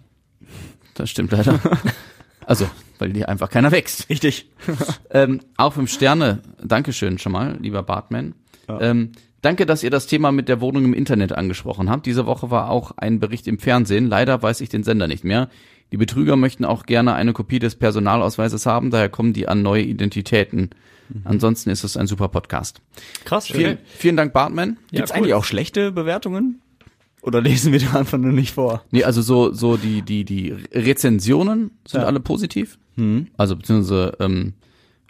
Das 0.94 1.10
stimmt 1.10 1.32
leider. 1.32 1.60
also, 2.46 2.70
weil 3.00 3.14
dir 3.14 3.30
einfach 3.30 3.50
keiner 3.50 3.72
wächst. 3.72 4.12
Richtig. 4.12 4.52
Ähm, 5.10 5.42
auch 5.58 5.74
fünf 5.74 5.92
Sterne. 5.92 6.44
Dankeschön 6.64 7.18
schon 7.18 7.32
mal, 7.32 7.58
lieber 7.60 7.82
Bartman. 7.82 8.36
Ähm, 8.68 9.12
danke, 9.42 9.66
dass 9.66 9.82
ihr 9.84 9.90
das 9.90 10.06
Thema 10.06 10.32
mit 10.32 10.50
der 10.50 10.62
Wohnung 10.62 10.86
im 10.86 10.94
Internet 10.94 11.32
angesprochen 11.32 11.90
habt. 11.90 12.06
Diese 12.06 12.28
Woche 12.28 12.52
war 12.52 12.70
auch 12.70 12.92
ein 12.98 13.20
Bericht 13.20 13.48
im 13.48 13.58
Fernsehen. 13.58 14.08
Leider 14.08 14.42
weiß 14.42 14.62
ich 14.62 14.70
den 14.70 14.84
Sender 14.84 15.08
nicht 15.08 15.24
mehr. 15.24 15.50
Die 15.94 15.98
Betrüger 15.98 16.36
möchten 16.36 16.66
auch 16.66 16.88
gerne 16.88 17.14
eine 17.14 17.34
Kopie 17.34 17.60
des 17.60 17.76
Personalausweises 17.76 18.66
haben, 18.66 18.90
daher 18.90 19.10
kommen 19.10 19.32
die 19.32 19.48
an 19.48 19.62
neue 19.62 19.84
Identitäten 19.84 20.72
Ansonsten 21.26 21.70
ist 21.70 21.84
es 21.84 21.96
ein 21.98 22.08
super 22.08 22.28
Podcast. 22.30 22.82
Krass. 23.26 23.46
Vielen, 23.46 23.78
vielen 23.86 24.18
Dank, 24.18 24.34
Bartman. 24.34 24.78
Ja, 24.90 24.98
Gibt's 25.02 25.12
cool. 25.12 25.18
eigentlich 25.18 25.34
auch 25.36 25.44
schlechte 25.44 25.92
Bewertungen? 25.92 26.62
Oder 27.22 27.42
lesen 27.42 27.72
wir 27.72 27.80
da 27.80 27.94
einfach 28.00 28.18
nur 28.18 28.32
nicht 28.32 28.54
vor? 28.56 28.84
Nee, 28.90 29.04
also 29.04 29.22
so, 29.22 29.54
so 29.54 29.78
die, 29.78 30.02
die, 30.02 30.26
die 30.26 30.56
Rezensionen 30.72 31.70
sind 31.88 32.02
Ja. 32.02 32.08
alle 32.08 32.20
positiv. 32.20 32.80
Also 33.38 33.56
beziehungsweise 33.56 34.14
ähm, 34.20 34.54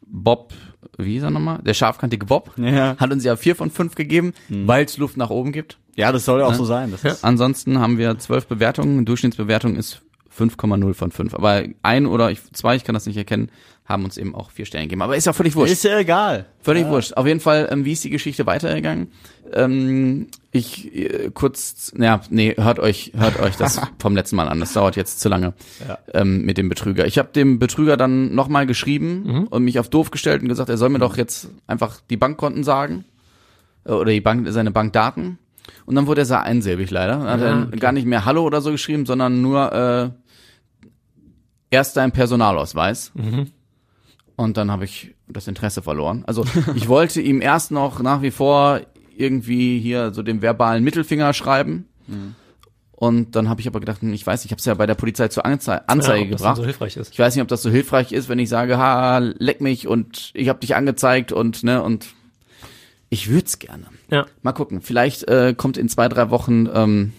Bob, 0.06 0.54
wie 0.98 1.14
hieß 1.14 1.24
er 1.24 1.32
nochmal? 1.32 1.60
Der 1.64 1.74
scharfkantige 1.76 2.26
Bob 2.26 2.52
Ja. 2.58 2.98
hat 2.98 3.12
uns 3.14 3.24
ja 3.24 3.38
vier 3.38 3.56
von 3.56 3.72
fünf 3.72 3.96
gegeben, 3.96 4.34
weil 4.50 4.84
es 4.84 4.98
Luft 4.98 5.16
nach 5.16 5.30
oben 5.30 5.54
gibt. 5.54 5.78
Ja, 5.96 6.12
das 6.12 6.26
soll 6.26 6.42
ja 6.42 6.48
auch 6.48 6.54
so 6.56 6.66
sein. 6.66 6.92
Das 6.92 7.06
ist, 7.06 7.24
Ansonsten 7.24 7.80
haben 7.80 7.98
wir 7.98 8.18
zwölf 8.20 8.48
Bewertungen. 8.48 9.06
Durchschnittsbewertung 9.06 9.76
ist 9.78 10.02
5,0 10.38 10.94
von 10.94 11.12
5. 11.12 11.34
Aber 11.36 11.64
ein 11.84 12.06
oder 12.06 12.32
ich, 12.32 12.40
zwei, 12.54 12.76
ich 12.76 12.84
kann 12.84 12.94
das 12.94 13.06
nicht 13.06 13.18
erkennen, 13.18 13.50
haben 13.86 14.06
uns 14.06 14.18
eben 14.18 14.34
auch 14.34 14.50
vier 14.52 14.66
Stellen 14.66 14.84
gegeben. 14.86 15.02
Aber 15.02 15.18
ist 15.18 15.26
ja 15.26 15.34
völlig 15.34 15.56
wurscht. 15.56 15.74
ist 15.74 15.84
ja 15.84 16.00
egal. 16.00 16.46
Völlig 16.62 16.88
wurscht. 16.88 17.14
Auf 17.14 17.28
jeden 17.28 17.42
Fall, 17.42 17.68
ähm, 17.70 17.84
wie 17.84 17.92
ist 17.92 18.04
die 18.04 18.10
Geschichte 18.10 18.46
weitergegangen? 18.46 19.10
Ähm, 19.52 20.28
ich 20.52 20.96
äh, 20.96 21.32
kurz, 21.34 21.92
naja, 21.96 22.22
nee, 22.30 22.56
hört 22.58 22.80
euch, 22.80 23.12
hört 23.16 23.40
euch 23.42 23.58
das 23.58 23.82
vom 24.00 24.16
letzten 24.16 24.38
Mal 24.38 24.48
an. 24.48 24.60
Das 24.62 24.72
dauert 24.74 24.96
jetzt 24.96 25.20
zu 25.20 25.28
lange 25.30 25.54
Ja. 25.88 25.98
ähm, 26.14 26.44
mit 26.46 26.58
dem 26.58 26.70
Betrüger. 26.70 27.06
Ich 27.06 27.18
habe 27.18 27.30
dem 27.36 27.60
Betrüger 27.60 27.98
dann 27.98 28.34
nochmal 28.34 28.66
geschrieben 28.66 29.48
und 29.50 29.64
mich 29.66 29.80
auf 29.80 29.90
doof 29.90 30.12
gestellt 30.12 30.42
und 30.42 30.48
gesagt, 30.48 30.70
er 30.70 30.78
soll 30.78 30.90
mir 30.90 31.00
doch 31.00 31.18
jetzt 31.18 31.50
einfach 31.68 32.00
die 32.10 32.18
Bankkonten 32.18 32.64
sagen 32.64 33.04
äh, 33.86 33.92
oder 33.92 34.12
die 34.12 34.22
Bank, 34.22 34.48
seine 34.50 34.72
Bankdaten. 34.72 35.38
Und 35.86 35.96
dann 35.96 36.08
wurde 36.08 36.22
er 36.22 36.26
sehr 36.26 36.42
einsilbig 36.44 36.90
leider. 36.92 37.18
Dann 37.18 37.28
hat 37.30 37.42
Ah, 37.42 37.46
er 37.62 37.68
okay. 37.68 37.78
gar 37.80 37.92
nicht 37.92 38.06
mehr 38.08 38.24
Hallo 38.24 38.44
oder 38.46 38.62
so 38.62 38.72
geschrieben, 38.72 39.06
sondern 39.06 39.42
nur 39.42 39.72
äh, 39.74 40.10
erst 41.74 41.98
dein 41.98 42.12
Personalausweis. 42.12 43.12
Und 44.36 44.58
dann 44.58 44.72
habe 44.72 44.86
ich 44.86 45.14
das 45.28 45.48
Interesse 45.48 45.82
verloren. 45.82 46.24
Also 46.26 46.46
ich 46.76 46.88
wollte 46.88 47.22
ihm 47.22 47.42
erst 47.42 47.72
noch 47.72 48.00
nach 48.02 48.22
wie 48.22 48.32
vor 48.32 48.82
irgendwie 49.16 49.80
hier 49.80 50.14
so 50.14 50.24
den 50.24 50.42
verbalen 50.42 50.84
Mittelfinger 50.84 51.34
schreiben. 51.34 51.88
Und 52.92 53.36
dann 53.36 53.50
habe 53.50 53.60
ich 53.60 53.68
aber 53.68 53.80
gedacht, 53.80 54.02
hm, 54.02 54.14
ich 54.14 54.26
weiß, 54.26 54.46
ich 54.46 54.52
habe 54.52 54.60
es 54.60 54.66
ja 54.66 54.74
bei 54.76 54.86
der 54.86 54.96
Polizei 54.96 55.28
zur 55.28 55.46
Anzei 55.46 55.82
Anzeige 55.88 56.26
ja, 56.26 56.32
gebracht. 56.32 56.58
so 56.58 56.64
hilfreich 56.64 56.96
ist. 56.96 57.12
Ich 57.12 57.20
weiß 57.20 57.36
nicht, 57.36 57.42
ob 57.42 57.48
das 57.48 57.62
so 57.62 57.70
hilfreich 57.70 58.12
ist, 58.12 58.30
wenn 58.30 58.40
ich 58.40 58.50
sage, 58.50 58.78
ha, 58.78 59.18
leck 59.18 59.62
mich 59.62 59.88
und 59.88 60.32
ich 60.34 60.48
habe 60.48 60.60
dich 60.60 60.76
angezeigt 60.76 61.32
und 61.32 61.64
ne 61.64 61.82
und 61.84 62.14
ich 63.10 63.30
würde 63.30 63.46
es 63.46 63.60
gerne. 63.60 63.86
Ja. 64.10 64.26
Mal 64.42 64.54
gucken. 64.54 64.82
Vielleicht 64.82 65.28
äh, 65.28 65.54
kommt 65.56 65.78
in 65.78 65.90
zwei 65.90 66.08
drei 66.08 66.30
Wochen 66.30 66.70
ähm, 66.74 67.14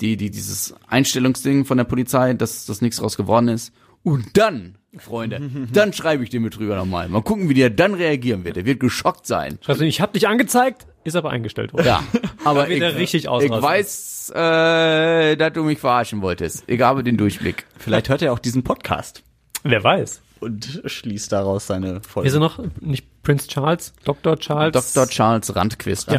die 0.00 0.16
die 0.16 0.30
dieses 0.30 0.74
Einstellungsding 0.86 1.64
von 1.64 1.78
der 1.78 1.84
Polizei, 1.84 2.32
dass 2.34 2.66
das 2.66 2.80
nichts 2.80 2.98
draus 2.98 3.16
geworden 3.16 3.48
ist. 3.48 3.72
Und 4.02 4.36
dann, 4.36 4.78
Freunde, 4.96 5.50
dann 5.72 5.92
schreibe 5.92 6.22
ich 6.22 6.30
dem 6.30 6.44
Betrüger 6.44 6.76
nochmal. 6.76 7.08
Mal 7.08 7.22
gucken, 7.22 7.48
wie 7.48 7.54
der 7.54 7.70
dann 7.70 7.94
reagieren 7.94 8.44
wird. 8.44 8.56
Der 8.56 8.64
wird 8.64 8.80
geschockt 8.80 9.26
sein. 9.26 9.58
Schreibst 9.60 9.82
du, 9.82 9.86
ich 9.86 10.00
habe 10.00 10.12
dich 10.12 10.28
angezeigt, 10.28 10.86
ist 11.04 11.16
aber 11.16 11.30
eingestellt 11.30 11.72
worden. 11.72 11.86
Ja, 11.86 12.02
aber 12.44 12.68
ich, 12.68 12.82
richtig 12.82 13.24
ich 13.24 13.28
weiß, 13.28 14.30
äh, 14.34 15.36
dass 15.36 15.52
du 15.52 15.64
mich 15.64 15.78
verarschen 15.78 16.22
wolltest. 16.22 16.64
Ich 16.66 16.80
habe 16.80 17.02
den 17.02 17.16
Durchblick. 17.16 17.66
Vielleicht 17.76 18.08
hört 18.08 18.22
er 18.22 18.32
auch 18.32 18.38
diesen 18.38 18.62
Podcast 18.62 19.22
Wer 19.64 19.82
weiß. 19.82 20.22
und 20.40 20.82
schließt 20.84 21.32
daraus 21.32 21.66
seine 21.66 22.00
Folge. 22.02 22.26
Wir 22.26 22.30
sind 22.32 22.40
noch 22.40 22.60
nicht 22.80 23.22
Prince 23.22 23.48
Charles, 23.48 23.92
Dr. 24.04 24.38
Charles. 24.38 24.92
Dr. 24.92 25.08
Charles 25.08 25.54
Randquist. 25.54 26.10
Ja. 26.10 26.18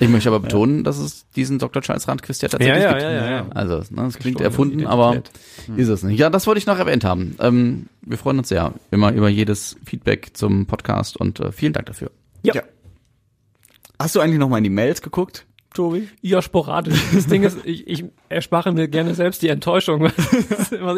Ich 0.00 0.08
möchte 0.08 0.28
aber 0.30 0.40
betonen, 0.40 0.82
dass 0.82 0.98
es 0.98 1.28
diesen 1.36 1.58
Dr. 1.58 1.82
Charles 1.82 2.08
Randquist 2.08 2.42
ja 2.42 2.48
tatsächlich 2.48 2.82
Ja, 2.82 2.90
ja, 2.90 2.92
gibt. 2.92 3.02
ja, 3.02 3.12
ja, 3.12 3.30
ja. 3.30 3.46
Also, 3.54 3.76
ne, 3.90 4.02
das 4.04 4.18
klingt 4.18 4.40
erfunden, 4.40 4.86
aber 4.86 5.10
Identität. 5.12 5.78
ist 5.78 5.88
es 5.88 6.02
nicht. 6.02 6.18
Ja, 6.18 6.30
das 6.30 6.46
wollte 6.46 6.58
ich 6.58 6.66
noch 6.66 6.78
erwähnt 6.78 7.04
haben. 7.04 7.36
Ähm, 7.38 7.86
wir 8.00 8.16
freuen 8.18 8.38
uns 8.38 8.48
sehr 8.48 8.72
immer 8.90 9.12
über 9.12 9.28
jedes 9.28 9.76
Feedback 9.84 10.30
zum 10.34 10.66
Podcast 10.66 11.16
und 11.18 11.38
äh, 11.40 11.52
vielen 11.52 11.72
Dank 11.74 11.86
dafür. 11.86 12.10
Ja. 12.42 12.54
Ja. 12.54 12.62
Hast 13.98 14.16
du 14.16 14.20
eigentlich 14.20 14.38
noch 14.38 14.48
mal 14.48 14.58
in 14.58 14.64
die 14.64 14.70
Mails 14.70 15.02
geguckt, 15.02 15.44
Tobi? 15.74 16.08
Ja, 16.20 16.42
sporadisch. 16.42 17.00
Das 17.14 17.26
Ding 17.28 17.42
ist, 17.44 17.58
ich, 17.64 17.86
ich 17.86 18.04
erspare 18.28 18.72
mir 18.72 18.88
gerne 18.88 19.14
selbst 19.14 19.40
die 19.42 19.48
Enttäuschung. 19.48 20.10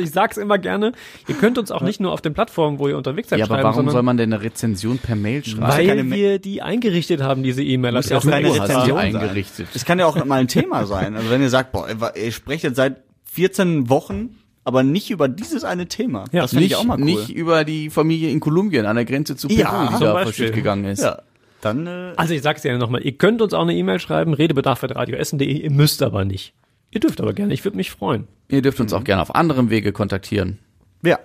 Ich 0.01 0.11
sag's 0.11 0.37
immer 0.37 0.59
gerne. 0.59 0.93
Ihr 1.29 1.35
könnt 1.35 1.59
uns 1.59 1.71
auch 1.71 1.83
nicht 1.83 2.01
nur 2.01 2.13
auf 2.13 2.21
den 2.21 2.35
Plattformen, 2.35 2.79
wo 2.79 2.89
ihr 2.89 2.97
unterwegs 2.97 3.29
seid, 3.31 3.39
Ja, 3.39 3.45
aber 3.47 3.55
schreiben, 3.55 3.65
warum 3.65 3.77
sondern 3.77 3.93
soll 3.93 4.03
man 4.03 4.17
denn 4.17 4.33
eine 4.33 4.43
Rezension 4.43 4.99
per 4.99 5.17
Mail 5.17 5.45
schreiben? 5.45 5.63
weil 5.63 5.87
keine 5.87 6.11
wir 6.11 6.39
die 6.39 6.63
eingerichtet 6.63 7.21
haben, 7.23 7.43
diese 7.43 7.63
ja 7.63 7.71
E-Mail-Adresse. 7.75 8.17
auch 8.19 8.25
keine 8.25 8.49
du 8.49 8.55
hast 8.61 8.69
die 8.69 8.73
Rezension 8.73 8.99
eingerichtet. 8.99 9.69
Das 9.75 9.85
kann 9.85 9.99
ja 9.99 10.07
auch 10.07 10.23
mal 10.25 10.41
ein 10.41 10.49
Thema 10.49 10.87
sein. 10.87 11.17
Also 11.17 11.31
wenn 11.31 11.43
ihr 11.43 11.51
sagt, 11.51 11.73
boah, 11.73 11.87
ihr 12.17 12.33
sprecht 12.33 12.65
jetzt 12.65 12.77
seit 12.77 13.03
14 13.25 13.89
Wochen, 13.89 14.37
aber 14.65 14.83
nicht 14.83 15.11
über 15.11 15.29
dieses 15.29 15.65
eine 15.65 15.87
Thema. 15.89 16.25
Ja. 16.33 16.43
das 16.43 16.51
finde 16.51 16.65
ich 16.67 16.71
Nicht, 16.73 16.79
auch 16.79 16.85
mal 16.85 16.99
cool. 16.99 17.05
nicht 17.05 17.31
über 17.31 17.65
die 17.65 17.91
Familie 17.91 18.31
in 18.31 18.41
Kolumbien 18.41 18.87
an 18.87 18.97
der 18.97 19.05
Grenze 19.05 19.37
zu 19.37 19.49
Peru, 19.49 19.61
Ja, 19.61 19.93
die 19.99 20.05
da 20.05 20.23
verschütt 20.23 20.55
gegangen 20.55 20.85
ist. 20.85 21.03
ja. 21.03 21.21
Dann 21.63 21.87
äh, 21.87 22.13
Also 22.17 22.35
ich 22.35 22.43
sag's 22.43 22.63
dir 22.63 22.77
nochmal, 22.77 23.03
ihr 23.03 23.13
könnt 23.13 23.41
uns 23.41 23.55
auch 23.55 23.63
eine 23.63 23.75
E-Mail 23.75 23.99
schreiben, 23.99 24.35
redebedarf.radioessen.de, 24.35 25.51
ihr 25.51 25.71
müsst 25.71 26.03
aber 26.03 26.25
nicht. 26.25 26.53
Ihr 26.91 27.01
dürft 27.01 27.21
aber 27.23 27.33
gerne, 27.33 27.55
ich 27.55 27.65
würde 27.65 27.79
mich 27.79 27.91
freuen. 27.91 28.29
Ihr 28.49 28.61
dürft 28.61 28.81
uns 28.81 28.93
auch 28.93 29.05
gerne 29.05 29.23
auf 29.23 29.35
anderem 29.35 29.71
Wege 29.71 29.93
kontaktieren 29.93 30.59
ja. 31.03 31.19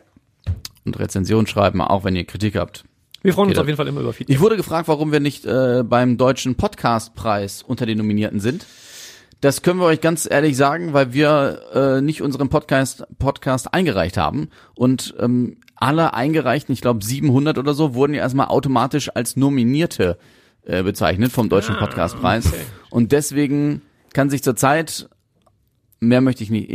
und 0.85 0.97
Rezensionen 0.97 1.47
schreiben, 1.47 1.81
auch 1.81 2.05
wenn 2.05 2.15
ihr 2.15 2.23
Kritik 2.23 2.55
habt. 2.55 2.85
Wir 3.23 3.33
freuen 3.33 3.49
uns 3.49 3.57
Okay, 3.57 3.61
auf 3.63 3.67
jeden 3.67 3.77
Fall 3.77 3.87
immer 3.87 4.01
über 4.01 4.13
Feedback. 4.13 4.35
Ich 4.35 4.41
wurde 4.41 4.55
gefragt, 4.55 4.87
warum 4.87 5.11
wir 5.11 5.19
nicht 5.19 5.45
äh, 5.45 5.83
beim 5.83 6.17
deutschen 6.17 6.55
Podcastpreis 6.55 7.63
unter 7.63 7.85
den 7.85 7.97
Nominierten 7.97 8.39
sind. 8.39 8.65
Das 9.41 9.63
können 9.63 9.79
wir 9.79 9.85
euch 9.85 10.01
ganz 10.01 10.27
ehrlich 10.29 10.55
sagen, 10.55 10.93
weil 10.93 11.13
wir 11.13 11.61
äh, 11.73 12.01
nicht 12.01 12.21
unseren 12.21 12.49
Podcast 12.49 13.05
Podcast 13.19 13.73
eingereicht 13.73 14.17
haben 14.17 14.49
und 14.75 15.15
ähm, 15.19 15.57
alle 15.79 16.13
eingereichten, 16.13 16.73
ich 16.73 16.81
glaube 16.81 17.03
700 17.03 17.57
oder 17.57 17.73
so, 17.73 17.93
wurden 17.93 18.13
ja 18.13 18.21
erstmal 18.21 18.47
automatisch 18.47 19.09
als 19.15 19.35
Nominierte 19.35 20.17
äh, 20.65 20.83
bezeichnet 20.83 21.31
vom 21.31 21.49
deutschen 21.49 21.75
Ah, 21.75 21.79
Podcastpreis 21.79 22.47
okay. 22.47 22.61
und 22.89 23.11
deswegen 23.11 23.81
kann 24.13 24.29
sich 24.29 24.43
zurzeit 24.43 25.09
mehr 25.99 26.21
möchte 26.21 26.43
ich 26.43 26.49
nicht. 26.49 26.69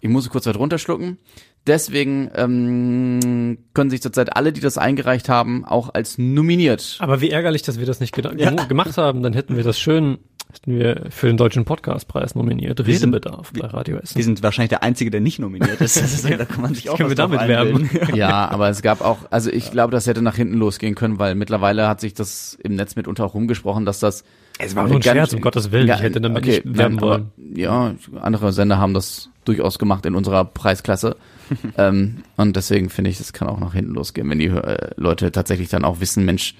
Ich 0.00 0.08
muss 0.08 0.28
kurz 0.30 0.46
was 0.46 0.56
runterschlucken. 0.58 1.18
Deswegen 1.66 2.30
ähm, 2.34 3.58
können 3.74 3.90
sich 3.90 4.00
zurzeit 4.00 4.34
alle, 4.34 4.52
die 4.52 4.60
das 4.62 4.78
eingereicht 4.78 5.28
haben, 5.28 5.64
auch 5.66 5.92
als 5.92 6.16
nominiert. 6.16 6.96
Aber 7.00 7.20
wie 7.20 7.30
ärgerlich, 7.30 7.62
dass 7.62 7.78
wir 7.78 7.86
das 7.86 8.00
nicht 8.00 8.14
gem- 8.14 8.56
gemacht 8.68 8.96
haben, 8.96 9.22
dann 9.22 9.34
hätten 9.34 9.56
wir 9.56 9.62
das 9.62 9.78
schön, 9.78 10.18
hätten 10.54 10.78
wir 10.78 11.06
für 11.10 11.26
den 11.28 11.36
Deutschen 11.36 11.64
Podcastpreis 11.64 12.34
nominiert. 12.34 12.78
sind- 12.78 12.86
Redebedarf 12.88 13.52
bei 13.52 13.66
Radio 13.66 13.96
Wir 13.96 14.02
Essen. 14.02 14.22
sind 14.22 14.42
wahrscheinlich 14.42 14.70
der 14.70 14.82
Einzige, 14.82 15.10
der 15.10 15.20
nicht 15.20 15.38
nominiert 15.38 15.80
ist. 15.80 15.96
Das 16.00 16.12
ist 16.12 16.28
da 16.28 16.44
kann 16.44 16.62
man 16.62 16.74
sich 16.74 16.88
auch 16.90 16.96
Können 16.96 17.08
wir 17.08 17.16
damit 17.16 17.46
werben? 17.46 17.88
Ja, 18.14 18.48
aber 18.50 18.68
es 18.68 18.82
gab 18.82 19.00
auch, 19.00 19.18
also 19.30 19.50
ich 19.50 19.70
glaube, 19.70 19.92
das 19.92 20.06
hätte 20.06 20.22
nach 20.22 20.36
hinten 20.36 20.54
losgehen 20.54 20.94
können, 20.94 21.18
weil 21.18 21.34
mittlerweile 21.34 21.88
hat 21.88 22.00
sich 22.00 22.14
das 22.14 22.58
im 22.62 22.74
Netz 22.74 22.96
mitunter 22.96 23.24
auch 23.24 23.34
rumgesprochen, 23.34 23.84
dass 23.84 24.00
das 24.00 24.24
Es 24.58 24.74
war 24.74 24.86
nur 24.86 24.96
ein 24.96 25.02
Scherz, 25.02 25.32
um 25.32 25.40
Gottes 25.40 25.70
Willen. 25.70 25.88
Ich 25.88 26.00
hätte 26.00 26.20
damit 26.20 26.44
nicht 26.44 26.62
werben 26.64 26.98
aber, 26.98 27.06
wollen. 27.08 27.30
Ja, 27.54 27.94
andere 28.20 28.52
Sender 28.52 28.78
haben 28.78 28.94
das 28.94 29.30
durchaus 29.44 29.78
gemacht 29.78 30.04
in 30.06 30.14
unserer 30.14 30.44
Preisklasse. 30.44 31.16
ähm, 31.78 32.18
und 32.36 32.56
deswegen 32.56 32.90
finde 32.90 33.10
ich, 33.10 33.18
das 33.18 33.32
kann 33.32 33.48
auch 33.48 33.58
nach 33.58 33.74
hinten 33.74 33.94
losgehen, 33.94 34.28
wenn 34.30 34.38
die 34.38 34.46
äh, 34.46 34.90
Leute 34.96 35.32
tatsächlich 35.32 35.68
dann 35.68 35.84
auch 35.84 36.00
wissen, 36.00 36.24
Mensch, 36.24 36.54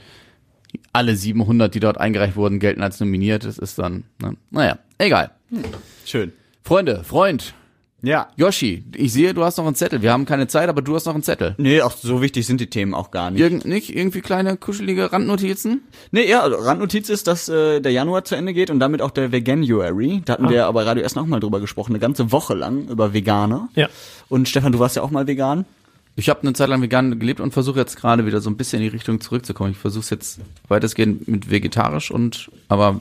alle 0.93 1.17
700, 1.17 1.75
die 1.75 1.81
dort 1.81 1.99
eingereicht 1.99 2.37
wurden, 2.37 2.59
gelten 2.61 2.83
als 2.83 3.01
nominiert. 3.01 3.45
Das 3.45 3.59
ist 3.59 3.79
dann, 3.79 4.05
ne? 4.21 4.37
naja, 4.51 4.79
egal. 4.99 5.31
Schön. 6.05 6.33
Freunde, 6.63 7.03
Freund, 7.05 7.55
Ja. 8.03 8.29
Yoshi, 8.37 8.85
ich 8.95 9.13
sehe, 9.13 9.35
du 9.35 9.45
hast 9.45 9.59
noch 9.59 9.67
einen 9.67 9.75
Zettel. 9.75 10.01
Wir 10.01 10.13
haben 10.13 10.25
keine 10.25 10.47
Zeit, 10.47 10.69
aber 10.69 10.81
du 10.81 10.95
hast 10.95 11.05
noch 11.07 11.15
einen 11.15 11.23
Zettel. 11.23 11.55
Nee, 11.59 11.83
auch 11.83 11.93
so 11.93 12.23
wichtig 12.23 12.47
sind 12.47 12.61
die 12.61 12.71
Themen 12.71 12.95
auch 12.95 13.11
gar 13.11 13.31
nicht. 13.31 13.41
Irgend, 13.41 13.65
nicht 13.67 13.95
irgendwie 13.95 14.21
kleine 14.21 14.57
kuschelige 14.57 15.13
Randnotizen? 15.13 15.83
Nee, 16.11 16.29
ja, 16.29 16.41
also 16.41 16.57
Randnotiz 16.57 17.09
ist, 17.11 17.27
dass 17.27 17.49
äh, 17.49 17.81
der 17.81 17.93
Januar 17.93 18.25
zu 18.25 18.37
Ende 18.37 18.55
geht 18.55 18.71
und 18.71 18.81
damit 18.81 19.03
auch 19.03 19.11
der 19.11 19.33
Veganuary. 19.33 20.23
Da 20.25 20.35
hatten 20.35 20.49
wir 20.49 20.67
aber 20.67 20.87
Radio 20.87 21.03
Essen 21.03 21.19
auch 21.19 21.27
mal 21.27 21.41
drüber 21.41 21.61
gesprochen, 21.61 21.93
eine 21.93 21.99
ganze 21.99 22.33
Woche 22.33 22.55
lang 22.55 22.89
über 22.89 23.13
Veganer. 23.13 23.69
Ja. 23.75 23.89
Und 24.29 24.49
Stefan, 24.49 24.73
du 24.73 24.79
warst 24.79 24.97
ja 24.97 25.03
auch 25.03 25.11
mal 25.11 25.27
vegan. 25.27 25.67
Ich 26.17 26.29
habe 26.29 26.43
eine 26.43 26.53
Zeit 26.53 26.69
lang 26.69 26.83
vegan 26.83 27.19
gelebt 27.19 27.41
und 27.41 27.53
versuche 27.53 27.79
jetzt 27.79 27.97
gerade 27.97 28.27
wieder 28.27 28.41
so 28.41 28.51
ein 28.51 28.57
bisschen 28.57 28.83
in 28.83 28.89
die 28.89 28.95
Richtung 28.97 29.21
zurückzukommen. 29.21 29.73
Ich 29.73 29.79
versuche 29.79 30.03
es 30.03 30.11
jetzt 30.11 30.41
weitestgehend 30.69 31.29
mit 31.29 31.51
vegetarisch 31.51 32.11
und 32.11 32.51
aber 32.69 33.01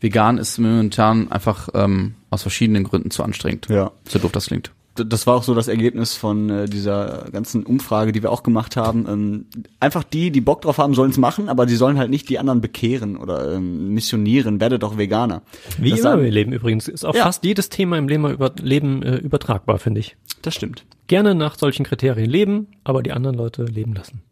vegan 0.00 0.38
ist 0.38 0.58
momentan 0.58 1.30
einfach 1.30 1.68
ähm, 1.74 2.14
aus 2.30 2.42
verschiedenen 2.42 2.84
Gründen 2.84 3.10
zu 3.10 3.22
anstrengend. 3.22 3.68
Ja. 3.68 3.90
So 4.08 4.18
doof 4.18 4.32
das 4.32 4.46
klingt. 4.46 4.72
Das 5.04 5.26
war 5.26 5.34
auch 5.36 5.42
so 5.42 5.54
das 5.54 5.68
Ergebnis 5.68 6.14
von 6.14 6.50
äh, 6.50 6.66
dieser 6.66 7.26
ganzen 7.32 7.64
Umfrage, 7.64 8.12
die 8.12 8.22
wir 8.22 8.30
auch 8.32 8.42
gemacht 8.42 8.76
haben. 8.76 9.06
Ähm, 9.08 9.46
einfach 9.80 10.04
die, 10.04 10.30
die 10.30 10.40
Bock 10.40 10.62
drauf 10.62 10.78
haben, 10.78 10.94
sollen 10.94 11.10
es 11.10 11.18
machen, 11.18 11.48
aber 11.48 11.66
sie 11.68 11.76
sollen 11.76 11.98
halt 11.98 12.10
nicht 12.10 12.28
die 12.28 12.38
anderen 12.38 12.60
bekehren 12.60 13.16
oder 13.16 13.54
ähm, 13.54 13.94
missionieren. 13.94 14.60
Werde 14.60 14.78
doch 14.78 14.98
Veganer. 14.98 15.42
Wie 15.78 15.90
das 15.90 16.00
immer 16.00 16.14
im 16.14 16.24
Leben 16.30 16.52
übrigens. 16.52 16.88
Ist 16.88 17.04
auf 17.04 17.16
Ja. 17.16 17.24
fast 17.24 17.44
jedes 17.44 17.68
Thema 17.68 17.98
im 17.98 18.08
Leben, 18.08 18.28
über, 18.30 18.52
Leben 18.60 19.02
äh, 19.02 19.16
übertragbar, 19.16 19.78
finde 19.78 20.00
ich. 20.00 20.16
Das 20.42 20.54
stimmt. 20.54 20.84
Gerne 21.06 21.34
nach 21.34 21.58
solchen 21.58 21.84
Kriterien 21.84 22.30
leben, 22.30 22.68
aber 22.84 23.02
die 23.02 23.12
anderen 23.12 23.36
Leute 23.36 23.64
leben 23.64 23.94
lassen. 23.94 24.22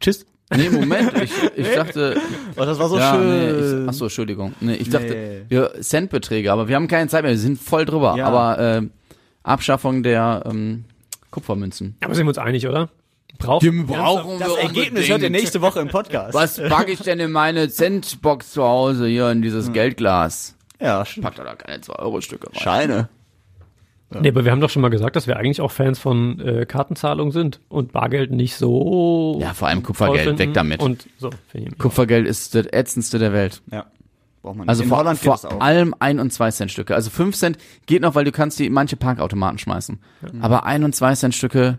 Tschüss. 0.00 0.26
Nee, 0.54 0.70
Moment, 0.70 1.12
ich, 1.22 1.32
ich 1.56 1.70
dachte, 1.74 2.16
Oh, 2.56 2.64
das 2.64 2.78
war 2.78 2.88
so 2.88 2.98
ja, 2.98 3.14
schön. 3.14 3.28
nee, 3.28 3.82
ich, 3.82 3.88
ach 3.88 3.92
so, 3.92 4.04
Entschuldigung. 4.04 4.54
Nee, 4.60 4.74
ich 4.74 4.88
dachte, 4.88 5.08
Nee. 5.08 5.42
wir 5.48 5.72
Centbeträge, 5.80 6.52
aber 6.52 6.68
wir 6.68 6.76
haben 6.76 6.86
keine 6.88 7.08
Zeit 7.08 7.22
mehr, 7.22 7.32
wir 7.32 7.38
sind 7.38 7.60
voll 7.60 7.84
drüber. 7.84 8.14
Ja. 8.16 8.26
Aber 8.26 8.58
äh, 8.58 8.82
Abschaffung 9.42 10.02
der 10.04 10.44
ähm, 10.46 10.84
Kupfermünzen. 11.30 11.96
Aber 12.04 12.14
sind 12.14 12.26
wir 12.26 12.28
uns 12.28 12.38
einig, 12.38 12.66
oder? 12.68 12.88
Braucht 13.38 13.64
Den 13.64 13.86
brauchen 13.86 14.38
Das 14.38 14.48
wir 14.48 14.58
Ergebnis 14.62 15.08
hört 15.08 15.20
ihr 15.22 15.30
nächste 15.30 15.60
Woche 15.60 15.80
im 15.80 15.88
Podcast. 15.88 16.32
Was 16.32 16.56
packe 16.58 16.92
ich 16.92 17.00
denn 17.00 17.18
in 17.20 17.32
meine 17.32 17.68
Centbox 17.68 18.52
zu 18.52 18.62
Hause 18.62 19.06
hier 19.08 19.26
in 19.30 19.38
Hm. 19.38 19.42
dieses 19.42 19.72
Geldglas? 19.72 20.54
Ja, 20.80 21.02
sch- 21.02 21.20
Pack 21.22 21.34
da 21.34 21.44
da 21.44 21.54
keine 21.54 21.82
2-Euro-Stücke 21.82 22.48
rein. 22.48 22.60
Scheine. 22.60 23.08
Nee, 24.10 24.28
aber 24.28 24.44
wir 24.44 24.52
haben 24.52 24.60
doch 24.60 24.70
schon 24.70 24.82
mal 24.82 24.88
gesagt, 24.88 25.16
dass 25.16 25.26
wir 25.26 25.36
eigentlich 25.36 25.60
auch 25.60 25.72
Fans 25.72 25.98
von 25.98 26.38
äh, 26.40 26.64
Kartenzahlung 26.64 27.32
sind 27.32 27.60
und 27.68 27.92
Bargeld 27.92 28.30
nicht 28.30 28.54
so. 28.56 29.38
Ja, 29.40 29.52
vor 29.52 29.66
allem 29.68 29.82
Kupfergeld, 29.82 30.38
weg 30.38 30.54
damit. 30.54 30.80
Und 30.80 31.08
so, 31.18 31.30
finde 31.48 31.70
ich. 31.72 31.78
Kupfergeld 31.78 32.26
ist 32.26 32.54
das 32.54 32.66
ätzendste 32.72 33.18
der 33.18 33.32
Welt. 33.32 33.62
Ja. 33.70 33.86
Braucht 34.42 34.56
man 34.56 34.64
nicht. 34.66 34.68
Also 34.68 34.84
In 34.84 34.88
vor, 34.90 34.98
Holland 34.98 35.20
geht 35.20 35.26
vor 35.40 35.52
auch. 35.52 35.60
allem 35.60 35.92
1 35.98 36.20
und 36.20 36.32
2 36.32 36.50
Cent 36.52 36.70
Stücke. 36.70 36.94
Also 36.94 37.10
5 37.10 37.36
Cent 37.36 37.58
geht 37.86 38.02
noch, 38.02 38.14
weil 38.14 38.24
du 38.24 38.30
kannst 38.30 38.60
die 38.60 38.66
in 38.66 38.72
manche 38.72 38.96
Parkautomaten 38.96 39.58
schmeißen. 39.58 39.98
Aber 40.40 40.64
1 40.64 40.84
und 40.84 40.94
2 40.94 41.14
Cent 41.16 41.34
Stücke, 41.34 41.78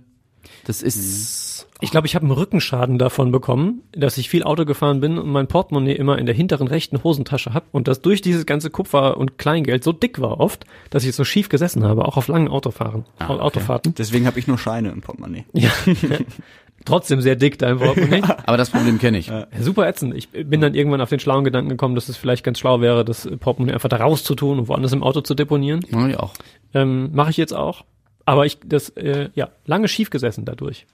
das 0.65 0.81
ist, 0.81 1.66
Ich 1.79 1.91
glaube, 1.91 2.07
ich 2.07 2.15
habe 2.15 2.23
einen 2.25 2.31
Rückenschaden 2.31 2.97
davon 2.97 3.31
bekommen, 3.31 3.83
dass 3.91 4.17
ich 4.17 4.29
viel 4.29 4.43
Auto 4.43 4.65
gefahren 4.65 4.99
bin 4.99 5.19
und 5.19 5.29
mein 5.29 5.47
Portemonnaie 5.47 5.93
immer 5.93 6.17
in 6.17 6.25
der 6.25 6.33
hinteren 6.33 6.67
rechten 6.67 7.03
Hosentasche 7.03 7.53
hab 7.53 7.65
und 7.71 7.87
das 7.87 8.01
durch 8.01 8.21
dieses 8.21 8.47
ganze 8.47 8.71
Kupfer 8.71 9.17
und 9.17 9.37
Kleingeld 9.37 9.83
so 9.83 9.91
dick 9.91 10.19
war 10.19 10.39
oft, 10.39 10.65
dass 10.89 11.05
ich 11.05 11.15
so 11.15 11.23
schief 11.23 11.49
gesessen 11.49 11.83
habe, 11.83 12.05
auch 12.05 12.17
auf 12.17 12.27
langen 12.29 12.47
Autofahren, 12.47 13.05
Ah, 13.19 13.25
okay. 13.29 13.39
Autofahrten. 13.41 13.93
Deswegen 13.95 14.25
habe 14.25 14.39
ich 14.39 14.47
nur 14.47 14.57
Scheine 14.57 14.89
im 14.89 15.01
Portemonnaie. 15.01 15.45
Ja. 15.53 15.69
Trotzdem 16.85 17.21
sehr 17.21 17.35
dick 17.35 17.59
dein 17.59 17.77
Portemonnaie. 17.79 18.21
aber 18.45 18.57
das 18.57 18.69
Problem 18.69 18.97
kenne 18.97 19.17
ich. 19.17 19.27
Ja, 19.27 19.47
super 19.59 19.87
ätzend. 19.87 20.15
Ich 20.15 20.29
bin 20.29 20.61
dann 20.61 20.73
irgendwann 20.73 21.01
auf 21.01 21.09
den 21.09 21.19
schlauen 21.19 21.43
Gedanken 21.43 21.69
gekommen, 21.69 21.95
dass 21.95 22.07
es 22.09 22.17
vielleicht 22.17 22.43
ganz 22.43 22.59
schlau 22.59 22.81
wäre, 22.81 23.03
das 23.05 23.29
Portemonnaie 23.39 23.73
einfach 23.73 23.89
da 23.89 23.97
rauszutun 23.97 24.59
und 24.59 24.67
woanders 24.67 24.93
im 24.93 25.03
Auto 25.03 25.21
zu 25.21 25.35
deponieren. 25.35 25.81
Ja, 25.91 26.07
ich 26.07 26.17
auch. 26.17 26.33
Ähm, 26.73 27.09
Mache 27.13 27.29
ich 27.31 27.37
jetzt 27.37 27.53
auch. 27.53 27.83
Aber 28.25 28.45
ich, 28.45 28.57
das, 28.65 28.89
äh, 28.89 29.29
ja, 29.35 29.49
lange 29.65 29.87
schief 29.87 30.09
gesessen 30.09 30.45
dadurch. 30.45 30.85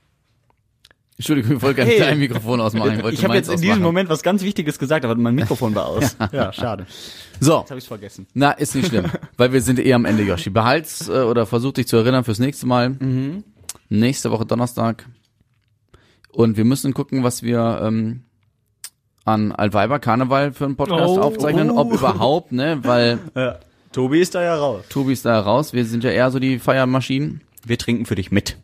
Entschuldigung, 1.17 1.57
ich 1.57 1.61
wollte 1.61 1.75
gerne 1.75 1.91
Hey. 1.91 1.99
dein 1.99 2.19
Mikrofon 2.19 2.59
ausmachen. 2.59 3.03
wollte 3.03 3.15
Ich 3.15 3.23
habe 3.23 3.35
jetzt 3.35 3.47
in 3.49 3.57
diesem 3.57 3.69
ausmachen. 3.71 3.83
Moment 3.83 4.09
was 4.09 4.23
ganz 4.23 4.41
Wichtiges 4.41 4.79
gesagt, 4.79 5.05
aber 5.05 5.15
mein 5.15 5.35
Mikrofon 5.35 5.75
war 5.75 5.85
aus. 5.87 6.17
ja, 6.31 6.51
schade. 6.51 6.87
So, 7.39 7.59
Jetzt 7.59 7.69
habe 7.69 7.79
ich 7.79 7.87
vergessen. 7.87 8.25
na, 8.33 8.51
ist 8.51 8.73
nicht 8.73 8.87
schlimm, 8.87 9.05
weil 9.37 9.53
wir 9.53 9.61
sind 9.61 9.79
eh 9.79 9.93
am 9.93 10.05
Ende, 10.05 10.23
Yoshi. 10.23 10.49
Behalt's 10.49 11.07
äh, 11.09 11.11
oder 11.21 11.45
versuch 11.45 11.73
dich 11.73 11.87
zu 11.87 11.97
erinnern 11.97 12.23
fürs 12.23 12.39
nächste 12.39 12.65
Mal. 12.65 12.89
Mhm. 12.89 13.43
Nächste 13.89 14.31
Woche 14.31 14.45
Donnerstag. 14.45 15.05
Und 16.31 16.57
wir 16.57 16.65
müssen 16.65 16.93
gucken, 16.95 17.23
was 17.23 17.43
wir 17.43 17.79
ähm, 17.83 18.23
an 19.23 19.51
Altweiber 19.51 19.99
Karneval 19.99 20.51
für 20.51 20.65
einen 20.65 20.75
Podcast 20.75 21.17
Oh. 21.17 21.21
aufzeichnen, 21.21 21.69
ob 21.69 21.91
Oh. 21.91 21.95
überhaupt, 21.95 22.51
ne, 22.51 22.79
weil 22.83 23.19
Ja. 23.35 23.59
Tobi 23.91 24.19
ist 24.21 24.33
da 24.33 24.41
ja 24.41 24.55
raus. 24.55 24.83
Tobi 24.89 25.13
ist 25.13 25.25
da 25.25 25.39
raus. 25.39 25.73
Wir 25.73 25.85
sind 25.85 26.03
ja 26.03 26.09
eher 26.09 26.31
so 26.31 26.39
die 26.39 26.57
Feiermaschinen. 26.57 27.41
Wir 27.63 27.77
trinken 27.77 28.07
für 28.07 28.15
dich 28.15 28.31
mit. 28.31 28.57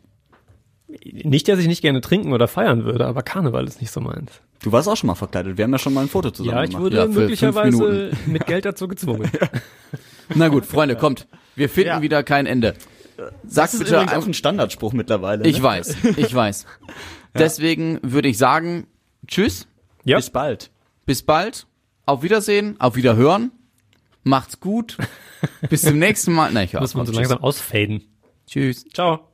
Nicht, 1.04 1.48
dass 1.48 1.58
ich 1.58 1.66
nicht 1.66 1.80
gerne 1.82 2.00
trinken 2.00 2.32
oder 2.32 2.46
feiern 2.48 2.84
würde, 2.84 3.06
aber 3.06 3.22
Karneval 3.22 3.66
ist 3.66 3.80
nicht 3.80 3.90
so 3.90 4.00
meins. 4.00 4.32
Du 4.62 4.70
warst 4.72 4.88
auch 4.88 4.96
schon 4.96 5.06
mal 5.06 5.14
verkleidet. 5.14 5.56
Wir 5.56 5.64
haben 5.64 5.72
ja 5.72 5.78
schon 5.78 5.94
mal 5.94 6.02
ein 6.02 6.08
Foto 6.08 6.30
zusammen 6.30 6.56
Ja, 6.58 6.62
ich 6.64 6.70
gemacht. 6.70 6.84
wurde 6.84 6.96
Ja, 6.98 7.06
möglicherweise 7.06 8.10
mit 8.26 8.46
Geld 8.46 8.64
dazu 8.66 8.86
gezwungen. 8.88 9.30
Na 10.34 10.48
gut, 10.48 10.66
Freunde, 10.66 10.96
kommt. 10.96 11.26
Wir 11.56 11.68
finden 11.70 11.88
Ja. 11.88 12.02
wieder 12.02 12.22
kein 12.22 12.46
Ende. 12.46 12.74
Sag 13.46 13.66
Das 13.66 13.74
ist 13.74 13.78
bitte 13.80 14.00
auch 14.00 14.26
ein 14.26 14.34
Standardspruch 14.34 14.92
mittlerweile. 14.92 15.46
Ich 15.46 15.58
ne? 15.58 15.62
weiß, 15.62 15.96
ich 16.16 16.34
weiß. 16.34 16.66
Deswegen 17.34 17.98
würde 18.02 18.28
ich 18.28 18.38
sagen, 18.38 18.86
tschüss, 19.26 19.66
Ja, 20.04 20.16
Bis 20.16 20.30
bald. 20.30 20.70
bis 21.06 21.22
bald, 21.22 21.66
auf 22.06 22.22
Wiedersehen, 22.22 22.78
auf 22.80 22.96
Wiederhören, 22.96 23.52
macht's 24.24 24.60
gut, 24.60 24.96
bis 25.68 25.82
zum 25.82 25.98
nächsten 25.98 26.32
Mal. 26.32 26.52
Nein, 26.52 26.64
ich 26.64 26.74
muss 26.74 26.94
man 26.94 27.06
so 27.06 27.12
langsam 27.12 27.38
ausfaden. 27.42 28.02
Tschüss. 28.46 28.84
Ciao. 28.92 29.29